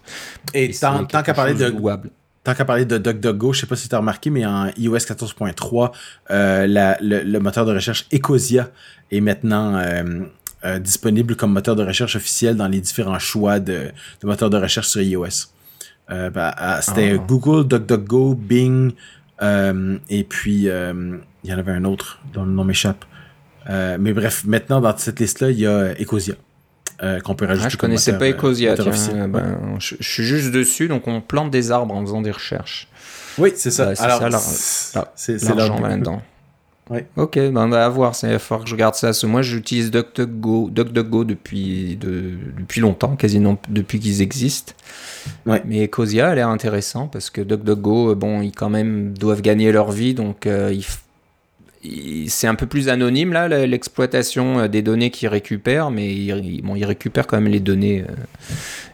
[0.53, 1.73] Et, tant, qu'à parler de...
[2.43, 4.97] Tant qu'à parler de DuckDuckGo, je sais pas si tu as remarqué, mais en iOS
[4.97, 5.91] 14.3,
[6.29, 6.67] euh,
[7.01, 8.69] le, le, moteur de recherche Ecosia
[9.11, 9.81] est maintenant
[10.65, 13.91] euh, disponible comme moteur de recherche officiel dans les différents choix de,
[14.21, 15.51] de moteurs de recherche sur iOS.
[16.11, 17.23] Euh, bah, c'était ah.
[17.25, 18.91] Google, DuckDuckGo, Bing,
[19.41, 23.05] euh, et puis euh, il y en avait un autre dont le nom m'échappe.
[23.67, 26.35] mais bref, maintenant dans cette liste-là, il y a Ecosia.
[27.23, 27.65] qu'on peut rajouter.
[27.65, 28.75] Ah, je connaissais pas Ecosia.
[28.75, 32.87] Ben, je, suis juste dessus, donc on plante des arbres en faisant des recherches.
[33.37, 33.93] Oui, c'est ça.
[33.99, 34.21] Alors,
[35.15, 36.21] c'est l'argent là-dedans.
[37.17, 39.11] Ok, ben on va voir, c'est fort que je regarde ça.
[39.25, 44.73] moi, j'utilise DuckDuckGo, DuckDuckGo depuis, de, depuis longtemps, quasiment depuis qu'ils existent.
[45.47, 45.63] Ouais.
[45.65, 49.71] Mais Ecosia a l'air intéressant parce que DuckDuckGo, euh, bon, ils quand même doivent gagner
[49.71, 50.79] leur vie, donc euh,
[52.27, 56.75] c'est un peu plus anonyme là, l'exploitation euh, des données qu'ils récupèrent, mais ils, bon,
[56.75, 58.05] ils récupèrent quand même les données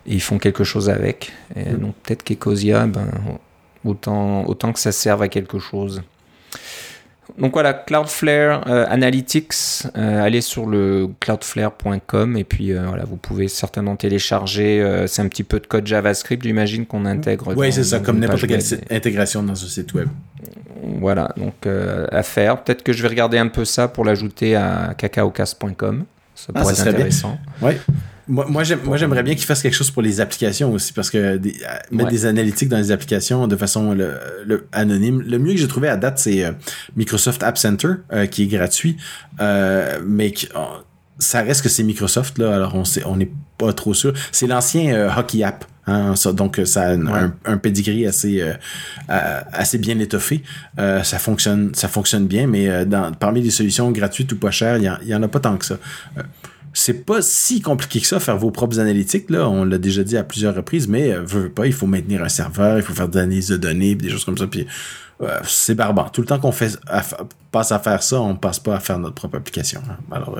[0.07, 1.33] et ils font quelque chose avec.
[1.57, 1.77] Et mm.
[1.77, 3.09] Donc peut-être qu'Ecosia, ben,
[3.83, 6.01] autant, autant que ça serve à quelque chose.
[7.37, 13.17] Donc voilà, Cloudflare euh, Analytics, euh, allez sur le cloudflare.com et puis euh, voilà, vous
[13.17, 15.05] pouvez certainement télécharger.
[15.07, 17.53] c'est un petit peu de code JavaScript, j'imagine qu'on intègre.
[17.55, 20.07] Oui, c'est ça, comme n'importe quelle intégration dans ce site web.
[20.99, 22.63] Voilà, donc à faire.
[22.63, 26.05] Peut-être que je vais regarder un peu ça pour l'ajouter à cacaocast.com.
[26.35, 27.37] Ça ah, pourrait être intéressant.
[27.61, 27.73] Oui.
[28.31, 31.39] Moi, moi, j'aimerais bien qu'ils fassent quelque chose pour les applications aussi, parce que euh,
[31.91, 35.21] mettre des analytiques dans les applications de façon le, anonyme.
[35.21, 36.53] Le mieux que j'ai trouvé à date, c'est euh,
[36.95, 38.95] Microsoft App Center, euh, qui est gratuit,
[39.37, 40.33] mais
[41.19, 44.13] ça reste que c'est Microsoft, là, alors on sait, on n'est pas trop sûr.
[44.31, 45.65] C'est l'ancien Hockey App.
[45.87, 48.41] Hein, donc ça a un, un, pedigree assez
[49.07, 50.41] assez bien étoffé.
[50.77, 54.83] ça fonctionne ça fonctionne bien, mais dans, parmi les solutions gratuites ou pas chères, il
[54.83, 55.77] y, y, en a pas tant que ça
[56.73, 60.17] c'est pas si compliqué que ça faire vos propres analytiques là on l'a déjà dit
[60.17, 63.17] à plusieurs reprises mais euh, pas il faut maintenir un serveur il faut faire de
[63.17, 64.65] l'analyse de données des choses comme ça puis
[65.21, 66.77] euh, c'est barbant tout le temps qu'on fait
[67.51, 69.97] passe à faire ça on passe pas à faire notre propre application hein.
[70.11, 70.37] alors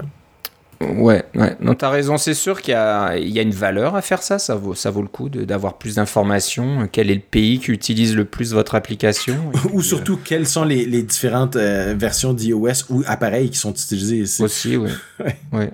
[0.95, 1.55] Ouais, ouais.
[1.59, 2.17] Non, t'as raison.
[2.17, 4.39] C'est sûr qu'il y a, il y a une valeur à faire ça.
[4.39, 6.89] Ça vaut, ça vaut le coup d'avoir plus d'informations.
[6.91, 9.51] Quel est le pays qui utilise le plus votre application?
[9.73, 14.43] Ou surtout, euh, quelles sont les, les différentes versions d'iOS ou appareils qui sont utilisés?
[14.43, 14.89] Aussi, oui.
[15.53, 15.71] ouais.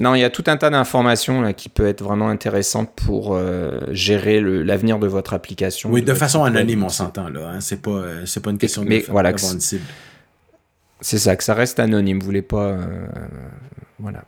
[0.00, 3.80] Non, il y a tout un tas d'informations qui peut être vraiment intéressantes pour euh,
[3.90, 5.90] gérer l'avenir de votre application.
[5.90, 7.50] Oui, de, façon anonyme, on s'entend là.
[7.50, 7.60] Hein.
[7.60, 9.84] C'est pas, euh, c'est pas une question mais, de voilà, une cible.
[11.02, 12.18] C'est ça, que ça reste anonyme.
[12.18, 12.78] Vous voulez pas, euh,
[13.98, 14.24] voilà.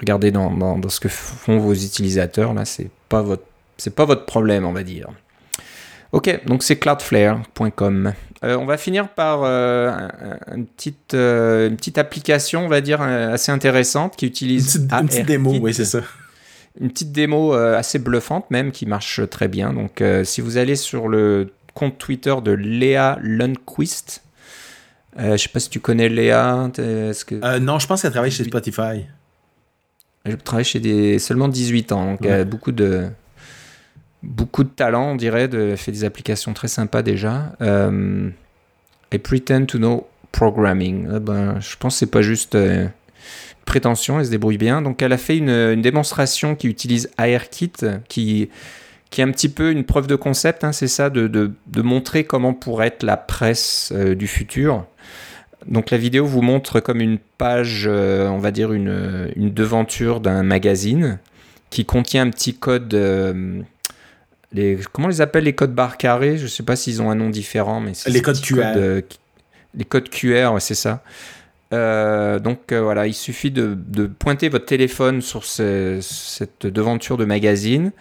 [0.00, 3.44] Regardez dans, dans, dans, ce que font vos utilisateurs là, c'est pas votre,
[3.76, 5.08] c'est pas votre problème, on va dire.
[6.16, 8.14] Ok, donc c'est cloudflare.com.
[8.42, 9.90] Euh, on va finir par euh,
[10.54, 14.76] une, petite, euh, une petite application, on va dire, assez intéressante qui utilise.
[14.76, 16.00] Une petite, démo, oui, c'est ça.
[16.80, 19.74] Une petite démo assez bluffante, même, qui marche très bien.
[19.74, 24.22] Donc, si vous allez sur le compte Twitter de Léa Lundquist,
[25.18, 26.70] je sais pas si tu connais Léa.
[26.74, 27.58] Que...
[27.58, 29.04] non, je pense qu'elle travaille chez Spotify.
[30.24, 32.46] Je travaille chez des seulement 18 ans, donc ouais.
[32.46, 33.10] beaucoup de
[34.22, 37.52] beaucoup de talent, on dirait, de fait des applications très sympas déjà.
[37.60, 38.30] Euh,
[39.12, 41.08] I pretend to know programming.
[41.16, 42.86] Eh ben, je pense que c'est pas juste euh,
[43.64, 44.82] prétention, elle se débrouille bien.
[44.82, 47.72] Donc elle a fait une, démonstration qui utilise ARKit,
[48.08, 48.50] qui
[49.08, 51.80] qui est un petit peu une preuve de concept, hein, c'est ça, de, de, de,
[51.80, 54.84] montrer comment pourrait être la presse euh, du futur.
[55.68, 60.20] Donc la vidéo vous montre comme une page, euh, on va dire une, une devanture
[60.20, 61.20] d'un magazine
[61.70, 62.92] qui contient un petit code.
[64.56, 66.38] Euh, les, comment les appelle les codes barres carrés?
[66.38, 68.54] Je ne sais pas s'ils ont un nom différent, mais les codes QR.
[68.54, 69.02] Code, euh,
[69.74, 71.02] les codes QR, ouais, c'est ça.
[71.72, 77.16] Euh, donc euh, voilà, il suffit de, de, pointer votre téléphone sur ce, cette devanture
[77.16, 77.92] de magazine.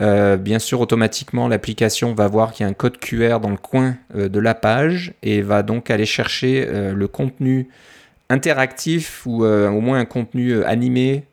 [0.00, 3.56] Euh, bien sûr, automatiquement, l'application va voir qu'il y a un code QR dans le
[3.56, 7.68] coin euh, de la page et va donc aller chercher euh, le contenu
[8.28, 11.26] interactif ou au moins un contenu animé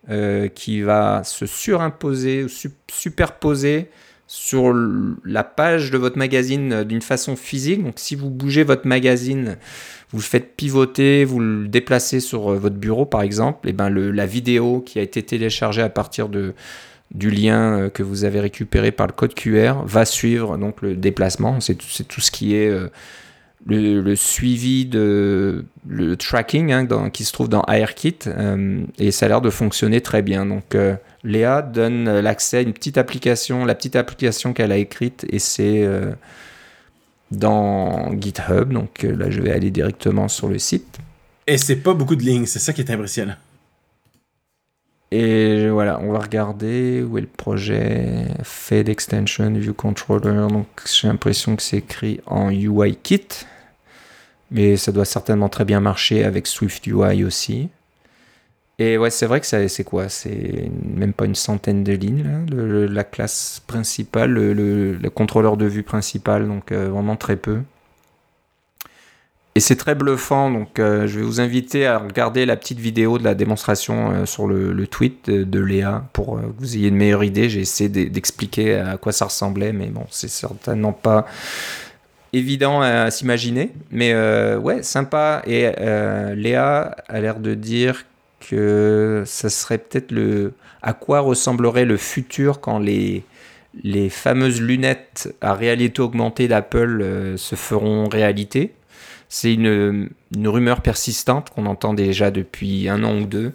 [0.53, 3.89] qui va se surimposer ou su superposer
[4.27, 4.73] sur
[5.23, 7.83] la page de votre magazine d'une façon physique.
[7.83, 9.57] Donc si vous bougez votre magazine,
[10.11, 14.11] vous le faites pivoter, vous le déplacez sur votre bureau par exemple, et ben le,
[14.11, 19.07] la vidéo qui a été téléchargée à partir du lien que vous avez récupéré par
[19.07, 21.59] le code QR va suivre donc le déplacement.
[21.59, 22.89] C'est tout ce qui est euh,
[23.65, 29.29] le, suivi de le tracking hein, qui se trouve dans AirKit euh, et ça a
[29.29, 30.45] l'air de fonctionner très bien.
[30.45, 35.25] Donc euh, Léa donne l'accès à une petite application, la petite application qu'elle a écrite
[35.29, 36.11] et c'est euh,
[37.31, 38.73] dans GitHub.
[38.73, 40.99] Donc là je vais aller directement sur le site.
[41.47, 43.35] Et c'est pas beaucoup de lignes, c'est ça qui est impressionnant.
[45.11, 50.47] Et voilà, on va regarder où est le projet Fed Extension View Controller.
[50.49, 53.27] Donc j'ai l'impression que c'est écrit en UI Kit,
[54.49, 57.69] mais ça doit certainement très bien marcher avec Swift UI aussi.
[58.79, 60.09] Et ouais, c'est vrai que c'est quoi?
[60.09, 64.53] C'est même pas une centaine de lignes, la classe principale, le,
[64.93, 67.59] le, contrôleur de vue principal, donc euh, vraiment très peu.
[69.55, 73.19] Et c'est très bluffant, donc euh, je vais vous inviter à regarder la petite vidéo
[73.19, 76.95] de la démonstration euh, sur le, tweet de, de Léa pour que vous ayez une
[76.95, 77.49] meilleure idée.
[77.49, 81.27] J'ai essayé d'expliquer à quoi ça ressemblait, mais bon, c'est certainement pas
[82.33, 83.71] évident à, s'imaginer.
[83.91, 84.15] Mais
[84.55, 85.43] ouais, sympa.
[85.45, 85.69] Et
[86.35, 88.05] Léa a l'air de dire
[88.47, 90.53] que ça serait peut-être le.
[90.81, 93.23] À quoi ressemblerait le futur quand les
[93.83, 98.73] les fameuses lunettes à réalité augmentée d'Apple euh, se feront réalité
[99.29, 103.53] c'est une, une, rumeur persistante qu'on entend déjà depuis un an ou deux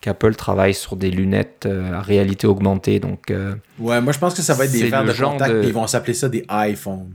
[0.00, 2.98] qu'Apple travaille sur des lunettes euh, à réalité augmentée.
[3.00, 5.62] Donc, euh, ouais, moi je pense que ça va être des verres de contact, de...
[5.62, 7.14] ils vont s'appeler ça des iPhones.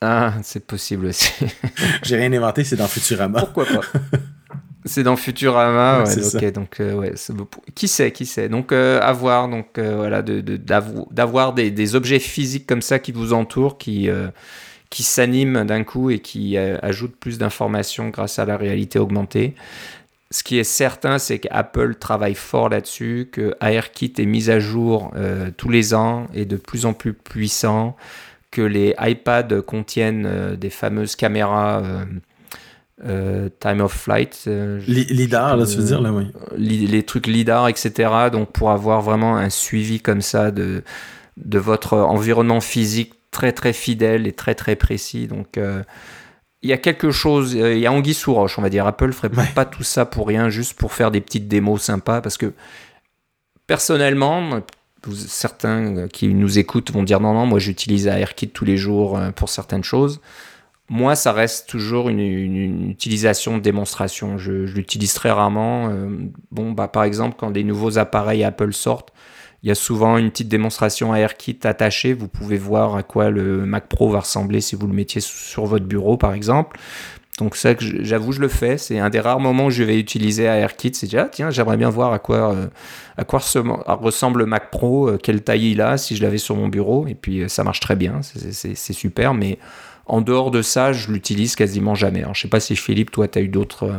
[0.00, 1.32] Ah, c'est possible aussi.
[2.02, 3.40] J'ai rien inventé, c'est dans Futurama.
[3.40, 3.80] Pourquoi pas?
[4.88, 7.14] C'est dans Futurama, ouais, ok, donc euh, ouais,
[7.74, 8.48] qui sait, qui sait.
[8.48, 12.82] Donc euh, à voir, donc euh, voilà, d'avoir de, de, des, des, objets physiques comme
[12.82, 14.10] ça qui vous entourent, qui
[14.90, 19.54] qui s'animent d'un coup et qui euh, ajoute plus d'informations grâce à la réalité augmentée.
[20.30, 25.10] Ce qui est certain, c'est qu'Apple travaille fort là-dessus, que AirKit est mis à jour
[25.16, 27.96] euh, tous les ans et de plus en plus puissant,
[28.50, 31.82] que les iPads contiennent euh, des fameuses caméras
[33.04, 34.48] euh, time of flight.
[34.86, 36.26] LIDAR, là, tu veux dire, là, oui.
[36.56, 38.10] Les, les trucs LIDAR, etc.
[38.32, 40.82] Donc, pour avoir vraiment un suivi comme ça de,
[41.36, 45.26] de votre environnement physique très très fidèle et très très précis.
[45.26, 45.82] Donc euh,
[46.62, 48.86] il y a quelque chose, euh, il y a Anguille sous roche, on va dire.
[48.86, 49.46] Apple ferait ouais.
[49.54, 52.52] pas tout ça pour rien, juste pour faire des petites démos sympas, parce que
[53.66, 54.60] personnellement,
[55.14, 59.30] certains qui nous écoutent vont dire non non, moi j'utilise AirKit tous les jours euh,
[59.30, 60.20] pour certaines choses.
[60.88, 64.38] Moi, ça reste toujours une, utilisation de démonstration.
[64.38, 65.92] Je, l'utilise très rarement.
[66.50, 69.12] bon, bah, par exemple, quand des nouveaux appareils Apple sortent,
[69.62, 72.12] il y a souvent une petite démonstration AirKit attachée.
[72.12, 75.66] Vous pouvez voir à quoi le Mac Pro va ressembler si vous le mettiez sur
[75.66, 76.78] votre bureau, par exemple.
[77.38, 78.78] Donc ça, j'avoue, je le fais.
[78.78, 80.92] C'est un des rares moments où je vais utiliser AirKit.
[80.94, 82.66] C'est déjà, ah, tiens, j'aimerais bien voir à quoi, euh,
[83.16, 86.54] à quoi ressemble le Mac Pro, euh, quelle taille il a si je l'avais sur
[86.54, 87.06] mon bureau.
[87.08, 89.34] Et puis ça marche très bien, c'est super.
[89.34, 89.58] Mais
[90.08, 92.20] en dehors de ça, je l'utilise quasiment jamais.
[92.20, 93.98] Alors, je sais pas si Philippe, toi, tu as eu d'autres euh,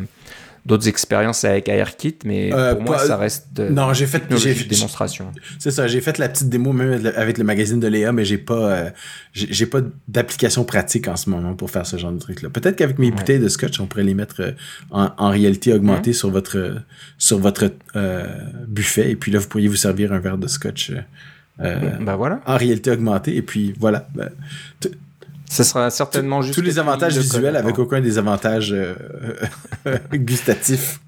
[0.66, 4.24] d'autres expériences avec AirKit, mais euh, pour moi, pas, ça reste de non, j'ai fait
[4.38, 5.32] j'ai démonstration.
[5.58, 8.38] C'est ça, j'ai fait la petite démo même avec le magazine de Léa, mais j'ai
[8.38, 8.90] pas euh,
[9.34, 12.50] j'ai pas d'application pratique en ce moment pour faire ce genre de truc là.
[12.50, 13.12] Peut-être qu'avec mes ouais.
[13.12, 14.52] bouteilles de scotch, on pourrait les mettre euh,
[14.92, 16.14] en, en réalité augmentée ouais.
[16.14, 16.82] sur votre
[17.18, 18.28] sur votre euh,
[18.68, 20.92] buffet et puis là vous pourriez vous servir un verre de scotch
[21.58, 22.40] ben voilà.
[22.46, 24.08] en réalité augmentée et puis voilà.
[24.16, 24.30] Ben,
[25.50, 26.56] ce sera certainement juste.
[26.56, 31.02] Tous les avantages visuels avec aucun des avantages euh, gustatifs.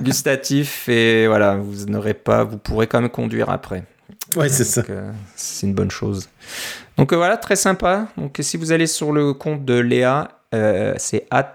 [0.00, 3.84] gustatif et voilà, vous n'aurez pas, vous pourrez quand même conduire après.
[4.34, 4.82] Ouais, c'est ça.
[5.36, 6.28] c'est une bonne chose.
[6.96, 8.08] Donc voilà, très sympa.
[8.16, 10.28] Donc si vous allez sur le compte de Léa,
[10.96, 11.54] c'est at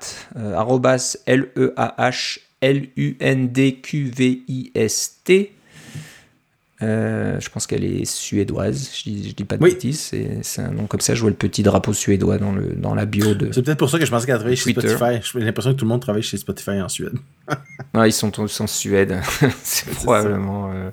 [1.25, 5.56] L E A H L U N D Q V I S T
[6.83, 10.13] euh, je pense qu'elle est suédoise, je dis, dis pas de bêtises.
[10.43, 11.15] C'est un nom comme ça.
[11.15, 13.51] Je vois le petit drapeau suédois dans, le, dans la bio de.
[13.51, 15.19] C'est peut-être pour ça que je pensais qu'elle travaillait chez Spotify.
[15.21, 17.13] J'ai l'impression que tout le monde travaille chez Spotify en Suède.
[17.95, 19.19] non, ils sont tous en Suède.
[19.63, 20.71] c'est probablement.
[20.71, 20.91] Euh,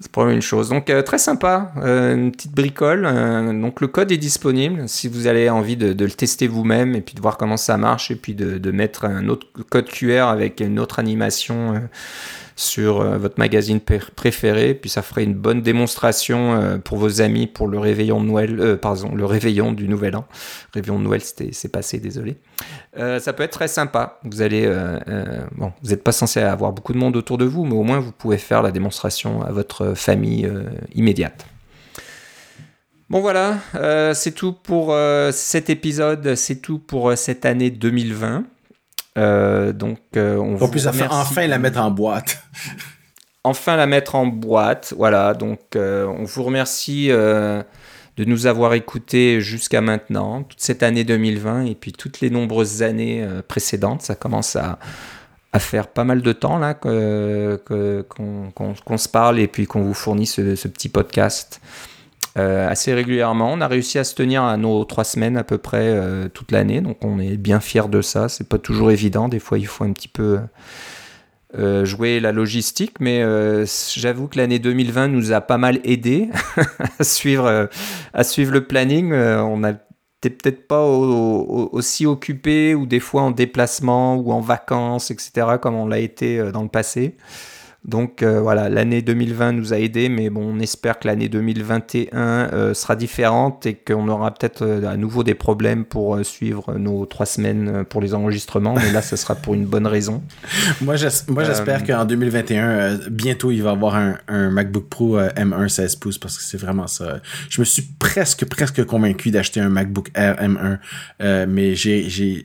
[0.00, 0.70] c'est probablement une chose.
[0.70, 3.02] Donc euh, très sympa, une petite bricole.
[3.60, 7.00] donc le code est disponible si vous avez envie de, de le tester vous-même et
[7.00, 10.22] puis de voir comment ça marche et puis de, de, mettre un autre code QR
[10.22, 11.74] avec une autre animation
[12.60, 17.46] sur euh, votre magazine préféré, puis ça ferait une bonne démonstration euh, pour vos amis
[17.46, 20.26] pour le réveillon de Noël, euh, pardon, le réveillon du Nouvel An.
[20.74, 22.36] Réveillon de Noël, c'est passé, désolé.
[22.96, 24.18] ça peut être très sympa.
[24.24, 24.68] Vous allez,
[25.56, 27.98] bon, vous n'êtes pas censé avoir beaucoup de monde autour de vous, mais au moins
[27.98, 30.48] vous pouvez faire la démonstration à votre famille
[30.94, 31.46] immédiate.
[33.08, 33.58] Bon voilà,
[34.14, 34.94] c'est tout pour
[35.32, 38.44] cet épisode, c'est tout pour cette année 2020.
[39.18, 40.78] Euh, donc, euh, on, on peut
[41.10, 42.42] enfin la mettre en boîte.
[43.44, 45.34] enfin la mettre en boîte, voilà.
[45.34, 47.64] Donc, euh, on vous remercie de
[48.24, 53.26] nous avoir écoutés jusqu'à maintenant, toute cette année 2020 et puis toutes les nombreuses années
[53.48, 54.02] précédentes.
[54.02, 54.78] Ça commence à,
[55.52, 58.04] à, faire pas mal de temps là qu'on
[58.96, 61.60] se parle et puis qu'on vous fournit ce, ce petit podcast.
[62.38, 63.52] Euh, assez régulièrement.
[63.52, 66.52] On a réussi à se tenir à nos trois semaines à peu près euh, toute
[66.52, 68.28] l'année, donc on est bien fiers de ça.
[68.28, 70.38] C'est pas toujours évident, des fois il faut un petit peu
[71.58, 73.24] euh, jouer la logistique, mais
[73.96, 76.28] j'avoue que l'année 2020 nous a pas mal aidé
[76.98, 77.68] à, suivre,
[78.14, 79.12] à suivre le planning.
[79.12, 85.56] on n'était peut-être pas aussi occupé ou des fois en déplacement ou en vacances, etc.,
[85.60, 87.16] comme on l'a été dans le passé.
[87.84, 92.10] Donc euh, voilà, l'année 2020 nous a aidés, mais bon, on espère que l'année 2021
[92.14, 97.06] euh, sera différente et qu'on aura peut-être euh, à nouveau des problèmes pour suivre nos
[97.06, 98.74] trois semaines pour les enregistrements.
[98.74, 100.22] Mais là, ce sera pour une bonne raison.
[100.82, 106.18] moi, j'espère qu'en 2021, bientôt, il va y avoir un, MacBook Pro M1 16 pouces
[106.18, 107.20] parce que c'est vraiment ça.
[107.48, 112.44] Je me suis presque, presque convaincu d'acheter un MacBook Air M1, mais j'ai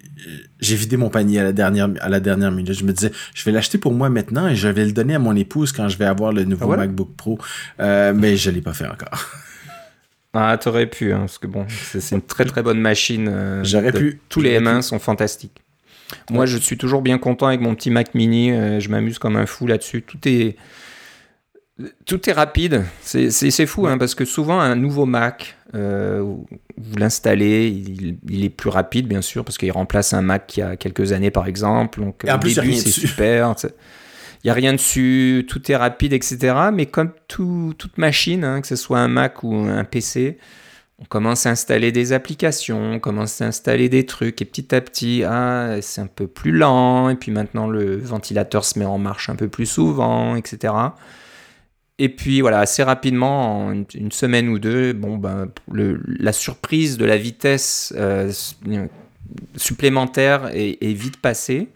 [0.66, 2.74] j'ai vidé mon panier à la dernière à la dernière minute.
[2.74, 5.20] Je me disais, je vais l'acheter pour moi maintenant et je vais le donner à
[5.20, 7.40] mon épouse quand je vais avoir le nouveau ah, MacBook Pro.
[7.80, 9.26] Euh, mais je l'ai pas fait encore.
[10.38, 13.30] Ah, t'aurais pu, hein, parce que bon, c'est une très très bonne machine.
[13.32, 14.20] Euh, J'aurais pu.
[14.28, 15.62] Tous les M1 sont fantastiques.
[16.30, 18.52] Moi, je suis toujours bien content avec mon petit Mac Mini.
[18.52, 20.02] Euh, je m'amuse comme un fou là-dessus.
[20.02, 20.58] Tout est
[22.06, 22.84] tout est rapide.
[23.02, 28.70] C'est fou, hein, parce que souvent un nouveau Mac, euh, vous l'installez, il, est plus
[28.70, 32.00] rapide bien sûr parce qu'il remplace un Mac qui a quelques années par exemple.
[32.00, 33.56] Donc Et plus, c'est super.
[34.44, 36.56] Il n'y a rien dessus, tout est rapide, etc.
[36.72, 40.38] Mais comme toute machine, hein, que ce soit un Mac ou un PC,
[41.00, 44.80] on commence à installer des applications, on commence à installer des trucs, et petit à
[44.80, 48.98] petit, ah, c'est un peu plus lent, et puis maintenant le ventilateur se met en
[48.98, 50.74] marche un peu plus souvent, etc.
[51.98, 56.98] Et puis voilà, assez rapidement, en une, semaine ou deux, bon, ben, le, la surprise
[56.98, 58.32] de la vitesse euh,
[59.56, 61.70] supplémentaire est, vite passée.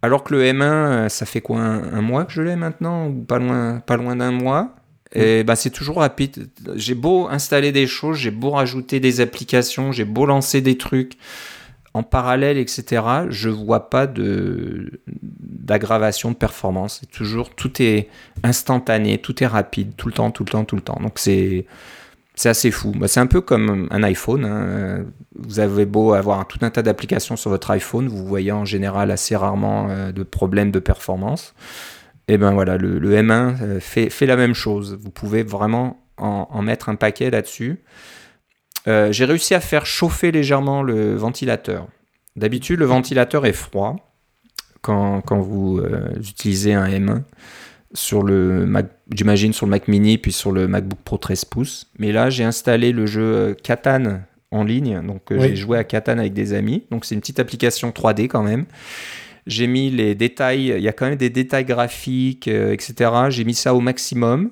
[0.00, 3.22] Alors que le M1, euh, ça fait quoi un, mois que je l'ai maintenant Ou
[3.22, 4.74] pas loin, pas loin d'un mois?
[5.14, 6.48] Et ben, c'est toujours rapide.
[6.76, 11.18] J'ai beau installer des choses, j'ai beau rajouter des applications, j'ai beau lancer des trucs
[11.94, 16.98] en parallèle, etc., je vois pas d'aggravation de performance.
[17.00, 18.08] C'est toujours tout est
[18.42, 20.98] instantané, tout est rapide, tout le temps, tout le temps, tout le temps.
[21.02, 21.66] Donc c'est
[22.44, 22.92] assez fou.
[22.92, 24.44] Bah, c'est un peu comme un iPhone.
[24.44, 25.04] Hein.
[25.34, 29.10] Vous avez beau avoir tout un tas d'applications sur votre iPhone, vous voyez en général
[29.10, 31.54] assez rarement euh, de problèmes de performance.
[32.28, 34.98] Et ben voilà, le, M1 euh, fait, fait, la même chose.
[35.00, 37.80] Vous pouvez vraiment en, en mettre un paquet là-dessus.
[38.86, 41.88] Euh, j'ai réussi à faire chauffer légèrement le ventilateur.
[42.36, 43.96] D'habitude, le ventilateur est froid
[44.80, 47.22] quand, quand vous euh, utilisez un M1
[47.94, 51.90] sur le Mac, j'imagine sur le Mac Mini puis sur le MacBook Pro 13 pouces.
[51.98, 56.16] Mais là, j'ai installé le jeu euh, Catan en ligne, donc j'ai joué à Catan
[56.18, 56.84] avec des amis.
[56.90, 58.64] Donc c'est une petite application 3D quand même.
[59.46, 63.10] J'ai mis les détails, il y a quand même des détails graphiques, etc.
[63.28, 64.50] J'ai mis ça au maximum.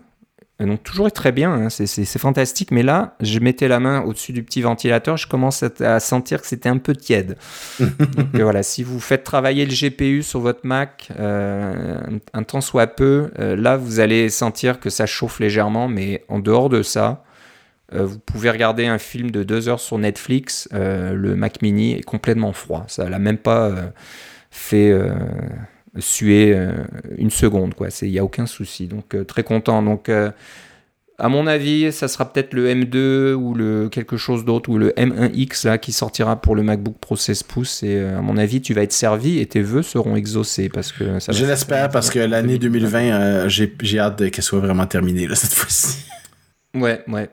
[0.59, 4.43] Donc toujours très bien, hein, c'est fantastique, mais là, je mettais la main au-dessus du
[4.43, 7.37] petit ventilateur, je commence à, sentir que c'était un peu tiède.
[7.79, 11.99] Donc euh, voilà, si vous faites travailler le GPU sur votre Mac euh,
[12.33, 16.39] un, temps soit peu, euh, là, vous allez sentir que ça chauffe légèrement, mais en
[16.39, 17.23] dehors de ça,
[17.93, 22.53] vous pouvez regarder un film de deux heures sur Netflix, le Mac mini est complètement
[22.53, 23.73] froid, ça l'a même pas
[24.51, 24.93] fait
[25.99, 26.57] suer
[27.19, 27.75] une seconde.
[28.03, 28.87] Il n'y a aucun souci.
[28.87, 29.83] Donc très content.
[29.83, 30.11] Donc
[31.19, 34.91] à mon avis, ça sera peut-être le M2 ou le quelque chose d'autre ou le
[34.91, 37.83] M1X là qui sortira pour le MacBook Pro 16 pouces.
[37.83, 41.19] Et à mon avis, tu vas être servi et tes vœux seront exaucés parce que
[41.19, 41.33] ça.
[41.33, 46.05] Je l'espère parce que l'année 2020, j'ai hâte qu'elle soit vraiment terminée cette fois-ci.
[46.75, 47.31] Ouais, ouais.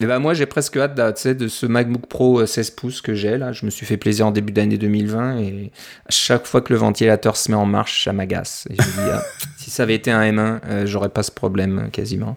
[0.00, 3.38] Et bah moi j'ai presque hâte de ce MacBook Pro 16 euh, pouces que j'ai
[3.38, 3.52] là.
[3.52, 5.70] Je me suis fait plaisir en début d'année 2020 et
[6.06, 8.66] à chaque fois que le ventilateur se met en marche, ça m'agace.
[8.70, 9.22] Et je me dis, ah,
[9.56, 12.36] si ça avait été un M1, euh, j'aurais pas ce problème quasiment.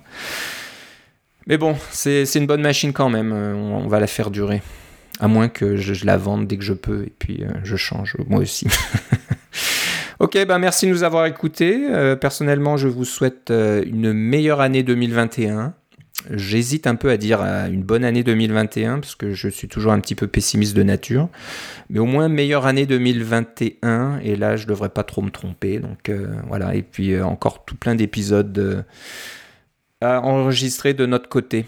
[1.48, 3.32] Mais bon, c'est une bonne machine quand même.
[3.34, 4.62] Euh, on, va la faire durer.
[5.20, 8.40] À moins que je, la vende dès que je peux et puis je change moi
[8.40, 8.68] aussi.
[10.20, 11.88] ok, bah merci de nous avoir écoutés.
[12.22, 15.74] personnellement, je vous souhaite une meilleure année 2021.
[16.32, 20.00] J'hésite un peu à dire une bonne année 2021 parce que je suis toujours un
[20.00, 21.30] petit peu pessimiste de nature,
[21.90, 25.80] mais au moins meilleure année 2021 et là je devrais pas trop me tromper.
[25.80, 26.76] Donc euh, voilà.
[26.76, 28.82] Et puis euh, encore tout plein d'épisodes euh,
[30.02, 31.66] à enregistrer de notre côté.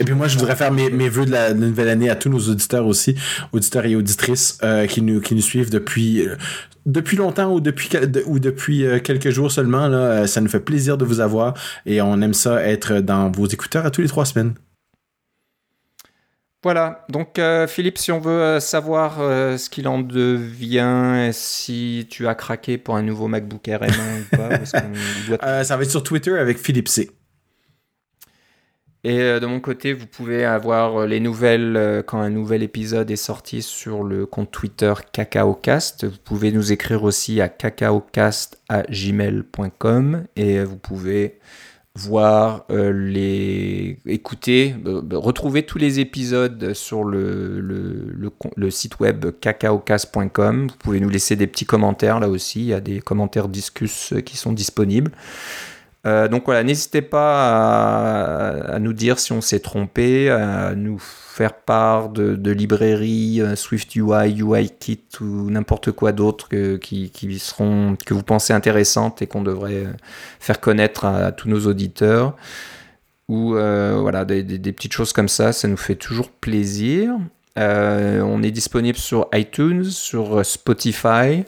[0.00, 2.28] Et puis moi, je voudrais faire mes, mes vœux de la, nouvelle année à tous
[2.28, 3.16] nos auditeurs aussi,
[3.52, 6.36] auditeurs et auditrices euh, qui, nous, qui nous suivent depuis, euh,
[6.86, 7.90] depuis longtemps ou depuis,
[8.26, 9.88] ou depuis euh, quelques jours seulement.
[9.88, 11.54] Là, ça nous fait plaisir de vous avoir
[11.84, 14.54] et on aime ça être dans vos écouteurs à tous les trois semaines.
[16.64, 22.78] Voilà, donc Philippe, si on veut savoir ce qu'il en devient, si tu as craqué
[22.78, 24.64] pour un nouveau MacBook M1 ou pas,
[25.64, 27.10] ça va être sur Twitter avec Philippe C.
[29.08, 32.62] Et euh, de mon côté, vous pouvez avoir euh, les nouvelles euh, quand un nouvel
[32.62, 36.04] épisode est sorti sur le compte Twitter CacaoCast.
[36.04, 41.38] Vous pouvez nous écrire aussi à cacaocast@gmail.com et vous pouvez
[41.94, 44.76] voir les écouter
[45.10, 48.14] retrouver tous les épisodes sur le,
[48.70, 52.20] site web cacaocast.com vous pouvez nous laisser des petits commentaires.
[52.20, 55.10] Là aussi il y a des commentaires discus qui sont disponibles
[56.06, 61.54] euh, donc voilà, n'hésitez pas à, nous dire si on s'est trompé, à nous faire
[61.54, 68.14] part de, librairies euh, Swift UI, UIKit ou n'importe quoi d'autre que, qui, seront, que
[68.14, 69.92] vous pensez intéressantes et qu'on devrait euh,
[70.40, 72.36] faire connaître à, tous nos auditeurs.
[73.28, 77.10] Ou voilà, des, des, petites choses comme ça, ça nous fait toujours plaisir.
[77.56, 81.44] on est disponible sur iTunes, sur Spotify,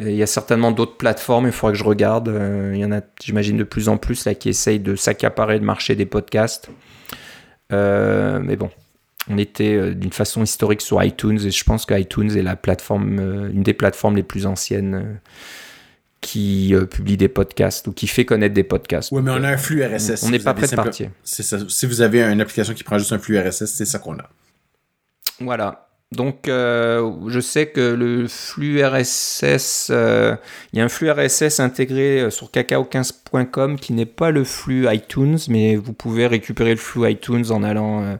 [0.00, 2.28] il y a certainement d'autres plateformes, il faudra que je regarde.
[2.28, 5.58] Euh, il y en a, j'imagine, de plus en plus là, qui essayent de s'accaparer
[5.58, 6.68] le marché des podcasts.
[7.72, 8.70] Euh, mais bon,
[9.28, 13.50] on était euh, d'une façon historique sur iTunes et je pense qu'iTunes est la plateforme,
[13.52, 15.20] une des plateformes les plus anciennes
[16.20, 19.12] qui publie des podcasts ou qui fait connaître des podcasts.
[19.12, 20.24] Oui, mais on a un flux RSS.
[20.24, 21.10] On n'est pas prêt de partir.
[21.22, 21.58] Ça.
[21.68, 24.28] Si vous avez une application qui prend juste un flux RSS, c'est ça qu'on a.
[25.40, 25.87] Voilà.
[26.12, 30.36] Donc, euh, je sais que le flux RSS, euh,
[30.72, 34.86] il y a un flux RSS intégré euh, sur cacao15.com qui n'est pas le flux
[34.90, 38.18] iTunes, mais vous pouvez récupérer le flux iTunes en allant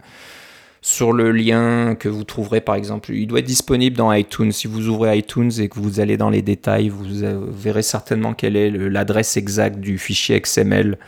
[0.82, 3.10] sur le lien que vous trouverez par exemple.
[3.12, 4.52] Il doit être disponible dans iTunes.
[4.52, 7.06] Si vous ouvrez iTunes et que vous allez dans les détails, vous
[7.50, 10.98] verrez certainement quelle est l'adresse exacte du fichier XML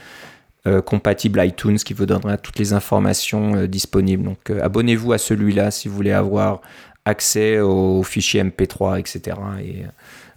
[0.87, 4.25] compatible iTunes qui vous donnera toutes les informations disponibles.
[4.25, 6.61] Donc abonnez-vous à celui-là si vous voulez avoir
[7.05, 9.37] accès aux fichiers MP3, etc.
[9.63, 9.85] et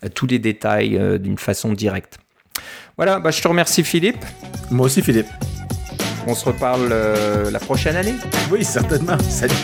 [0.01, 2.17] à tous les détails d'une façon directe.
[2.97, 4.23] Voilà, bah, je te remercie Philippe.
[4.71, 5.27] Moi aussi Philippe.
[6.25, 6.87] On se reparle
[7.51, 8.15] la prochaine année
[8.49, 9.19] Oui, certainement.
[9.19, 9.55] Salut.